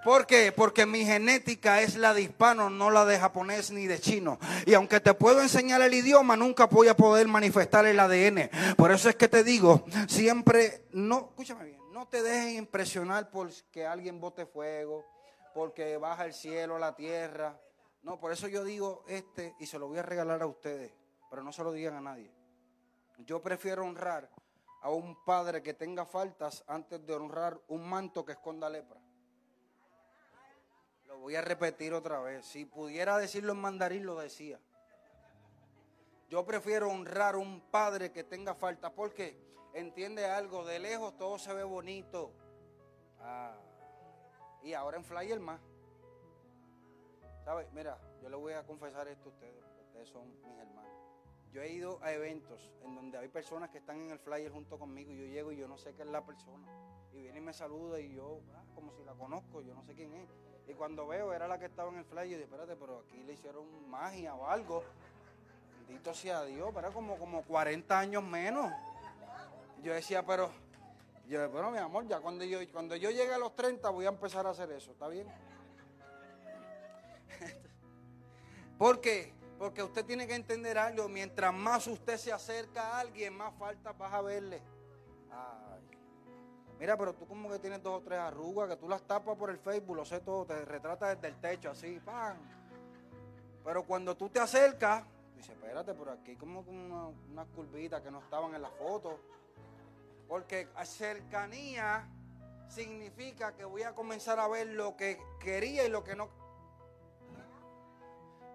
¿Por 0.04 0.26
qué? 0.26 0.52
Porque 0.52 0.84
mi 0.84 1.06
genética 1.06 1.80
es 1.80 1.96
la 1.96 2.12
de 2.12 2.20
hispano, 2.20 2.68
no 2.68 2.90
la 2.90 3.06
de 3.06 3.18
japonés 3.18 3.70
ni 3.70 3.86
de 3.86 3.98
chino. 3.98 4.38
Y 4.66 4.74
aunque 4.74 5.00
te 5.00 5.14
puedo 5.14 5.40
enseñar 5.40 5.80
el 5.80 5.94
idioma, 5.94 6.36
nunca 6.36 6.66
voy 6.66 6.88
a 6.88 6.94
poder 6.94 7.26
manifestar 7.26 7.86
el 7.86 7.98
ADN. 7.98 8.50
Por 8.76 8.92
eso 8.92 9.08
es 9.08 9.16
que 9.16 9.28
te 9.28 9.42
digo, 9.42 9.86
siempre, 10.08 10.84
no, 10.92 11.30
escúchame 11.30 11.64
bien, 11.64 11.80
no 11.90 12.06
te 12.06 12.22
dejes 12.22 12.52
impresionar 12.52 13.30
por 13.30 13.50
que 13.72 13.86
alguien 13.86 14.20
bote 14.20 14.44
fuego, 14.44 15.06
porque 15.54 15.96
baja 15.96 16.26
el 16.26 16.34
cielo, 16.34 16.78
la 16.78 16.94
tierra. 16.94 17.58
No, 18.02 18.18
por 18.18 18.32
eso 18.32 18.48
yo 18.48 18.64
digo 18.64 19.04
este 19.06 19.54
y 19.58 19.66
se 19.66 19.78
lo 19.78 19.88
voy 19.88 19.98
a 19.98 20.02
regalar 20.02 20.40
a 20.42 20.46
ustedes, 20.46 20.92
pero 21.28 21.42
no 21.42 21.52
se 21.52 21.62
lo 21.62 21.72
digan 21.72 21.94
a 21.94 22.00
nadie. 22.00 22.32
Yo 23.18 23.42
prefiero 23.42 23.84
honrar 23.84 24.30
a 24.82 24.90
un 24.90 25.22
padre 25.24 25.62
que 25.62 25.74
tenga 25.74 26.06
faltas 26.06 26.64
antes 26.66 27.04
de 27.04 27.14
honrar 27.14 27.60
un 27.68 27.88
manto 27.88 28.24
que 28.24 28.32
esconda 28.32 28.70
lepra. 28.70 29.00
Lo 31.06 31.18
voy 31.18 31.36
a 31.36 31.42
repetir 31.42 31.92
otra 31.92 32.20
vez. 32.20 32.46
Si 32.46 32.64
pudiera 32.64 33.18
decirlo 33.18 33.52
en 33.52 33.60
mandarín, 33.60 34.06
lo 34.06 34.18
decía. 34.18 34.58
Yo 36.30 36.46
prefiero 36.46 36.88
honrar 36.88 37.34
a 37.34 37.38
un 37.38 37.60
padre 37.60 38.12
que 38.12 38.24
tenga 38.24 38.54
faltas 38.54 38.92
porque 38.92 39.36
entiende 39.74 40.24
algo, 40.26 40.64
de 40.64 40.78
lejos 40.78 41.16
todo 41.16 41.38
se 41.38 41.52
ve 41.52 41.64
bonito. 41.64 42.32
Ah, 43.18 43.58
y 44.62 44.72
ahora 44.72 44.96
en 44.96 45.04
flyer 45.04 45.40
más. 45.40 45.60
¿Sabe? 47.50 47.66
Mira, 47.72 47.98
yo 48.22 48.28
le 48.28 48.36
voy 48.36 48.52
a 48.52 48.62
confesar 48.62 49.08
esto 49.08 49.28
a 49.28 49.32
ustedes, 49.32 49.64
ustedes 49.84 50.08
son 50.08 50.22
mis 50.46 50.56
hermanos. 50.56 50.92
Yo 51.52 51.60
he 51.60 51.72
ido 51.72 51.98
a 52.00 52.12
eventos 52.12 52.70
en 52.84 52.94
donde 52.94 53.18
hay 53.18 53.26
personas 53.26 53.70
que 53.70 53.78
están 53.78 53.96
en 54.02 54.12
el 54.12 54.20
flyer 54.20 54.52
junto 54.52 54.78
conmigo 54.78 55.10
y 55.10 55.18
yo 55.18 55.24
llego 55.24 55.50
y 55.50 55.56
yo 55.56 55.66
no 55.66 55.76
sé 55.76 55.92
qué 55.94 56.02
es 56.02 56.08
la 56.08 56.24
persona. 56.24 56.64
Y 57.12 57.22
viene 57.22 57.38
y 57.38 57.42
me 57.42 57.52
saluda 57.52 57.98
y 57.98 58.14
yo, 58.14 58.40
ah, 58.54 58.62
como 58.76 58.92
si 58.92 59.02
la 59.02 59.14
conozco, 59.14 59.62
yo 59.62 59.74
no 59.74 59.82
sé 59.82 59.94
quién 59.96 60.14
es. 60.14 60.28
Y 60.68 60.74
cuando 60.74 61.08
veo, 61.08 61.32
era 61.32 61.48
la 61.48 61.58
que 61.58 61.64
estaba 61.64 61.90
en 61.90 61.98
el 61.98 62.04
flyer, 62.04 62.26
y 62.26 62.30
dije, 62.34 62.44
espérate, 62.44 62.76
pero 62.76 63.00
aquí 63.00 63.20
le 63.24 63.32
hicieron 63.32 63.90
magia 63.90 64.36
o 64.36 64.46
algo. 64.46 64.84
Bendito 65.88 66.14
sea 66.14 66.44
Dios, 66.44 66.70
pero 66.72 66.92
como, 66.92 67.18
como 67.18 67.42
40 67.42 67.98
años 67.98 68.22
menos. 68.22 68.70
Yo 69.82 69.92
decía, 69.92 70.24
pero 70.24 70.52
yo, 71.26 71.50
bueno, 71.50 71.72
mi 71.72 71.78
amor, 71.78 72.06
ya 72.06 72.20
cuando 72.20 72.44
yo, 72.44 72.60
cuando 72.70 72.94
yo 72.94 73.10
llegue 73.10 73.34
a 73.34 73.38
los 73.38 73.56
30 73.56 73.90
voy 73.90 74.06
a 74.06 74.10
empezar 74.10 74.46
a 74.46 74.50
hacer 74.50 74.70
eso, 74.70 74.92
¿está 74.92 75.08
bien? 75.08 75.26
¿Por 78.80 78.98
qué? 79.02 79.30
Porque 79.58 79.82
usted 79.82 80.06
tiene 80.06 80.26
que 80.26 80.34
entender 80.34 80.78
algo. 80.78 81.06
Mientras 81.06 81.52
más 81.52 81.86
usted 81.86 82.16
se 82.16 82.32
acerca 82.32 82.80
a 82.80 83.00
alguien, 83.00 83.36
más 83.36 83.52
falta 83.58 83.92
vas 83.92 84.10
a 84.10 84.22
verle. 84.22 84.62
Mira, 86.78 86.96
pero 86.96 87.12
tú 87.14 87.26
como 87.28 87.50
que 87.50 87.58
tienes 87.58 87.82
dos 87.82 88.00
o 88.00 88.02
tres 88.02 88.18
arrugas, 88.18 88.70
que 88.70 88.76
tú 88.76 88.88
las 88.88 89.02
tapas 89.02 89.36
por 89.36 89.50
el 89.50 89.58
Facebook, 89.58 89.96
lo 89.96 90.06
sé 90.06 90.20
todo, 90.20 90.46
te 90.46 90.64
retratas 90.64 91.14
desde 91.14 91.28
el 91.28 91.38
techo 91.38 91.70
así, 91.72 92.00
¡pam! 92.02 92.38
Pero 93.62 93.84
cuando 93.84 94.16
tú 94.16 94.30
te 94.30 94.40
acercas, 94.40 95.04
dice, 95.36 95.52
espérate, 95.52 95.92
por 95.92 96.08
aquí 96.08 96.36
como 96.36 96.60
unas 96.60 97.14
una 97.30 97.44
curvitas 97.54 98.00
que 98.00 98.10
no 98.10 98.20
estaban 98.20 98.54
en 98.54 98.62
la 98.62 98.70
foto. 98.70 99.20
Porque 100.26 100.68
cercanía 100.84 102.08
significa 102.66 103.54
que 103.54 103.66
voy 103.66 103.82
a 103.82 103.94
comenzar 103.94 104.40
a 104.40 104.48
ver 104.48 104.68
lo 104.68 104.96
que 104.96 105.20
quería 105.38 105.84
y 105.84 105.90
lo 105.90 106.02
que 106.02 106.16
no 106.16 106.39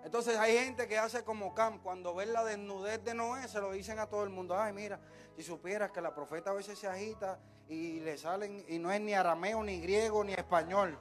entonces 0.06 0.38
hay 0.38 0.56
gente 0.56 0.88
que 0.88 1.00
hace 1.00 1.24
como 1.24 1.56
Cam, 1.56 1.80
cuando 1.80 2.14
ven 2.14 2.32
la 2.32 2.44
desnudez 2.44 3.04
de 3.04 3.16
Noé, 3.16 3.48
se 3.48 3.60
lo 3.60 3.72
dicen 3.72 3.98
a 3.98 4.06
todo 4.06 4.24
el 4.24 4.30
mundo, 4.30 4.56
ay 4.56 4.72
mira, 4.72 5.00
si 5.36 5.42
supieras 5.42 5.90
que 5.90 6.00
la 6.00 6.14
profeta 6.14 6.52
a 6.52 6.54
veces 6.54 6.78
se 6.78 6.88
agita 6.88 7.40
y 7.68 8.02
le 8.02 8.16
salen, 8.16 8.64
y 8.68 8.78
no 8.78 8.92
es 8.92 9.02
ni 9.02 9.16
arameo, 9.16 9.64
ni 9.64 9.82
griego, 9.82 10.24
ni 10.24 10.34
español. 10.34 10.96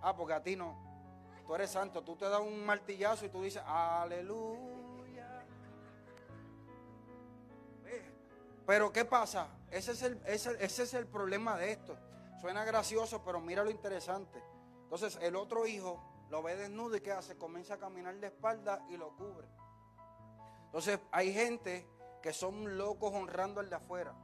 Ah, 0.00 0.16
porque 0.16 0.32
a 0.32 0.42
ti 0.42 0.56
no. 0.56 0.74
Tú 1.46 1.54
eres 1.54 1.70
santo, 1.70 2.02
tú 2.02 2.16
te 2.16 2.26
das 2.26 2.40
un 2.40 2.64
martillazo 2.64 3.26
y 3.26 3.28
tú 3.28 3.42
dices, 3.42 3.62
aleluya. 3.66 5.44
Pero 8.66 8.90
¿qué 8.90 9.04
pasa? 9.04 9.48
Ese 9.70 9.92
es 9.92 10.02
el, 10.02 10.18
ese, 10.24 10.56
ese 10.64 10.84
es 10.84 10.94
el 10.94 11.06
problema 11.06 11.58
de 11.58 11.72
esto. 11.72 11.94
Suena 12.40 12.64
gracioso, 12.64 13.22
pero 13.22 13.38
mira 13.38 13.62
lo 13.62 13.70
interesante. 13.70 14.42
Entonces 14.84 15.18
el 15.20 15.36
otro 15.36 15.66
hijo 15.66 16.11
lo 16.32 16.42
ve 16.42 16.56
desnudo 16.56 16.96
y 16.96 17.00
¿qué 17.02 17.12
hace? 17.12 17.36
Comienza 17.36 17.74
a 17.74 17.78
caminar 17.78 18.18
de 18.18 18.28
espalda 18.28 18.82
y 18.88 18.96
lo 18.96 19.14
cubre. 19.16 19.46
Entonces 20.64 20.98
hay 21.10 21.30
gente 21.30 21.86
que 22.22 22.32
son 22.32 22.78
locos 22.78 23.12
honrando 23.12 23.60
al 23.60 23.68
de 23.68 23.76
afuera. 23.76 24.14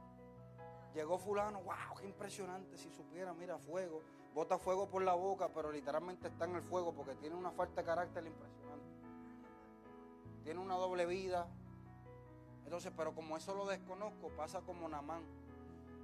Llegó 0.95 1.19
fulano, 1.19 1.61
wow, 1.61 1.99
qué 1.99 2.07
impresionante, 2.07 2.79
si 2.79 2.89
supiera, 2.89 3.31
mira, 3.35 3.59
fuego, 3.59 4.01
bota 4.33 4.57
fuego 4.57 4.89
por 4.89 5.03
la 5.03 5.13
boca, 5.13 5.49
pero 5.53 5.71
literalmente 5.71 6.29
está 6.29 6.45
en 6.45 6.55
el 6.55 6.63
fuego 6.63 6.93
porque 6.93 7.13
tiene 7.13 7.35
una 7.35 7.51
falta 7.51 7.81
de 7.81 7.85
carácter 7.85 8.25
impresionante. 8.25 8.87
Tiene 10.43 10.59
una 10.59 10.77
doble 10.77 11.05
vida. 11.05 11.47
Entonces, 12.63 12.91
pero 12.97 13.13
como 13.13 13.37
eso 13.37 13.53
lo 13.53 13.67
desconozco, 13.67 14.29
pasa 14.29 14.61
como 14.61 14.89
Namán, 14.89 15.21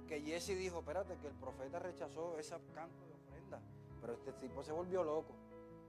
que 0.06 0.20
Jesse 0.20 0.56
dijo, 0.56 0.78
espérate, 0.78 1.18
que 1.18 1.26
el 1.26 1.34
profeta 1.34 1.80
rechazó 1.80 2.38
ese 2.38 2.54
canto 2.72 3.04
de 3.06 3.14
ofrenda, 3.14 3.60
pero 4.00 4.12
este 4.12 4.32
tipo 4.34 4.62
se 4.62 4.70
volvió 4.70 5.02
loco 5.02 5.45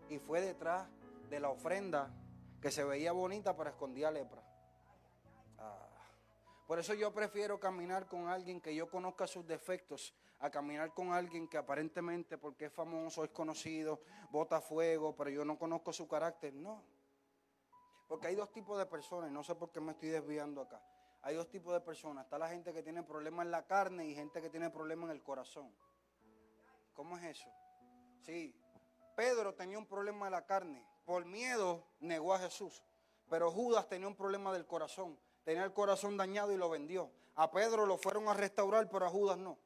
y 0.10 0.20
fue 0.20 0.42
detrás 0.42 0.88
de 1.30 1.40
la 1.40 1.50
ofrenda 1.50 2.10
que 2.62 2.72
se 2.72 2.84
veía 2.84 3.12
bonita 3.12 3.56
pero 3.56 3.70
escondía 3.70 4.12
lepra. 4.12 4.42
Ah. 5.58 5.88
Por 6.66 6.80
eso 6.80 6.94
yo 6.94 7.14
prefiero 7.14 7.60
caminar 7.60 8.08
con 8.08 8.28
alguien 8.28 8.60
que 8.60 8.76
yo 8.76 8.90
conozca 8.90 9.26
sus 9.26 9.48
defectos 9.48 10.14
a 10.40 10.50
caminar 10.50 10.94
con 10.94 11.14
alguien 11.14 11.48
que 11.48 11.58
aparentemente 11.58 12.38
porque 12.38 12.66
es 12.66 12.74
famoso, 12.74 13.24
es 13.24 13.32
conocido, 13.32 14.02
bota 14.30 14.62
fuego, 14.62 15.16
pero 15.16 15.30
yo 15.30 15.46
no 15.46 15.58
conozco 15.58 15.94
su 15.94 16.08
carácter. 16.08 16.54
No. 16.54 16.84
Porque 18.08 18.28
hay 18.28 18.36
dos 18.36 18.52
tipos 18.52 18.78
de 18.78 18.86
personas, 18.86 19.32
no 19.32 19.44
sé 19.44 19.56
por 19.56 19.72
qué 19.72 19.80
me 19.80 19.94
estoy 19.94 20.10
desviando 20.10 20.62
acá. 20.62 20.82
Hay 21.22 21.36
dos 21.36 21.50
tipos 21.50 21.74
de 21.74 21.82
personas. 21.82 22.26
Está 22.26 22.38
la 22.38 22.50
gente 22.50 22.72
que 22.72 22.84
tiene 22.84 23.04
problemas 23.04 23.46
en 23.46 23.52
la 23.52 23.66
carne 23.66 24.06
y 24.06 24.16
gente 24.16 24.42
que 24.42 24.50
tiene 24.50 24.70
problemas 24.70 25.10
en 25.10 25.16
el 25.16 25.24
corazón. 25.24 25.74
¿Cómo 26.94 27.18
es 27.18 27.24
eso? 27.26 27.50
Sí, 28.22 28.56
Pedro 29.18 29.56
tenía 29.56 29.80
un 29.80 29.88
problema 29.88 30.26
de 30.26 30.32
la 30.32 30.46
carne. 30.46 30.86
Por 31.04 31.26
miedo 31.26 31.84
negó 32.02 32.36
a 32.36 32.40
Jesús. 32.40 32.84
Pero 33.28 33.50
Judas 33.50 33.90
tenía 33.90 34.08
un 34.08 34.16
problema 34.16 34.54
del 34.54 34.68
corazón. 34.68 35.18
Tenía 35.44 35.64
el 35.64 35.74
corazón 35.74 36.18
dañado 36.18 36.52
y 36.52 36.58
lo 36.58 36.70
vendió. 36.70 37.10
A 37.34 37.50
Pedro 37.50 37.88
lo 37.88 37.98
fueron 37.98 38.28
a 38.28 38.36
restaurar, 38.36 38.88
pero 38.92 39.08
a 39.08 39.10
Judas 39.10 39.40
no. 39.40 39.58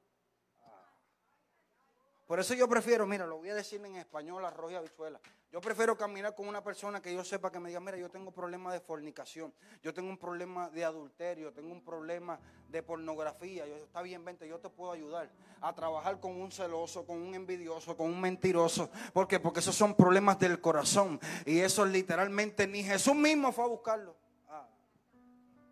Por 2.25 2.39
eso 2.39 2.53
yo 2.53 2.67
prefiero, 2.67 3.05
mira, 3.05 3.25
lo 3.25 3.37
voy 3.37 3.49
a 3.49 3.55
decir 3.55 3.83
en 3.85 3.97
español, 3.97 4.45
arroz 4.45 4.71
y 4.71 4.75
habichuela. 4.75 5.19
Yo 5.51 5.59
prefiero 5.59 5.97
caminar 5.97 6.33
con 6.33 6.47
una 6.47 6.63
persona 6.63 7.01
que 7.01 7.13
yo 7.13 7.25
sepa 7.25 7.51
que 7.51 7.59
me 7.59 7.67
diga, 7.67 7.81
mira, 7.81 7.97
yo 7.97 8.09
tengo 8.09 8.31
problema 8.31 8.71
de 8.71 8.79
fornicación, 8.79 9.53
yo 9.83 9.93
tengo 9.93 10.09
un 10.09 10.17
problema 10.17 10.69
de 10.69 10.85
adulterio, 10.85 11.51
tengo 11.51 11.73
un 11.73 11.83
problema 11.83 12.39
de 12.69 12.81
pornografía. 12.81 13.67
Yo, 13.67 13.75
está 13.75 14.01
bien, 14.01 14.23
vente, 14.23 14.47
yo 14.47 14.59
te 14.59 14.69
puedo 14.69 14.93
ayudar 14.93 15.29
a 15.59 15.75
trabajar 15.75 16.21
con 16.21 16.39
un 16.39 16.53
celoso, 16.53 17.05
con 17.05 17.17
un 17.17 17.35
envidioso, 17.35 17.97
con 17.97 18.07
un 18.07 18.21
mentiroso. 18.21 18.89
¿Por 19.11 19.27
qué? 19.27 19.41
Porque 19.41 19.59
esos 19.59 19.75
son 19.75 19.93
problemas 19.93 20.39
del 20.39 20.61
corazón. 20.61 21.19
Y 21.45 21.59
eso 21.59 21.85
literalmente 21.85 22.65
ni 22.65 22.81
Jesús 22.81 23.15
mismo 23.15 23.51
fue 23.51 23.65
a 23.65 23.67
buscarlo. 23.67 24.15
Ah. 24.47 24.69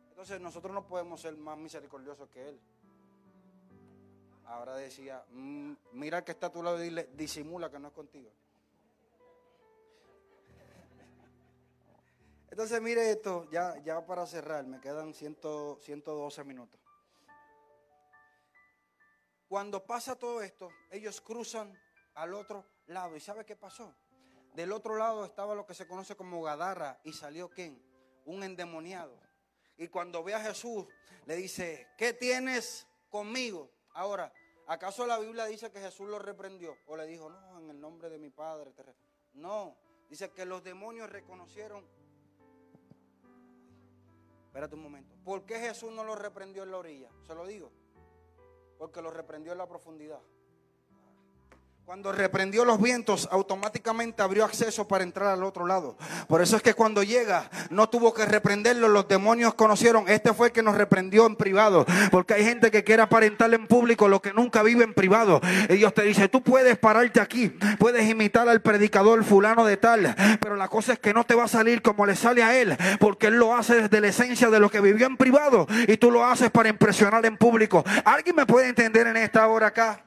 Entonces 0.09 0.41
nosotros 0.41 0.73
no 0.73 0.85
podemos 0.85 1.21
ser 1.21 1.37
más 1.37 1.57
misericordiosos 1.57 2.27
que 2.27 2.49
Él. 2.49 2.59
Ahora 4.49 4.75
decía, 4.75 5.23
mm, 5.29 5.73
mira 5.93 6.25
que 6.25 6.31
está 6.31 6.47
a 6.47 6.51
tu 6.51 6.63
lado 6.63 6.79
y 6.79 6.85
dile, 6.85 7.09
disimula 7.13 7.69
que 7.69 7.77
no 7.77 7.89
es 7.89 7.93
contigo. 7.93 8.31
Entonces 12.49 12.81
mire 12.81 13.11
esto, 13.11 13.47
ya, 13.51 13.77
ya 13.83 14.03
para 14.05 14.25
cerrar, 14.25 14.65
me 14.65 14.81
quedan 14.81 15.13
112 15.13 16.43
minutos. 16.43 16.79
Cuando 19.47 19.85
pasa 19.85 20.17
todo 20.17 20.41
esto, 20.41 20.69
ellos 20.89 21.21
cruzan 21.21 21.79
al 22.15 22.33
otro 22.33 22.65
lado. 22.87 23.15
¿Y 23.15 23.19
sabe 23.19 23.45
qué 23.45 23.55
pasó? 23.55 23.95
Del 24.55 24.71
otro 24.71 24.97
lado 24.97 25.25
estaba 25.25 25.53
lo 25.53 25.67
que 25.67 25.75
se 25.75 25.87
conoce 25.87 26.15
como 26.15 26.41
Gadarra 26.41 26.99
y 27.03 27.13
salió 27.13 27.49
quién? 27.49 27.79
Un 28.25 28.43
endemoniado. 28.43 29.19
Y 29.77 29.87
cuando 29.87 30.23
ve 30.23 30.33
a 30.33 30.41
Jesús, 30.41 30.87
le 31.25 31.35
dice, 31.35 31.87
¿qué 31.97 32.13
tienes 32.13 32.87
conmigo? 33.09 33.71
Ahora, 33.93 34.31
¿acaso 34.69 35.05
la 35.05 35.19
Biblia 35.19 35.45
dice 35.45 35.71
que 35.71 35.79
Jesús 35.79 36.07
lo 36.07 36.19
reprendió? 36.19 36.77
O 36.87 36.95
le 36.95 37.05
dijo, 37.07 37.29
no, 37.29 37.59
en 37.59 37.69
el 37.69 37.81
nombre 37.81 38.09
de 38.09 38.19
mi 38.19 38.29
Padre. 38.29 38.71
No, 39.33 39.75
dice 40.09 40.31
que 40.31 40.45
los 40.45 40.63
demonios 40.63 41.09
reconocieron. 41.09 41.85
Espérate 44.45 44.75
un 44.75 44.83
momento. 44.83 45.15
¿Por 45.25 45.45
qué 45.45 45.59
Jesús 45.59 45.91
no 45.91 46.03
lo 46.03 46.15
reprendió 46.15 46.63
en 46.63 46.71
la 46.71 46.77
orilla? 46.77 47.09
Se 47.27 47.35
lo 47.35 47.45
digo. 47.45 47.71
Porque 48.77 49.01
lo 49.01 49.11
reprendió 49.11 49.51
en 49.51 49.57
la 49.57 49.67
profundidad. 49.67 50.21
Cuando 51.89 52.11
reprendió 52.11 52.65
los 52.65 52.79
vientos, 52.79 53.27
automáticamente 53.31 54.21
abrió 54.21 54.45
acceso 54.45 54.87
para 54.87 55.03
entrar 55.03 55.29
al 55.29 55.43
otro 55.43 55.65
lado. 55.65 55.97
Por 56.27 56.39
eso 56.39 56.55
es 56.55 56.61
que 56.61 56.75
cuando 56.75 57.01
llega, 57.01 57.49
no 57.71 57.89
tuvo 57.89 58.13
que 58.13 58.27
reprenderlo. 58.27 58.89
Los 58.89 59.07
demonios 59.07 59.55
conocieron, 59.55 60.07
este 60.07 60.31
fue 60.35 60.49
el 60.49 60.53
que 60.53 60.61
nos 60.61 60.75
reprendió 60.75 61.25
en 61.25 61.35
privado. 61.35 61.87
Porque 62.11 62.35
hay 62.35 62.45
gente 62.45 62.69
que 62.69 62.83
quiere 62.83 63.01
aparentar 63.01 63.51
en 63.55 63.65
público 63.65 64.07
lo 64.07 64.21
que 64.21 64.33
nunca 64.33 64.61
vive 64.61 64.83
en 64.83 64.93
privado. 64.93 65.41
Y 65.67 65.77
Dios 65.77 65.91
te 65.95 66.03
dice, 66.03 66.29
tú 66.29 66.43
puedes 66.43 66.77
pararte 66.77 67.21
aquí, 67.21 67.57
puedes 67.79 68.07
imitar 68.07 68.47
al 68.47 68.61
predicador 68.61 69.23
fulano 69.23 69.65
de 69.65 69.77
tal. 69.77 70.15
Pero 70.39 70.57
la 70.57 70.67
cosa 70.67 70.93
es 70.93 70.99
que 70.99 71.11
no 71.11 71.23
te 71.23 71.33
va 71.33 71.45
a 71.45 71.47
salir 71.47 71.81
como 71.81 72.05
le 72.05 72.15
sale 72.15 72.43
a 72.43 72.55
él. 72.55 72.77
Porque 72.99 73.25
él 73.25 73.37
lo 73.37 73.55
hace 73.55 73.81
desde 73.81 73.99
la 73.99 74.09
esencia 74.09 74.51
de 74.51 74.59
lo 74.59 74.69
que 74.69 74.79
vivió 74.79 75.07
en 75.07 75.17
privado. 75.17 75.65
Y 75.87 75.97
tú 75.97 76.11
lo 76.11 76.23
haces 76.23 76.51
para 76.51 76.69
impresionar 76.69 77.25
en 77.25 77.35
público. 77.35 77.83
¿Alguien 78.05 78.35
me 78.35 78.45
puede 78.45 78.67
entender 78.67 79.07
en 79.07 79.17
esta 79.17 79.47
hora 79.47 79.65
acá? 79.65 80.03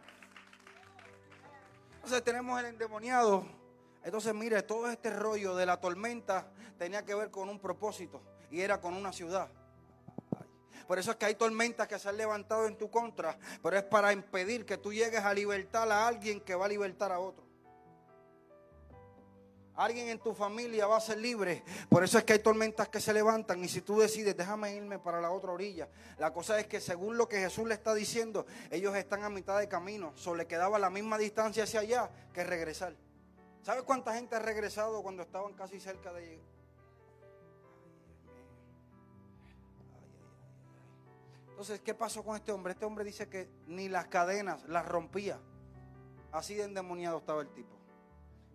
Entonces 2.03 2.25
tenemos 2.25 2.59
el 2.59 2.67
endemoniado. 2.67 3.47
Entonces 4.03 4.35
mire, 4.35 4.61
todo 4.63 4.91
este 4.91 5.09
rollo 5.11 5.55
de 5.55 5.67
la 5.67 5.81
tormenta 5.81 6.49
tenía 6.77 7.05
que 7.05 7.15
ver 7.15 7.31
con 7.31 7.49
un 7.49 7.61
propósito 7.61 8.21
y 8.51 8.61
era 8.61 8.81
con 8.81 8.95
una 8.95 9.13
ciudad. 9.13 9.49
Por 10.89 10.99
eso 10.99 11.13
es 11.13 11.17
que 11.17 11.27
hay 11.27 11.37
tormentas 11.37 11.87
que 11.87 12.01
se 12.01 12.09
han 12.09 12.17
levantado 12.17 12.67
en 12.67 12.77
tu 12.77 12.91
contra, 12.91 13.39
pero 13.63 13.77
es 13.77 13.85
para 13.85 14.13
impedir 14.13 14.67
que 14.67 14.79
tú 14.79 14.93
llegues 14.93 15.21
a 15.21 15.33
libertar 15.33 15.89
a 15.93 16.09
alguien 16.09 16.41
que 16.41 16.57
va 16.57 16.67
a 16.67 16.69
libertar 16.69 17.13
a 17.13 17.21
otro. 17.21 17.45
Alguien 19.75 20.09
en 20.09 20.19
tu 20.19 20.35
familia 20.35 20.87
va 20.87 20.99
a 20.99 21.01
ser 21.01 21.19
libre. 21.19 21.65
Por 21.89 22.05
eso 22.05 22.19
es 22.19 22.25
que 22.25 22.35
hay 22.35 22.39
tormentas 22.41 22.89
que 22.89 23.01
se 23.01 23.13
levantan. 23.13 23.65
Y 23.65 23.69
si 23.69 23.81
tú 23.81 23.99
decides, 23.99 24.37
déjame 24.37 24.75
irme 24.75 24.99
para 24.99 25.21
la 25.21 25.31
otra 25.31 25.53
orilla. 25.53 25.89
La 26.19 26.33
cosa 26.33 26.61
es 26.61 26.67
que 26.67 26.81
según 26.81 27.17
lo 27.17 27.27
que 27.27 27.39
Jesús 27.39 27.67
le 27.67 27.75
está 27.75 27.95
diciendo, 27.95 28.45
ellos 28.71 28.95
están 28.95 29.25
a 29.25 29.31
mitad 29.31 29.59
de 29.59 29.69
camino. 29.69 30.13
Solo 30.15 30.37
le 30.37 30.47
quedaba 30.47 30.79
la 30.79 30.91
misma 30.91 31.17
distancia 31.17 31.65
hacia 31.65 31.81
allá 31.81 32.11
que 32.35 32.45
regresar. 32.45 32.95
¿Sabes 33.63 33.85
cuánta 33.85 34.15
gente 34.15 34.37
ha 34.37 34.41
regresado 34.41 35.03
cuando 35.03 35.23
estaban 35.23 35.55
casi 35.55 35.81
cerca 35.81 36.13
de 36.13 36.21
llegar? 36.21 36.53
Entonces, 41.63 41.81
¿qué 41.81 41.95
pasó 41.95 42.25
con 42.25 42.35
este 42.35 42.51
hombre? 42.51 42.73
Este 42.73 42.85
hombre 42.85 43.05
dice 43.05 43.29
que 43.29 43.49
ni 43.69 43.89
las 43.89 44.09
cadenas 44.09 44.65
las 44.69 44.85
rompía. 44.87 45.39
Así 46.33 46.55
de 46.55 46.65
endemoniado 46.65 47.19
estaba 47.19 47.41
el 47.41 47.49
tipo. 47.55 47.82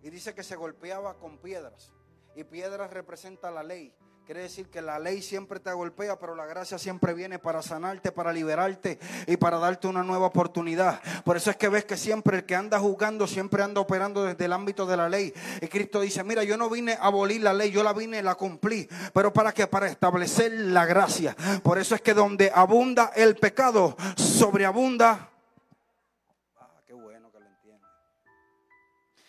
Y 0.02 0.10
dice 0.10 0.34
que 0.34 0.42
se 0.42 0.56
golpeaba 0.56 1.18
con 1.18 1.38
piedras. 1.38 1.92
Y 2.34 2.44
piedras 2.44 2.92
representa 2.92 3.50
la 3.50 3.62
ley, 3.62 3.94
Quiere 4.28 4.42
decir 4.42 4.68
que 4.68 4.82
la 4.82 4.98
ley 4.98 5.22
siempre 5.22 5.58
te 5.58 5.72
golpea, 5.72 6.18
pero 6.18 6.34
la 6.34 6.44
gracia 6.44 6.76
siempre 6.76 7.14
viene 7.14 7.38
para 7.38 7.62
sanarte, 7.62 8.12
para 8.12 8.30
liberarte 8.30 8.98
y 9.26 9.38
para 9.38 9.56
darte 9.56 9.86
una 9.88 10.02
nueva 10.02 10.26
oportunidad. 10.26 11.00
Por 11.24 11.38
eso 11.38 11.50
es 11.50 11.56
que 11.56 11.70
ves 11.70 11.86
que 11.86 11.96
siempre 11.96 12.36
el 12.36 12.44
que 12.44 12.54
anda 12.54 12.78
jugando, 12.78 13.26
siempre 13.26 13.62
anda 13.62 13.80
operando 13.80 14.24
desde 14.24 14.44
el 14.44 14.52
ámbito 14.52 14.84
de 14.84 14.98
la 14.98 15.08
ley. 15.08 15.32
Y 15.62 15.68
Cristo 15.68 16.02
dice, 16.02 16.24
mira, 16.24 16.44
yo 16.44 16.58
no 16.58 16.68
vine 16.68 16.92
a 16.92 17.06
abolir 17.06 17.40
la 17.40 17.54
ley, 17.54 17.70
yo 17.70 17.82
la 17.82 17.94
vine, 17.94 18.22
la 18.22 18.34
cumplí. 18.34 18.86
Pero 19.14 19.32
para 19.32 19.54
qué? 19.54 19.66
Para 19.66 19.86
establecer 19.86 20.52
la 20.52 20.84
gracia. 20.84 21.34
Por 21.62 21.78
eso 21.78 21.94
es 21.94 22.02
que 22.02 22.12
donde 22.12 22.52
abunda 22.54 23.12
el 23.16 23.34
pecado, 23.34 23.96
sobreabunda. 24.14 25.30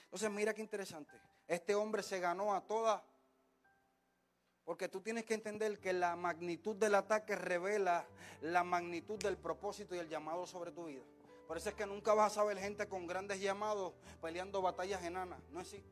Entonces 0.09 0.31
mira 0.31 0.55
qué 0.55 0.61
interesante. 0.61 1.11
Este 1.47 1.75
hombre 1.75 2.01
se 2.01 2.19
ganó 2.19 2.55
a 2.55 2.61
toda 2.61 3.03
porque 4.65 4.87
tú 4.87 5.01
tienes 5.01 5.23
que 5.23 5.35
entender 5.35 5.79
que 5.79 5.93
la 5.93 6.15
magnitud 6.15 6.75
del 6.75 6.95
ataque 6.95 7.35
revela 7.35 8.07
la 8.41 8.63
magnitud 8.63 9.19
del 9.19 9.37
propósito 9.37 9.93
y 9.93 9.99
el 9.99 10.09
llamado 10.09 10.47
sobre 10.47 10.71
tu 10.71 10.85
vida. 10.85 11.03
Por 11.47 11.57
eso 11.57 11.69
es 11.69 11.75
que 11.75 11.85
nunca 11.85 12.15
vas 12.15 12.31
a 12.31 12.35
saber 12.35 12.57
gente 12.57 12.87
con 12.87 13.05
grandes 13.05 13.39
llamados 13.39 13.93
peleando 14.19 14.63
batallas 14.63 15.03
enanas. 15.03 15.39
No 15.51 15.59
es 15.61 15.67
así. 15.67 15.83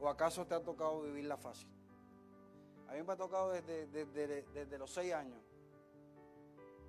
¿O 0.00 0.08
acaso 0.08 0.46
te 0.46 0.54
ha 0.54 0.60
tocado 0.62 1.02
vivirla 1.02 1.36
fácil? 1.36 1.68
A 2.88 2.92
mí 2.92 3.02
me 3.02 3.12
ha 3.12 3.16
tocado 3.16 3.50
desde, 3.50 3.86
desde 3.86 4.78
los 4.78 4.92
seis 4.92 5.12
años. 5.12 5.40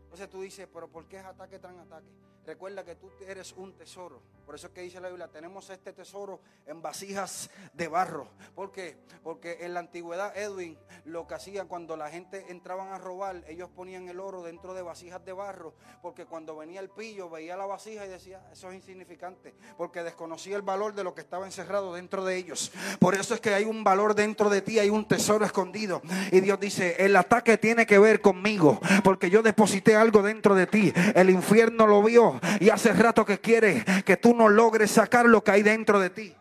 Entonces 0.03 0.29
tú 0.29 0.41
dices, 0.41 0.67
pero 0.71 0.87
¿por 0.87 1.07
qué 1.07 1.17
es 1.17 1.25
ataque 1.25 1.57
tras 1.57 1.75
ataque? 1.75 2.24
Recuerda 2.45 2.85
que 2.85 2.95
tú 2.95 3.11
eres 3.27 3.53
un 3.53 3.73
tesoro. 3.73 4.21
Por 4.45 4.53
eso 4.53 4.67
es 4.67 4.73
que 4.73 4.81
dice 4.81 4.99
la 4.99 5.07
Biblia, 5.07 5.27
tenemos 5.27 5.67
este 5.71 5.93
tesoro 5.93 6.39
en 6.67 6.79
vasijas 6.79 7.49
de 7.73 7.87
barro. 7.87 8.27
¿Por 8.53 8.71
qué? 8.71 8.97
Porque 9.23 9.57
en 9.61 9.73
la 9.73 9.79
antigüedad, 9.79 10.37
Edwin, 10.37 10.77
lo 11.05 11.25
que 11.25 11.33
hacían 11.33 11.67
cuando 11.67 11.97
la 11.97 12.09
gente 12.09 12.45
entraban 12.49 12.89
a 12.93 12.99
robar, 12.99 13.43
ellos 13.47 13.69
ponían 13.75 14.07
el 14.09 14.19
oro 14.19 14.43
dentro 14.43 14.75
de 14.75 14.83
vasijas 14.83 15.25
de 15.25 15.33
barro. 15.33 15.73
Porque 16.03 16.25
cuando 16.25 16.55
venía 16.55 16.79
el 16.81 16.89
pillo, 16.89 17.31
veía 17.31 17.57
la 17.57 17.65
vasija 17.65 18.05
y 18.05 18.09
decía, 18.09 18.47
eso 18.51 18.69
es 18.69 18.75
insignificante. 18.75 19.55
Porque 19.75 20.03
desconocía 20.03 20.55
el 20.55 20.61
valor 20.61 20.93
de 20.93 21.03
lo 21.03 21.15
que 21.15 21.21
estaba 21.21 21.47
encerrado 21.47 21.95
dentro 21.95 22.25
de 22.25 22.35
ellos. 22.35 22.71
Por 22.99 23.15
eso 23.15 23.33
es 23.33 23.41
que 23.41 23.55
hay 23.55 23.65
un 23.65 23.83
valor 23.83 24.13
dentro 24.13 24.51
de 24.51 24.61
ti, 24.61 24.77
hay 24.77 24.91
un 24.91 25.07
tesoro 25.07 25.45
escondido. 25.45 26.03
Y 26.31 26.41
Dios 26.41 26.59
dice, 26.59 26.95
el 26.99 27.15
ataque 27.15 27.57
tiene 27.57 27.87
que 27.87 27.97
ver 27.97 28.21
conmigo. 28.21 28.79
Porque 29.03 29.31
yo 29.31 29.41
deposité 29.41 29.95
algo 29.95 30.21
dentro 30.21 30.53
de 30.53 30.67
ti. 30.67 30.93
El 31.15 31.31
infierno 31.31 31.87
lo 31.87 32.03
vio 32.03 32.34
y 32.59 32.69
hace 32.69 32.93
rato 32.93 33.25
que 33.25 33.39
quiere 33.39 33.83
que 34.05 34.17
tú 34.17 34.33
no 34.35 34.49
logres 34.49 34.91
sacar 34.91 35.25
lo 35.25 35.43
que 35.43 35.51
hay 35.51 35.63
dentro 35.63 35.99
de 35.99 36.09
ti. 36.09 36.35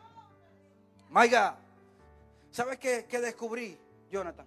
Maiga, 1.11 1.57
¿sabes 2.51 2.79
qué, 2.79 3.07
descubrí, 3.21 3.79
Jonathan? 4.11 4.47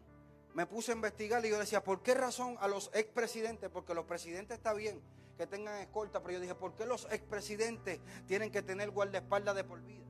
Me 0.54 0.66
puse 0.66 0.92
a 0.92 0.96
investigar 0.96 1.46
y 1.46 1.50
yo 1.50 1.60
decía, 1.60 1.84
¿por 1.84 2.02
qué 2.02 2.14
razón 2.14 2.58
a 2.60 2.68
los 2.68 2.90
expresidentes? 2.94 3.70
Porque 3.70 3.94
los 3.94 4.06
presidentes 4.06 4.58
está 4.58 4.74
bien 4.74 5.02
que 5.38 5.46
tengan 5.46 5.80
escolta, 5.80 6.20
pero 6.22 6.34
yo 6.34 6.40
dije, 6.40 6.56
¿por 6.56 6.74
qué 6.76 6.86
los 6.86 7.06
expresidentes 7.12 8.00
tienen 8.28 8.52
que 8.52 8.64
tener 8.64 8.90
guardaespaldas 8.90 9.56
de 9.56 9.64
por 9.64 9.82
vida? 9.82 10.04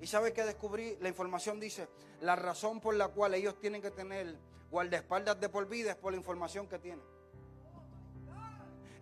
Y 0.00 0.06
¿sabes 0.06 0.32
qué 0.32 0.44
descubrí? 0.44 0.96
La 1.00 1.08
información 1.08 1.60
dice, 1.60 1.88
la 2.20 2.34
razón 2.34 2.80
por 2.80 2.96
la 2.96 3.08
cual 3.08 3.34
ellos 3.34 3.60
tienen 3.60 3.80
que 3.80 3.90
tener 3.90 4.36
guardaespaldas 4.70 5.38
de 5.38 5.48
por 5.48 5.68
vida 5.68 5.92
es 5.92 5.96
por 5.96 6.12
la 6.12 6.18
información 6.18 6.66
que 6.66 6.78
tienen. 6.78 7.04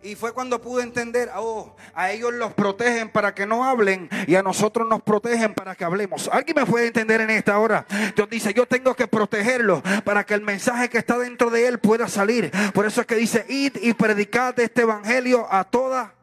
Y 0.03 0.15
fue 0.15 0.33
cuando 0.33 0.59
pude 0.59 0.81
entender, 0.81 1.29
oh, 1.35 1.75
a 1.93 2.11
ellos 2.11 2.33
los 2.33 2.53
protegen 2.53 3.09
para 3.09 3.35
que 3.35 3.45
no 3.45 3.63
hablen 3.63 4.09
y 4.25 4.33
a 4.33 4.41
nosotros 4.41 4.87
nos 4.87 5.03
protegen 5.03 5.53
para 5.53 5.75
que 5.75 5.83
hablemos. 5.83 6.27
¿Alguien 6.29 6.55
me 6.55 6.65
puede 6.65 6.87
entender 6.87 7.21
en 7.21 7.29
esta 7.29 7.59
hora? 7.59 7.85
Dios 8.15 8.27
dice, 8.27 8.51
yo 8.53 8.65
tengo 8.65 8.95
que 8.95 9.07
protegerlo 9.07 9.83
para 10.03 10.25
que 10.25 10.33
el 10.33 10.41
mensaje 10.41 10.89
que 10.89 10.97
está 10.97 11.19
dentro 11.19 11.51
de 11.51 11.67
él 11.67 11.79
pueda 11.79 12.07
salir. 12.07 12.51
Por 12.73 12.87
eso 12.87 13.01
es 13.01 13.07
que 13.07 13.15
dice, 13.15 13.45
id 13.47 13.77
y 13.81 13.93
predicad 13.93 14.59
este 14.59 14.81
evangelio 14.81 15.45
a 15.51 15.63
toda. 15.65 16.15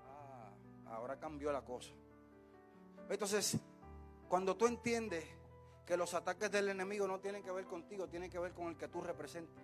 Ah, 0.00 0.50
ahora 0.96 1.16
cambió 1.16 1.52
la 1.52 1.60
cosa. 1.60 1.90
Entonces, 3.08 3.56
cuando 4.28 4.56
tú 4.56 4.66
entiendes 4.66 5.24
que 5.86 5.96
los 5.96 6.12
ataques 6.12 6.50
del 6.50 6.68
enemigo 6.68 7.06
no 7.06 7.20
tienen 7.20 7.42
que 7.42 7.52
ver 7.52 7.66
contigo, 7.66 8.08
tienen 8.08 8.30
que 8.30 8.38
ver 8.38 8.52
con 8.52 8.66
el 8.66 8.76
que 8.76 8.88
tú 8.88 9.00
representas. 9.00 9.62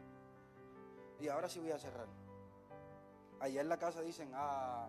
Y 1.21 1.29
ahora 1.29 1.49
sí 1.49 1.59
voy 1.59 1.73
a 1.73 1.79
cerrar. 1.79 2.07
Allá 3.41 3.61
en 3.61 3.69
la 3.69 3.79
casa 3.79 4.01
dicen, 4.01 4.31
ah, 4.35 4.87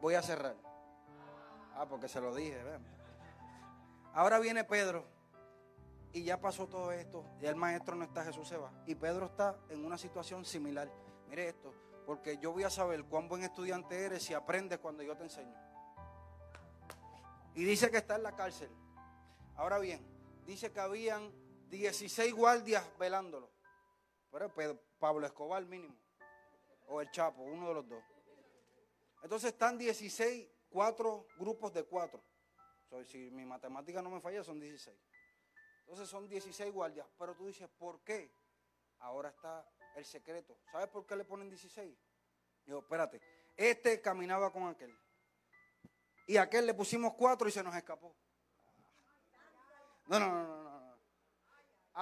voy 0.00 0.14
a 0.14 0.22
cerrar. 0.22 0.56
Ah, 1.74 1.86
porque 1.88 2.08
se 2.08 2.20
lo 2.20 2.34
dije. 2.34 2.60
Ahora 4.12 4.38
viene 4.38 4.64
Pedro 4.64 5.04
y 6.12 6.22
ya 6.24 6.40
pasó 6.40 6.66
todo 6.66 6.92
esto. 6.92 7.24
Ya 7.40 7.50
el 7.50 7.56
maestro 7.56 7.96
no 7.96 8.04
está, 8.04 8.24
Jesús 8.24 8.48
se 8.48 8.56
va. 8.56 8.72
Y 8.86 8.94
Pedro 8.94 9.26
está 9.26 9.56
en 9.68 9.84
una 9.84 9.98
situación 9.98 10.44
similar. 10.44 10.90
Mire 11.28 11.48
esto, 11.48 11.72
porque 12.06 12.38
yo 12.38 12.52
voy 12.52 12.64
a 12.64 12.70
saber 12.70 13.04
cuán 13.04 13.28
buen 13.28 13.42
estudiante 13.42 14.04
eres 14.04 14.22
si 14.22 14.34
aprendes 14.34 14.78
cuando 14.78 15.02
yo 15.02 15.16
te 15.16 15.24
enseño. 15.24 15.54
Y 17.54 17.64
dice 17.64 17.90
que 17.90 17.98
está 17.98 18.16
en 18.16 18.22
la 18.22 18.36
cárcel. 18.36 18.70
Ahora 19.56 19.78
bien, 19.78 20.04
dice 20.46 20.72
que 20.72 20.80
habían 20.80 21.32
16 21.70 22.34
guardias 22.34 22.84
velándolo. 22.98 23.50
Pero 24.30 24.80
Pablo 24.98 25.26
Escobar 25.26 25.64
mínimo 25.64 26.03
o 26.86 27.00
el 27.00 27.10
Chapo, 27.10 27.42
uno 27.42 27.68
de 27.68 27.74
los 27.74 27.88
dos. 27.88 28.04
Entonces 29.22 29.52
están 29.52 29.78
16, 29.78 30.48
cuatro 30.68 31.26
grupos 31.38 31.72
de 31.72 31.84
cuatro. 31.84 32.22
si 33.06 33.30
mi 33.30 33.44
matemática 33.44 34.02
no 34.02 34.10
me 34.10 34.20
falla, 34.20 34.44
son 34.44 34.60
16. 34.60 34.96
Entonces 35.80 36.08
son 36.08 36.28
16 36.28 36.72
guardias. 36.72 37.06
Pero 37.18 37.34
tú 37.34 37.46
dices, 37.46 37.68
¿por 37.78 38.02
qué? 38.02 38.30
Ahora 39.00 39.30
está 39.30 39.66
el 39.96 40.04
secreto. 40.04 40.58
¿Sabes 40.70 40.88
por 40.88 41.06
qué 41.06 41.16
le 41.16 41.24
ponen 41.24 41.48
16? 41.48 41.96
Digo, 42.66 42.78
espérate, 42.80 43.20
este 43.56 44.00
caminaba 44.00 44.52
con 44.52 44.68
aquel. 44.68 44.96
Y 46.26 46.36
aquel 46.36 46.66
le 46.66 46.74
pusimos 46.74 47.14
cuatro 47.14 47.48
y 47.48 47.52
se 47.52 47.62
nos 47.62 47.74
escapó. 47.74 48.14
No, 50.06 50.18
no, 50.18 50.28
no, 50.28 50.62
no. 50.62 50.63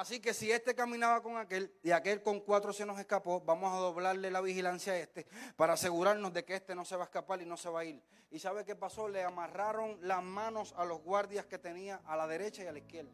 Así 0.02 0.18
que 0.18 0.34
si 0.34 0.50
este 0.50 0.74
caminaba 0.74 1.22
con 1.22 1.36
aquel 1.36 1.72
y 1.80 1.92
aquel 1.92 2.24
con 2.24 2.40
cuatro 2.40 2.72
se 2.72 2.84
nos 2.84 2.98
escapó, 2.98 3.40
vamos 3.40 3.72
a 3.72 3.76
doblarle 3.76 4.32
la 4.32 4.40
vigilancia 4.40 4.94
a 4.94 4.98
este 4.98 5.28
para 5.54 5.74
asegurarnos 5.74 6.32
de 6.32 6.44
que 6.44 6.56
este 6.56 6.74
no 6.74 6.84
se 6.84 6.96
va 6.96 7.02
a 7.02 7.04
escapar 7.04 7.40
y 7.40 7.46
no 7.46 7.56
se 7.56 7.68
va 7.68 7.82
a 7.82 7.84
ir. 7.84 8.02
¿Y 8.28 8.40
sabe 8.40 8.64
qué 8.64 8.74
pasó? 8.74 9.06
Le 9.06 9.22
amarraron 9.22 9.96
las 10.00 10.20
manos 10.20 10.74
a 10.76 10.84
los 10.84 11.00
guardias 11.02 11.46
que 11.46 11.56
tenía 11.56 12.02
a 12.04 12.16
la 12.16 12.26
derecha 12.26 12.64
y 12.64 12.66
a 12.66 12.72
la 12.72 12.78
izquierda. 12.80 13.12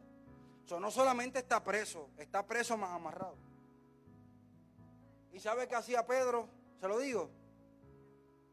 So, 0.65 0.79
no 0.79 0.89
solamente 0.89 1.37
está 1.37 1.63
preso, 1.63 2.09
está 2.17 2.43
preso 2.47 2.75
más 2.75 2.89
amarrado. 2.89 3.37
¿Y 5.31 5.39
sabe 5.39 5.67
qué 5.67 5.75
hacía 5.75 6.07
Pedro? 6.07 6.49
Se 6.79 6.87
lo 6.87 6.97
digo. 6.97 7.29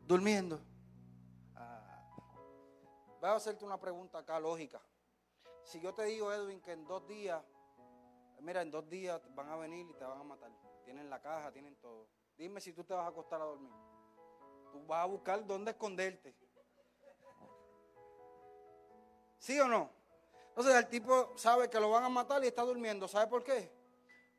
Durmiendo. 0.03 0.61
Ah. 1.55 2.07
Voy 3.19 3.31
a 3.31 3.35
hacerte 3.35 3.65
una 3.65 3.81
pregunta 3.81 4.19
acá 4.19 4.39
lógica. 4.39 4.83
Si 5.65 5.81
yo 5.81 5.95
te 5.95 6.05
digo, 6.05 6.31
Edwin, 6.35 6.61
que 6.61 6.73
en 6.73 6.87
dos 6.87 7.09
días 7.09 7.43
mira, 8.41 8.63
en 8.63 8.71
dos 8.71 8.89
días 8.89 9.21
van 9.35 9.49
a 9.49 9.57
venir 9.57 9.87
y 9.89 9.95
te 9.95 10.05
van 10.05 10.21
a 10.21 10.25
matar. 10.25 10.51
Tienen 10.85 11.11
la 11.11 11.21
caja, 11.21 11.53
tienen 11.53 11.77
todo. 11.77 12.07
Dime 12.37 12.61
si 12.61 12.73
tú 12.73 12.85
te 12.85 12.95
vas 12.95 13.05
a 13.05 13.09
acostar 13.09 13.41
a 13.41 13.45
dormir. 13.45 13.73
Tú 14.73 14.87
vas 14.87 15.03
a 15.03 15.07
buscar 15.07 15.45
dónde 15.47 15.73
esconderte. 15.73 16.35
¿Sí 19.39 19.59
o 19.61 19.69
no? 19.69 19.91
Entonces 20.49 20.75
el 20.75 20.89
tipo 20.89 21.37
sabe 21.37 21.69
que 21.69 21.79
lo 21.79 21.91
van 21.91 22.05
a 22.05 22.09
matar 22.09 22.43
y 22.43 22.47
está 22.47 22.63
durmiendo. 22.63 23.07
¿Sabe 23.07 23.27
por 23.27 23.45
qué? 23.45 23.76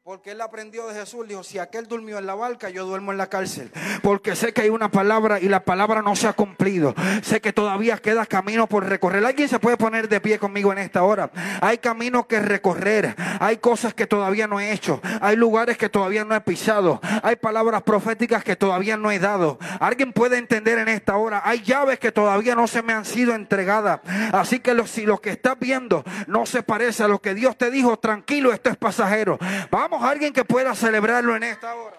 Porque 0.08 0.32
él 0.32 0.40
aprendió 0.40 0.88
de 0.88 0.94
Jesús. 0.94 1.28
Dijo, 1.28 1.44
si 1.44 1.60
aquel 1.60 1.86
durmió 1.86 2.18
en 2.18 2.26
la 2.26 2.34
barca, 2.34 2.70
yo 2.70 2.86
duermo 2.86 3.12
en 3.12 3.18
la 3.18 3.28
cárcel. 3.28 3.70
Porque 4.02 4.38
sé 4.38 4.54
que 4.54 4.62
hay 4.62 4.70
una 4.70 4.90
palabra 4.90 5.42
y 5.42 5.50
la 5.50 5.66
palabra 5.66 6.02
no 6.02 6.16
se 6.16 6.30
ha 6.30 6.32
cumplido. 6.32 6.96
Sé 7.22 7.42
que 7.42 7.52
todavía 7.52 7.98
queda 7.98 8.26
camino 8.26 8.68
por 8.68 8.86
recorrer. 8.86 9.26
¿Alguien 9.26 9.50
se 9.50 9.60
puede 9.60 9.76
poner 9.76 10.08
de 10.08 10.22
pie 10.22 10.40
conmigo 10.40 10.72
en 10.72 10.78
esta 10.78 11.04
hora? 11.04 11.30
Hay 11.60 11.80
camino 11.80 12.26
que 12.26 12.40
recorrer. 12.40 13.18
Hay 13.42 13.58
cosas 13.58 13.94
que 13.94 14.08
todavía 14.08 14.48
no 14.48 14.62
he 14.62 14.72
hecho. 14.72 15.02
Hay 15.20 15.36
lugares 15.36 15.78
que 15.78 15.90
todavía 15.90 16.24
no 16.24 16.36
he 16.36 16.40
pisado. 16.40 17.02
Hay 17.22 17.36
palabras 17.36 17.84
proféticas 17.84 18.46
que 18.46 18.56
todavía 18.56 18.96
no 18.96 19.12
he 19.12 19.20
dado. 19.20 19.60
¿Alguien 19.82 20.14
puede 20.14 20.38
entender 20.38 20.78
en 20.78 20.88
esta 20.88 21.18
hora? 21.18 21.42
Hay 21.44 21.64
llaves 21.64 22.00
que 22.00 22.14
todavía 22.14 22.56
no 22.56 22.68
se 22.68 22.82
me 22.82 22.94
han 22.94 23.04
sido 23.04 23.36
entregadas. 23.36 24.00
Así 24.32 24.62
que 24.62 24.74
si 24.88 25.06
lo 25.06 25.20
que 25.20 25.32
estás 25.32 25.60
viendo 25.60 26.06
no 26.28 26.46
se 26.46 26.64
parece 26.64 27.04
a 27.04 27.10
lo 27.10 27.20
que 27.20 27.34
Dios 27.34 27.58
te 27.58 27.70
dijo, 27.70 28.00
tranquilo, 28.00 28.54
esto 28.54 28.70
es 28.70 28.78
pasajero. 28.78 29.38
Vamos 29.70 29.97
alguien 30.04 30.34
que 30.34 30.46
pueda 30.46 30.76
celebrarlo 30.76 31.36
en 31.36 31.44
esta 31.44 31.76
hora. 31.76 31.98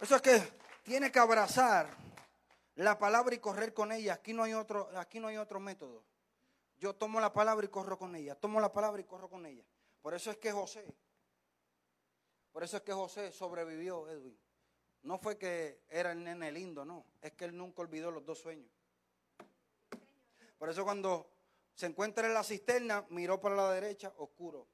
Eso 0.00 0.16
es 0.16 0.22
que 0.22 0.42
tiene 0.82 1.10
que 1.10 1.18
abrazar 1.18 1.88
la 2.76 2.98
palabra 2.98 3.34
y 3.34 3.38
correr 3.38 3.72
con 3.72 3.92
ella. 3.92 4.14
Aquí 4.14 4.32
no 4.32 4.42
hay 4.42 4.54
otro, 4.54 4.90
aquí 4.96 5.20
no 5.20 5.28
hay 5.28 5.36
otro 5.36 5.60
método. 5.60 6.02
Yo 6.78 6.94
tomo 6.94 7.20
la 7.20 7.32
palabra 7.32 7.64
y 7.64 7.68
corro 7.68 7.98
con 7.98 8.14
ella. 8.14 8.34
Tomo 8.34 8.60
la 8.60 8.72
palabra 8.72 9.00
y 9.00 9.04
corro 9.04 9.28
con 9.28 9.46
ella. 9.46 9.64
Por 10.02 10.12
eso 10.14 10.30
es 10.30 10.36
que 10.36 10.52
José, 10.52 10.84
por 12.52 12.62
eso 12.62 12.76
es 12.76 12.82
que 12.82 12.92
José 12.92 13.32
sobrevivió, 13.32 14.08
Edwin. 14.08 14.38
No 15.02 15.18
fue 15.18 15.38
que 15.38 15.80
era 15.88 16.12
el 16.12 16.22
nene 16.22 16.52
lindo, 16.52 16.84
no. 16.84 17.04
Es 17.20 17.32
que 17.32 17.46
él 17.46 17.56
nunca 17.56 17.82
olvidó 17.82 18.10
los 18.10 18.24
dos 18.24 18.38
sueños. 18.38 18.70
Por 20.58 20.68
eso 20.68 20.84
cuando 20.84 21.30
Se 21.74 21.86
encuentra 21.86 22.28
en 22.28 22.34
la 22.34 22.44
cisterna, 22.44 23.04
miró 23.10 23.40
para 23.40 23.56
la 23.56 23.72
derecha, 23.72 24.12
oscuro. 24.18 24.68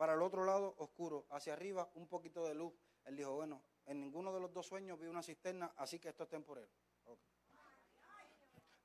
Para 0.00 0.14
el 0.14 0.22
otro 0.22 0.46
lado, 0.46 0.74
oscuro. 0.78 1.26
Hacia 1.28 1.52
arriba, 1.52 1.86
un 1.94 2.06
poquito 2.06 2.48
de 2.48 2.54
luz. 2.54 2.72
Él 3.04 3.16
dijo, 3.16 3.34
bueno, 3.34 3.60
en 3.84 4.00
ninguno 4.00 4.32
de 4.32 4.40
los 4.40 4.50
dos 4.50 4.64
sueños 4.64 4.98
vi 4.98 5.06
una 5.08 5.22
cisterna, 5.22 5.74
así 5.76 5.98
que 5.98 6.08
esto 6.08 6.22
es 6.22 6.30
temporero. 6.30 6.70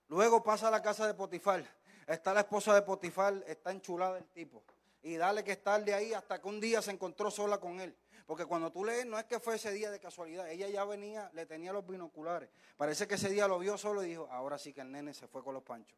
Luego 0.10 0.44
pasa 0.44 0.68
a 0.68 0.72
la 0.72 0.82
casa 0.82 1.08
de 1.08 1.14
Potifar. 1.14 1.66
Está 2.06 2.34
la 2.34 2.42
esposa 2.42 2.76
de 2.76 2.82
Potifar, 2.82 3.46
está 3.48 3.72
enchulada 3.72 4.18
el 4.18 4.26
tipo. 4.26 4.62
Y 5.04 5.16
dale 5.16 5.42
que 5.46 5.54
estar 5.54 5.82
de 5.86 5.94
ahí 5.94 6.14
hasta 6.14 6.42
que 6.42 6.50
un 6.50 6.60
día 6.60 6.82
se 6.82 6.92
encontró 6.92 7.32
sola 7.32 7.62
con 7.62 7.80
él. 7.80 7.96
Porque 8.26 8.46
cuando 8.46 8.70
tú 8.74 8.84
lees, 8.84 9.06
no 9.06 9.18
es 9.18 9.24
que 9.24 9.40
fue 9.40 9.56
ese 9.56 9.72
día 9.72 9.92
de 9.92 10.02
casualidad. 10.02 10.50
Ella 10.50 10.68
ya 10.68 10.84
venía, 10.84 11.32
le 11.34 11.46
tenía 11.46 11.72
los 11.72 11.88
binoculares. 11.88 12.50
Parece 12.76 13.08
que 13.08 13.16
ese 13.16 13.30
día 13.30 13.48
lo 13.48 13.58
vio 13.58 13.78
solo 13.78 14.04
y 14.04 14.10
dijo, 14.10 14.28
ahora 14.32 14.58
sí 14.58 14.74
que 14.74 14.82
el 14.82 14.92
nene 14.92 15.14
se 15.14 15.30
fue 15.30 15.42
con 15.46 15.54
los 15.54 15.64
panchos. 15.64 15.98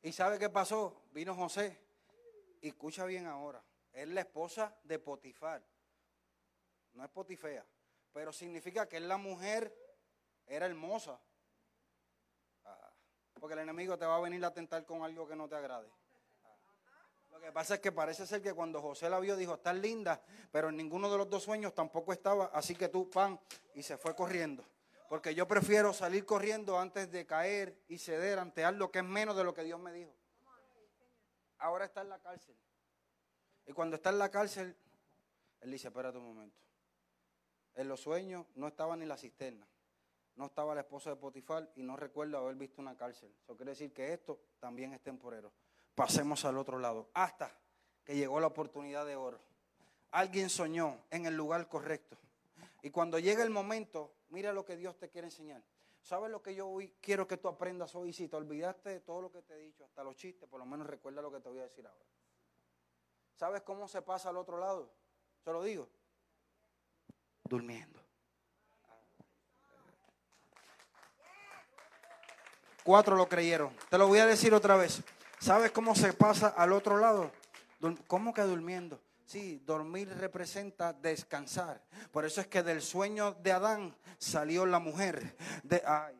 ¿Y 0.00 0.10
sabe 0.12 0.38
qué 0.38 0.48
pasó? 0.48 1.02
Vino 1.12 1.34
José. 1.34 1.87
Escucha 2.62 3.04
bien 3.04 3.26
ahora. 3.26 3.62
Es 3.92 4.08
la 4.08 4.20
esposa 4.20 4.76
de 4.84 4.98
Potifar. 4.98 5.64
No 6.92 7.04
es 7.04 7.10
Potifea. 7.10 7.64
Pero 8.12 8.32
significa 8.32 8.88
que 8.88 8.96
es 8.96 9.02
la 9.02 9.16
mujer, 9.16 9.74
era 10.46 10.66
hermosa. 10.66 11.20
Ah, 12.64 12.92
porque 13.38 13.54
el 13.54 13.60
enemigo 13.60 13.98
te 13.98 14.06
va 14.06 14.16
a 14.16 14.20
venir 14.20 14.44
a 14.44 14.52
tentar 14.52 14.84
con 14.84 15.02
algo 15.02 15.26
que 15.26 15.36
no 15.36 15.48
te 15.48 15.56
agrade. 15.56 15.88
Lo 17.30 17.40
que 17.40 17.52
pasa 17.52 17.74
es 17.74 17.80
que 17.80 17.92
parece 17.92 18.26
ser 18.26 18.42
que 18.42 18.52
cuando 18.52 18.82
José 18.82 19.08
la 19.08 19.20
vio 19.20 19.36
dijo, 19.36 19.54
estás 19.54 19.76
linda, 19.76 20.20
pero 20.50 20.70
en 20.70 20.76
ninguno 20.76 21.08
de 21.10 21.18
los 21.18 21.30
dos 21.30 21.44
sueños 21.44 21.72
tampoco 21.72 22.12
estaba, 22.12 22.46
así 22.46 22.74
que 22.74 22.88
tú, 22.88 23.08
pan, 23.08 23.38
y 23.74 23.82
se 23.84 23.96
fue 23.96 24.16
corriendo. 24.16 24.64
Porque 25.08 25.34
yo 25.34 25.46
prefiero 25.46 25.92
salir 25.92 26.26
corriendo 26.26 26.78
antes 26.78 27.10
de 27.12 27.26
caer 27.26 27.80
y 27.86 27.98
ceder 27.98 28.40
ante 28.40 28.64
algo 28.64 28.90
que 28.90 28.98
es 28.98 29.04
menos 29.04 29.36
de 29.36 29.44
lo 29.44 29.54
que 29.54 29.62
Dios 29.62 29.78
me 29.78 29.92
dijo. 29.92 30.17
Ahora 31.58 31.84
está 31.84 32.02
en 32.02 32.08
la 32.08 32.18
cárcel. 32.18 32.56
Y 33.66 33.72
cuando 33.72 33.96
está 33.96 34.10
en 34.10 34.18
la 34.18 34.30
cárcel, 34.30 34.76
él 35.60 35.70
dice, 35.70 35.88
espérate 35.88 36.18
un 36.18 36.24
momento. 36.24 36.60
En 37.74 37.88
los 37.88 38.00
sueños 38.00 38.46
no 38.54 38.68
estaba 38.68 38.96
ni 38.96 39.06
la 39.06 39.16
cisterna, 39.16 39.66
no 40.36 40.46
estaba 40.46 40.74
la 40.74 40.80
esposa 40.80 41.10
de 41.10 41.16
Potifar 41.16 41.70
y 41.76 41.82
no 41.82 41.96
recuerdo 41.96 42.38
haber 42.38 42.56
visto 42.56 42.80
una 42.80 42.96
cárcel. 42.96 43.32
Eso 43.42 43.56
quiere 43.56 43.72
decir 43.72 43.92
que 43.92 44.12
esto 44.12 44.40
también 44.58 44.92
es 44.94 45.00
temporero 45.00 45.52
pasemos 45.98 46.44
al 46.44 46.56
otro 46.58 46.78
lado. 46.78 47.10
Hasta 47.12 47.50
que 48.04 48.14
llegó 48.14 48.38
la 48.38 48.46
oportunidad 48.46 49.04
de 49.04 49.16
oro. 49.16 49.40
Alguien 50.12 50.48
soñó 50.48 51.04
en 51.10 51.26
el 51.26 51.34
lugar 51.36 51.68
correcto. 51.68 52.16
Y 52.82 52.90
cuando 52.90 53.18
llega 53.18 53.42
el 53.42 53.50
momento, 53.50 54.14
mira 54.28 54.52
lo 54.52 54.64
que 54.64 54.76
Dios 54.76 54.96
te 54.96 55.08
quiere 55.08 55.26
enseñar. 55.26 55.60
¿Sabes 56.02 56.30
lo 56.30 56.42
que 56.42 56.54
yo 56.54 56.68
hoy 56.68 56.94
quiero 57.00 57.26
que 57.26 57.36
tú 57.36 57.48
aprendas 57.48 57.94
hoy? 57.94 58.12
Si 58.12 58.28
te 58.28 58.36
olvidaste 58.36 58.90
de 58.90 59.00
todo 59.00 59.20
lo 59.20 59.30
que 59.30 59.42
te 59.42 59.54
he 59.54 59.58
dicho, 59.58 59.84
hasta 59.84 60.02
los 60.02 60.16
chistes, 60.16 60.48
por 60.48 60.58
lo 60.58 60.66
menos 60.66 60.86
recuerda 60.86 61.20
lo 61.20 61.30
que 61.30 61.40
te 61.40 61.48
voy 61.48 61.58
a 61.58 61.64
decir 61.64 61.86
ahora. 61.86 62.04
¿Sabes 63.34 63.62
cómo 63.62 63.86
se 63.86 64.02
pasa 64.02 64.30
al 64.30 64.36
otro 64.36 64.58
lado? 64.58 64.90
Se 65.44 65.52
lo 65.52 65.62
digo. 65.62 65.88
Durmiendo. 67.44 68.00
Cuatro 72.82 73.16
lo 73.16 73.28
creyeron. 73.28 73.76
Te 73.90 73.98
lo 73.98 74.08
voy 74.08 74.18
a 74.18 74.26
decir 74.26 74.54
otra 74.54 74.76
vez. 74.76 75.02
¿Sabes 75.40 75.70
cómo 75.72 75.94
se 75.94 76.12
pasa 76.14 76.48
al 76.48 76.72
otro 76.72 76.96
lado? 76.98 77.30
¿Cómo 78.06 78.32
que 78.32 78.42
durmiendo? 78.42 78.98
Sí, 79.28 79.62
dormir 79.66 80.08
representa 80.08 80.94
descansar. 80.94 81.84
Por 82.10 82.24
eso 82.24 82.40
es 82.40 82.46
que 82.46 82.62
del 82.62 82.80
sueño 82.80 83.34
de 83.42 83.52
Adán 83.52 83.94
salió 84.16 84.64
la 84.64 84.78
mujer. 84.78 85.36
De, 85.62 85.82
ay, 85.84 86.18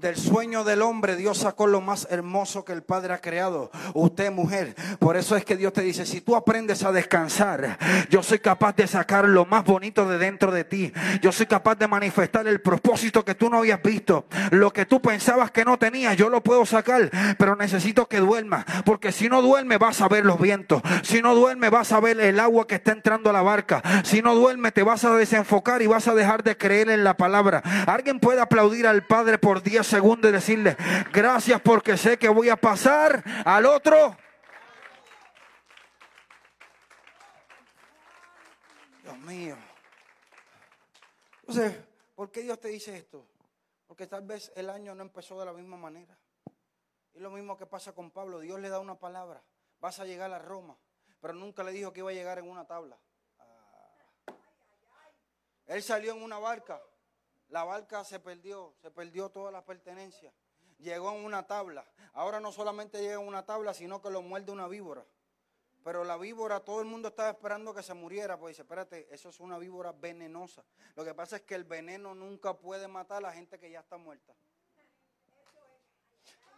del 0.00 0.16
sueño 0.16 0.64
del 0.64 0.80
hombre 0.80 1.14
Dios 1.14 1.38
sacó 1.38 1.66
lo 1.66 1.82
más 1.82 2.08
hermoso 2.10 2.64
que 2.64 2.72
el 2.72 2.82
Padre 2.82 3.12
ha 3.12 3.20
creado. 3.20 3.70
Usted 3.92 4.32
mujer. 4.32 4.74
Por 4.98 5.16
eso 5.16 5.36
es 5.36 5.44
que 5.44 5.56
Dios 5.56 5.72
te 5.72 5.82
dice, 5.82 6.06
si 6.06 6.22
tú 6.22 6.36
aprendes 6.36 6.82
a 6.84 6.92
descansar, 6.92 7.78
yo 8.08 8.22
soy 8.22 8.38
capaz 8.38 8.74
de 8.76 8.86
sacar 8.86 9.28
lo 9.28 9.44
más 9.44 9.64
bonito 9.64 10.08
de 10.08 10.16
dentro 10.16 10.52
de 10.52 10.64
ti. 10.64 10.92
Yo 11.20 11.32
soy 11.32 11.46
capaz 11.46 11.74
de 11.74 11.86
manifestar 11.86 12.46
el 12.48 12.60
propósito 12.62 13.24
que 13.24 13.34
tú 13.34 13.50
no 13.50 13.58
habías 13.58 13.82
visto. 13.82 14.24
Lo 14.50 14.72
que 14.72 14.86
tú 14.86 15.02
pensabas 15.02 15.50
que 15.50 15.64
no 15.64 15.78
tenías, 15.78 16.16
yo 16.16 16.30
lo 16.30 16.42
puedo 16.42 16.64
sacar. 16.64 17.10
Pero 17.38 17.56
necesito 17.56 18.06
que 18.06 18.20
duerma. 18.20 18.64
Porque 18.86 19.12
si 19.12 19.28
no 19.28 19.42
duerme 19.42 19.76
vas 19.76 20.00
a 20.00 20.08
ver 20.08 20.24
los 20.24 20.40
vientos. 20.40 20.82
Si 21.02 21.20
no 21.20 21.34
duerme 21.34 21.68
vas 21.68 21.92
a 21.92 22.00
ver 22.00 22.18
el 22.20 22.40
agua 22.40 22.66
que 22.66 22.76
está 22.76 22.92
entrando 22.92 23.28
a 23.28 23.34
la 23.34 23.42
barca. 23.42 23.82
Si 24.04 24.22
no 24.22 24.34
duerme 24.34 24.72
te 24.72 24.82
vas 24.82 25.04
a 25.04 25.14
desenfocar 25.14 25.82
y 25.82 25.86
vas 25.86 26.08
a 26.08 26.14
dejar 26.14 26.42
de 26.42 26.56
creer 26.56 26.88
en 26.88 27.04
la 27.04 27.18
palabra. 27.18 27.62
Alguien 27.86 28.18
puede 28.18 28.40
aplaudir 28.40 28.86
al 28.86 29.06
Padre 29.06 29.38
por 29.40 29.62
10 29.62 29.86
segundos 29.86 30.30
y 30.30 30.32
decirle, 30.32 30.76
gracias 31.12 31.60
porque 31.60 31.96
sé 31.96 32.18
que 32.18 32.28
voy 32.28 32.48
a 32.48 32.56
pasar 32.56 33.24
al 33.44 33.66
otro. 33.66 34.16
Dios 39.02 39.18
mío. 39.18 39.56
Entonces, 41.40 41.76
¿por 42.14 42.30
qué 42.30 42.42
Dios 42.42 42.60
te 42.60 42.68
dice 42.68 42.96
esto? 42.96 43.26
Porque 43.86 44.06
tal 44.06 44.22
vez 44.22 44.52
el 44.54 44.70
año 44.70 44.94
no 44.94 45.02
empezó 45.02 45.38
de 45.40 45.46
la 45.46 45.52
misma 45.52 45.76
manera. 45.76 46.16
Y 47.14 47.18
lo 47.18 47.30
mismo 47.30 47.56
que 47.56 47.66
pasa 47.66 47.92
con 47.92 48.10
Pablo. 48.10 48.38
Dios 48.38 48.60
le 48.60 48.68
da 48.68 48.78
una 48.78 48.98
palabra. 48.98 49.42
Vas 49.80 49.98
a 49.98 50.04
llegar 50.04 50.32
a 50.32 50.38
Roma. 50.38 50.76
Pero 51.20 51.34
nunca 51.34 51.64
le 51.64 51.72
dijo 51.72 51.92
que 51.92 52.00
iba 52.00 52.10
a 52.10 52.14
llegar 52.14 52.38
en 52.38 52.48
una 52.48 52.66
tabla. 52.66 52.96
Ah. 53.38 54.34
Él 55.66 55.82
salió 55.82 56.12
en 56.12 56.22
una 56.22 56.38
barca. 56.38 56.80
La 57.50 57.64
barca 57.64 58.04
se 58.04 58.18
perdió, 58.20 58.74
se 58.80 58.90
perdió 58.90 59.28
toda 59.28 59.50
la 59.50 59.64
pertenencia. 59.64 60.32
Llegó 60.78 61.12
en 61.12 61.24
una 61.24 61.46
tabla. 61.46 61.84
Ahora 62.14 62.40
no 62.40 62.52
solamente 62.52 63.00
llega 63.00 63.14
en 63.14 63.26
una 63.26 63.44
tabla, 63.44 63.74
sino 63.74 64.00
que 64.00 64.10
lo 64.10 64.22
muerde 64.22 64.52
una 64.52 64.66
víbora. 64.66 65.04
Pero 65.82 66.04
la 66.04 66.16
víbora, 66.16 66.60
todo 66.60 66.80
el 66.80 66.86
mundo 66.86 67.08
estaba 67.08 67.30
esperando 67.30 67.74
que 67.74 67.82
se 67.82 67.94
muriera, 67.94 68.38
pues 68.38 68.52
dice, 68.52 68.62
espérate, 68.62 69.08
eso 69.12 69.30
es 69.30 69.40
una 69.40 69.58
víbora 69.58 69.92
venenosa. 69.92 70.62
Lo 70.94 71.04
que 71.04 71.14
pasa 71.14 71.36
es 71.36 71.42
que 71.42 71.54
el 71.54 71.64
veneno 71.64 72.14
nunca 72.14 72.54
puede 72.54 72.86
matar 72.86 73.18
a 73.18 73.20
la 73.20 73.32
gente 73.32 73.58
que 73.58 73.70
ya 73.70 73.80
está 73.80 73.96
muerta. 73.96 74.34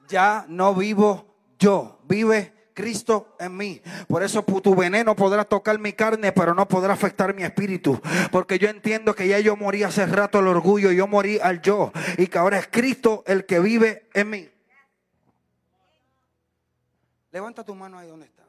Ya 0.09 0.45
no 0.49 0.74
vivo 0.74 1.32
yo, 1.62 2.01
vive 2.03 2.53
Cristo 2.75 3.37
en 3.39 3.57
mí. 3.57 3.83
Por 4.09 4.23
eso 4.23 4.43
tu 4.43 4.75
veneno 4.75 5.14
podrá 5.16 5.45
tocar 5.45 5.79
mi 5.79 5.93
carne, 5.93 6.33
pero 6.33 6.55
no 6.55 6.66
podrá 6.68 6.95
afectar 6.95 7.35
mi 7.35 7.43
espíritu. 7.43 8.01
Porque 8.31 8.59
yo 8.59 8.68
entiendo 8.68 9.14
que 9.14 9.29
ya 9.29 9.39
yo 9.41 9.57
morí 9.57 9.83
hace 9.83 10.07
rato 10.07 10.39
al 10.39 10.49
orgullo, 10.49 10.93
yo 10.93 11.07
morí 11.07 11.39
al 11.39 11.61
yo. 11.62 11.93
Y 12.18 12.27
que 12.27 12.39
ahora 12.39 12.59
es 12.59 12.68
Cristo 12.68 13.23
el 13.27 13.47
que 13.47 13.61
vive 13.61 14.09
en 14.14 14.31
mí. 14.31 14.49
Levanta 17.31 17.64
tu 17.64 17.75
mano 17.75 17.99
ahí 17.99 18.09
donde 18.09 18.27
estás. 18.27 18.43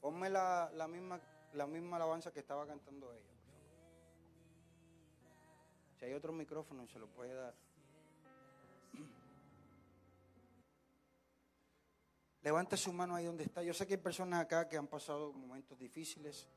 Ponme 0.00 0.30
la, 0.30 0.70
la, 0.74 0.88
misma, 0.88 1.20
la 1.52 1.66
misma 1.66 1.96
alabanza 1.96 2.32
que 2.32 2.40
estaba 2.40 2.66
cantando 2.66 3.12
ella. 3.12 3.31
Si 6.02 6.06
hay 6.06 6.14
otro 6.14 6.32
micrófono, 6.32 6.84
se 6.88 6.98
lo 6.98 7.06
puede 7.06 7.32
dar. 7.32 7.54
Levante 12.42 12.76
su 12.76 12.92
mano 12.92 13.14
ahí 13.14 13.26
donde 13.26 13.44
está. 13.44 13.62
Yo 13.62 13.72
sé 13.72 13.86
que 13.86 13.94
hay 13.94 14.00
personas 14.00 14.40
acá 14.40 14.68
que 14.68 14.76
han 14.76 14.88
pasado 14.88 15.32
momentos 15.32 15.78
difíciles. 15.78 16.48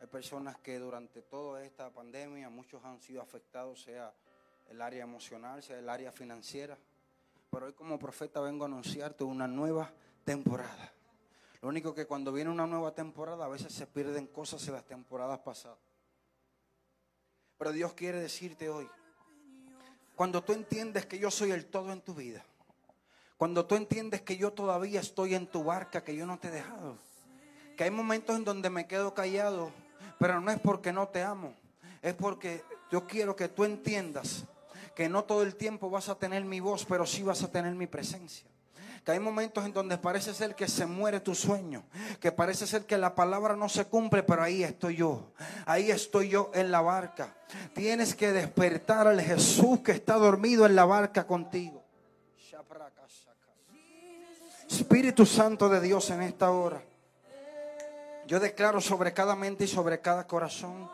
Hay 0.00 0.08
personas 0.08 0.56
que 0.58 0.80
durante 0.80 1.22
toda 1.22 1.62
esta 1.62 1.90
pandemia 1.90 2.50
muchos 2.50 2.84
han 2.84 3.00
sido 3.00 3.22
afectados, 3.22 3.80
sea 3.84 4.12
el 4.68 4.82
área 4.82 5.04
emocional, 5.04 5.62
sea 5.62 5.78
el 5.78 5.88
área 5.88 6.10
financiera. 6.10 6.76
Pero 7.52 7.66
hoy 7.66 7.74
como 7.74 8.00
profeta 8.00 8.40
vengo 8.40 8.64
a 8.64 8.66
anunciarte 8.66 9.22
una 9.22 9.46
nueva 9.46 9.92
temporada. 10.24 10.92
Lo 11.60 11.68
único 11.68 11.94
que 11.94 12.06
cuando 12.06 12.32
viene 12.32 12.50
una 12.50 12.66
nueva 12.66 12.92
temporada 12.96 13.44
a 13.44 13.48
veces 13.48 13.72
se 13.72 13.86
pierden 13.86 14.26
cosas 14.26 14.66
en 14.66 14.74
las 14.74 14.84
temporadas 14.84 15.38
pasadas. 15.38 15.91
Pero 17.62 17.70
Dios 17.70 17.92
quiere 17.92 18.20
decirte 18.20 18.68
hoy, 18.68 18.88
cuando 20.16 20.42
tú 20.42 20.52
entiendes 20.52 21.06
que 21.06 21.20
yo 21.20 21.30
soy 21.30 21.52
el 21.52 21.66
todo 21.66 21.92
en 21.92 22.00
tu 22.00 22.12
vida, 22.12 22.44
cuando 23.36 23.66
tú 23.66 23.76
entiendes 23.76 24.20
que 24.22 24.36
yo 24.36 24.52
todavía 24.52 24.98
estoy 24.98 25.36
en 25.36 25.46
tu 25.46 25.62
barca, 25.62 26.02
que 26.02 26.16
yo 26.16 26.26
no 26.26 26.40
te 26.40 26.48
he 26.48 26.50
dejado, 26.50 26.98
que 27.76 27.84
hay 27.84 27.92
momentos 27.92 28.34
en 28.34 28.42
donde 28.42 28.68
me 28.68 28.88
quedo 28.88 29.14
callado, 29.14 29.70
pero 30.18 30.40
no 30.40 30.50
es 30.50 30.58
porque 30.58 30.92
no 30.92 31.06
te 31.06 31.22
amo, 31.22 31.54
es 32.02 32.14
porque 32.14 32.64
yo 32.90 33.06
quiero 33.06 33.36
que 33.36 33.46
tú 33.46 33.62
entiendas 33.62 34.44
que 34.96 35.08
no 35.08 35.22
todo 35.22 35.44
el 35.44 35.54
tiempo 35.54 35.88
vas 35.88 36.08
a 36.08 36.16
tener 36.16 36.44
mi 36.44 36.58
voz, 36.58 36.84
pero 36.84 37.06
sí 37.06 37.22
vas 37.22 37.44
a 37.44 37.52
tener 37.52 37.76
mi 37.76 37.86
presencia 37.86 38.50
que 39.04 39.12
hay 39.12 39.18
momentos 39.18 39.64
en 39.64 39.72
donde 39.72 39.98
parece 39.98 40.32
ser 40.32 40.54
que 40.54 40.68
se 40.68 40.86
muere 40.86 41.20
tu 41.20 41.34
sueño, 41.34 41.84
que 42.20 42.30
parece 42.30 42.66
ser 42.66 42.86
que 42.86 42.96
la 42.96 43.14
palabra 43.14 43.56
no 43.56 43.68
se 43.68 43.86
cumple, 43.86 44.22
pero 44.22 44.42
ahí 44.42 44.62
estoy 44.62 44.96
yo, 44.96 45.32
ahí 45.66 45.90
estoy 45.90 46.28
yo 46.28 46.50
en 46.54 46.70
la 46.70 46.80
barca. 46.80 47.34
Tienes 47.74 48.14
que 48.14 48.32
despertar 48.32 49.08
al 49.08 49.20
Jesús 49.20 49.80
que 49.80 49.92
está 49.92 50.14
dormido 50.14 50.66
en 50.66 50.76
la 50.76 50.84
barca 50.84 51.26
contigo. 51.26 51.82
Espíritu 54.68 55.26
Santo 55.26 55.68
de 55.68 55.80
Dios 55.80 56.08
en 56.10 56.22
esta 56.22 56.50
hora. 56.50 56.82
Yo 58.26 58.40
declaro 58.40 58.80
sobre 58.80 59.12
cada 59.12 59.34
mente 59.34 59.64
y 59.64 59.68
sobre 59.68 60.00
cada 60.00 60.26
corazón 60.26 60.88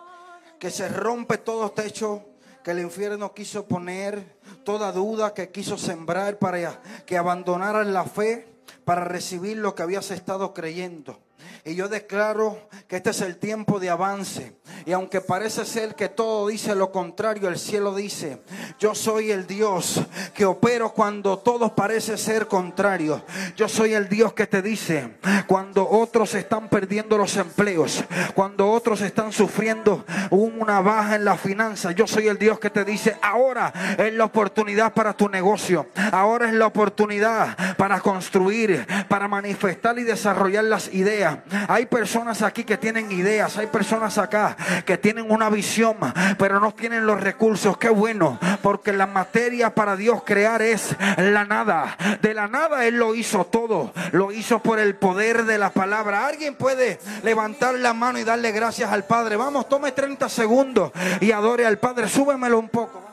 que 0.58 0.70
se 0.70 0.88
rompe 0.88 1.38
todo 1.38 1.70
techo 1.70 2.24
que 2.62 2.72
el 2.72 2.80
infierno 2.80 3.34
quiso 3.34 3.66
poner, 3.66 4.36
toda 4.64 4.92
duda 4.92 5.34
que 5.34 5.50
quiso 5.50 5.78
sembrar 5.78 6.38
para 6.38 6.80
que 7.06 7.16
abandonaras 7.16 7.86
la 7.86 8.04
fe 8.04 8.46
para 8.84 9.04
recibir 9.04 9.58
lo 9.58 9.74
que 9.74 9.82
habías 9.82 10.10
estado 10.10 10.54
creyendo. 10.54 11.20
Y 11.68 11.74
yo 11.74 11.86
declaro 11.86 12.58
que 12.86 12.96
este 12.96 13.10
es 13.10 13.20
el 13.20 13.36
tiempo 13.36 13.78
de 13.78 13.90
avance. 13.90 14.56
Y 14.86 14.92
aunque 14.92 15.20
parece 15.20 15.66
ser 15.66 15.94
que 15.94 16.08
todo 16.08 16.48
dice 16.48 16.74
lo 16.74 16.90
contrario, 16.90 17.46
el 17.48 17.58
cielo 17.58 17.94
dice, 17.94 18.40
yo 18.78 18.94
soy 18.94 19.30
el 19.30 19.46
Dios 19.46 20.00
que 20.32 20.46
opero 20.46 20.94
cuando 20.94 21.38
todo 21.40 21.74
parece 21.74 22.16
ser 22.16 22.46
contrario. 22.46 23.22
Yo 23.54 23.68
soy 23.68 23.92
el 23.92 24.08
Dios 24.08 24.32
que 24.32 24.46
te 24.46 24.62
dice, 24.62 25.18
cuando 25.46 25.86
otros 25.86 26.34
están 26.34 26.70
perdiendo 26.70 27.18
los 27.18 27.36
empleos, 27.36 28.02
cuando 28.34 28.70
otros 28.70 29.02
están 29.02 29.30
sufriendo 29.30 30.06
una 30.30 30.80
baja 30.80 31.16
en 31.16 31.26
la 31.26 31.36
finanza, 31.36 31.92
yo 31.92 32.06
soy 32.06 32.28
el 32.28 32.38
Dios 32.38 32.58
que 32.58 32.70
te 32.70 32.86
dice, 32.86 33.18
ahora 33.20 33.74
es 33.98 34.14
la 34.14 34.24
oportunidad 34.24 34.94
para 34.94 35.12
tu 35.12 35.28
negocio, 35.28 35.88
ahora 36.12 36.48
es 36.48 36.54
la 36.54 36.66
oportunidad 36.66 37.76
para 37.76 38.00
construir, 38.00 38.86
para 39.08 39.28
manifestar 39.28 39.98
y 39.98 40.04
desarrollar 40.04 40.64
las 40.64 40.94
ideas. 40.94 41.40
Hay 41.66 41.86
personas 41.86 42.42
aquí 42.42 42.64
que 42.64 42.76
tienen 42.76 43.10
ideas, 43.10 43.56
hay 43.58 43.66
personas 43.66 44.18
acá 44.18 44.56
que 44.84 44.98
tienen 44.98 45.30
una 45.30 45.50
visión, 45.50 45.96
pero 46.38 46.60
no 46.60 46.72
tienen 46.72 47.06
los 47.06 47.20
recursos. 47.20 47.76
Qué 47.78 47.88
bueno, 47.88 48.38
porque 48.62 48.92
la 48.92 49.06
materia 49.06 49.74
para 49.74 49.96
Dios 49.96 50.22
crear 50.24 50.62
es 50.62 50.94
la 51.16 51.44
nada. 51.44 51.96
De 52.20 52.34
la 52.34 52.48
nada 52.48 52.86
Él 52.86 52.96
lo 52.96 53.14
hizo 53.14 53.44
todo, 53.46 53.92
lo 54.12 54.32
hizo 54.32 54.60
por 54.60 54.78
el 54.78 54.96
poder 54.96 55.44
de 55.44 55.58
la 55.58 55.70
palabra. 55.70 56.26
Alguien 56.26 56.54
puede 56.54 57.00
levantar 57.22 57.74
la 57.74 57.94
mano 57.94 58.18
y 58.18 58.24
darle 58.24 58.52
gracias 58.52 58.92
al 58.92 59.04
Padre. 59.04 59.36
Vamos, 59.36 59.68
tome 59.68 59.92
30 59.92 60.28
segundos 60.28 60.92
y 61.20 61.32
adore 61.32 61.66
al 61.66 61.78
Padre. 61.78 62.08
Súbemelo 62.08 62.58
un 62.58 62.68
poco. 62.68 63.07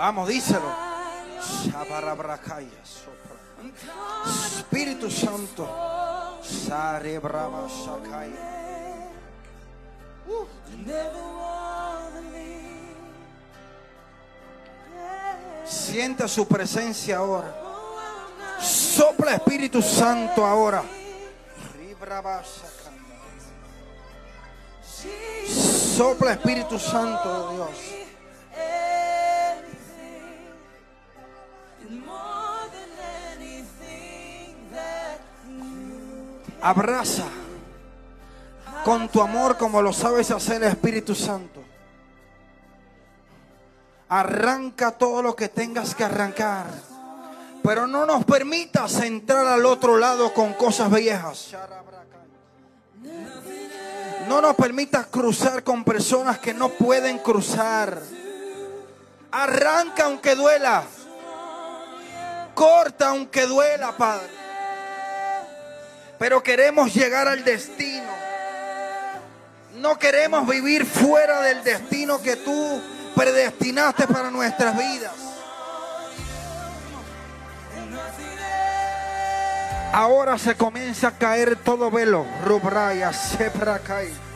Vamos, 0.00 0.28
díselo. 0.28 0.74
Espíritu 4.56 5.10
Santo. 5.10 5.68
Siente 15.66 16.26
su 16.28 16.48
presencia 16.48 17.18
ahora. 17.18 17.54
Sopla 18.58 19.34
Espíritu 19.34 19.82
Santo 19.82 20.46
ahora. 20.46 20.82
Sopla 25.94 26.32
Espíritu 26.32 26.78
Santo 26.78 27.50
de 27.50 27.54
Dios. 27.54 27.99
Abraza 36.62 37.24
con 38.84 39.08
tu 39.08 39.20
amor 39.20 39.56
como 39.56 39.80
lo 39.82 39.92
sabes 39.92 40.30
hacer 40.30 40.62
Espíritu 40.62 41.14
Santo. 41.14 41.62
Arranca 44.08 44.92
todo 44.92 45.22
lo 45.22 45.36
que 45.36 45.48
tengas 45.48 45.94
que 45.94 46.04
arrancar. 46.04 46.66
Pero 47.62 47.86
no 47.86 48.06
nos 48.06 48.24
permitas 48.24 49.00
entrar 49.00 49.46
al 49.46 49.64
otro 49.66 49.98
lado 49.98 50.32
con 50.34 50.54
cosas 50.54 50.90
viejas. 50.90 51.54
No 54.28 54.40
nos 54.40 54.54
permitas 54.56 55.06
cruzar 55.06 55.62
con 55.62 55.84
personas 55.84 56.38
que 56.38 56.52
no 56.52 56.70
pueden 56.70 57.18
cruzar. 57.18 58.00
Arranca 59.30 60.04
aunque 60.04 60.34
duela. 60.34 60.84
Corta 62.54 63.10
aunque 63.10 63.46
duela, 63.46 63.96
Padre 63.96 64.39
pero 66.20 66.42
queremos 66.42 66.94
llegar 66.94 67.26
al 67.28 67.42
destino. 67.44 68.12
No 69.76 69.98
queremos 69.98 70.46
vivir 70.46 70.84
fuera 70.84 71.40
del 71.40 71.64
destino 71.64 72.20
que 72.20 72.36
tú 72.36 72.82
predestinaste 73.16 74.06
para 74.06 74.30
nuestras 74.30 74.76
vidas. 74.76 75.14
Ahora 79.94 80.36
se 80.36 80.54
comienza 80.56 81.08
a 81.08 81.16
caer 81.16 81.56
todo 81.56 81.90
velo. 81.90 82.26
Rubraya, 82.44 83.14
Seprakai. 83.14 84.29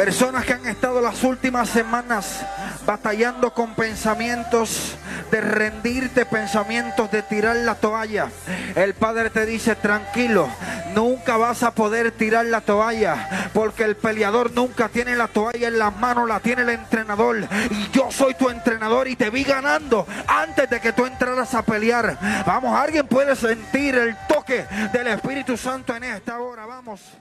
Personas 0.00 0.46
que 0.46 0.54
han 0.54 0.66
estado 0.66 1.02
las 1.02 1.22
últimas 1.24 1.68
semanas 1.68 2.40
batallando 2.86 3.52
con 3.52 3.74
pensamientos 3.74 4.96
de 5.30 5.42
rendirte, 5.42 6.24
pensamientos 6.24 7.10
de 7.10 7.22
tirar 7.22 7.54
la 7.56 7.74
toalla. 7.74 8.30
El 8.76 8.94
Padre 8.94 9.28
te 9.28 9.44
dice, 9.44 9.76
tranquilo, 9.76 10.48
nunca 10.94 11.36
vas 11.36 11.62
a 11.62 11.72
poder 11.72 12.12
tirar 12.12 12.46
la 12.46 12.62
toalla, 12.62 13.50
porque 13.52 13.84
el 13.84 13.94
peleador 13.94 14.52
nunca 14.52 14.88
tiene 14.88 15.16
la 15.16 15.28
toalla 15.28 15.68
en 15.68 15.78
las 15.78 15.94
manos, 15.94 16.26
la 16.26 16.40
tiene 16.40 16.62
el 16.62 16.70
entrenador. 16.70 17.46
Y 17.68 17.90
yo 17.90 18.10
soy 18.10 18.32
tu 18.32 18.48
entrenador 18.48 19.06
y 19.06 19.16
te 19.16 19.28
vi 19.28 19.44
ganando 19.44 20.06
antes 20.26 20.70
de 20.70 20.80
que 20.80 20.94
tú 20.94 21.04
entraras 21.04 21.54
a 21.54 21.60
pelear. 21.60 22.16
Vamos, 22.46 22.74
alguien 22.74 23.06
puede 23.06 23.36
sentir 23.36 23.96
el 23.96 24.16
toque 24.26 24.64
del 24.94 25.08
Espíritu 25.08 25.58
Santo 25.58 25.94
en 25.94 26.04
esta 26.04 26.40
hora, 26.40 26.64
vamos. 26.64 27.20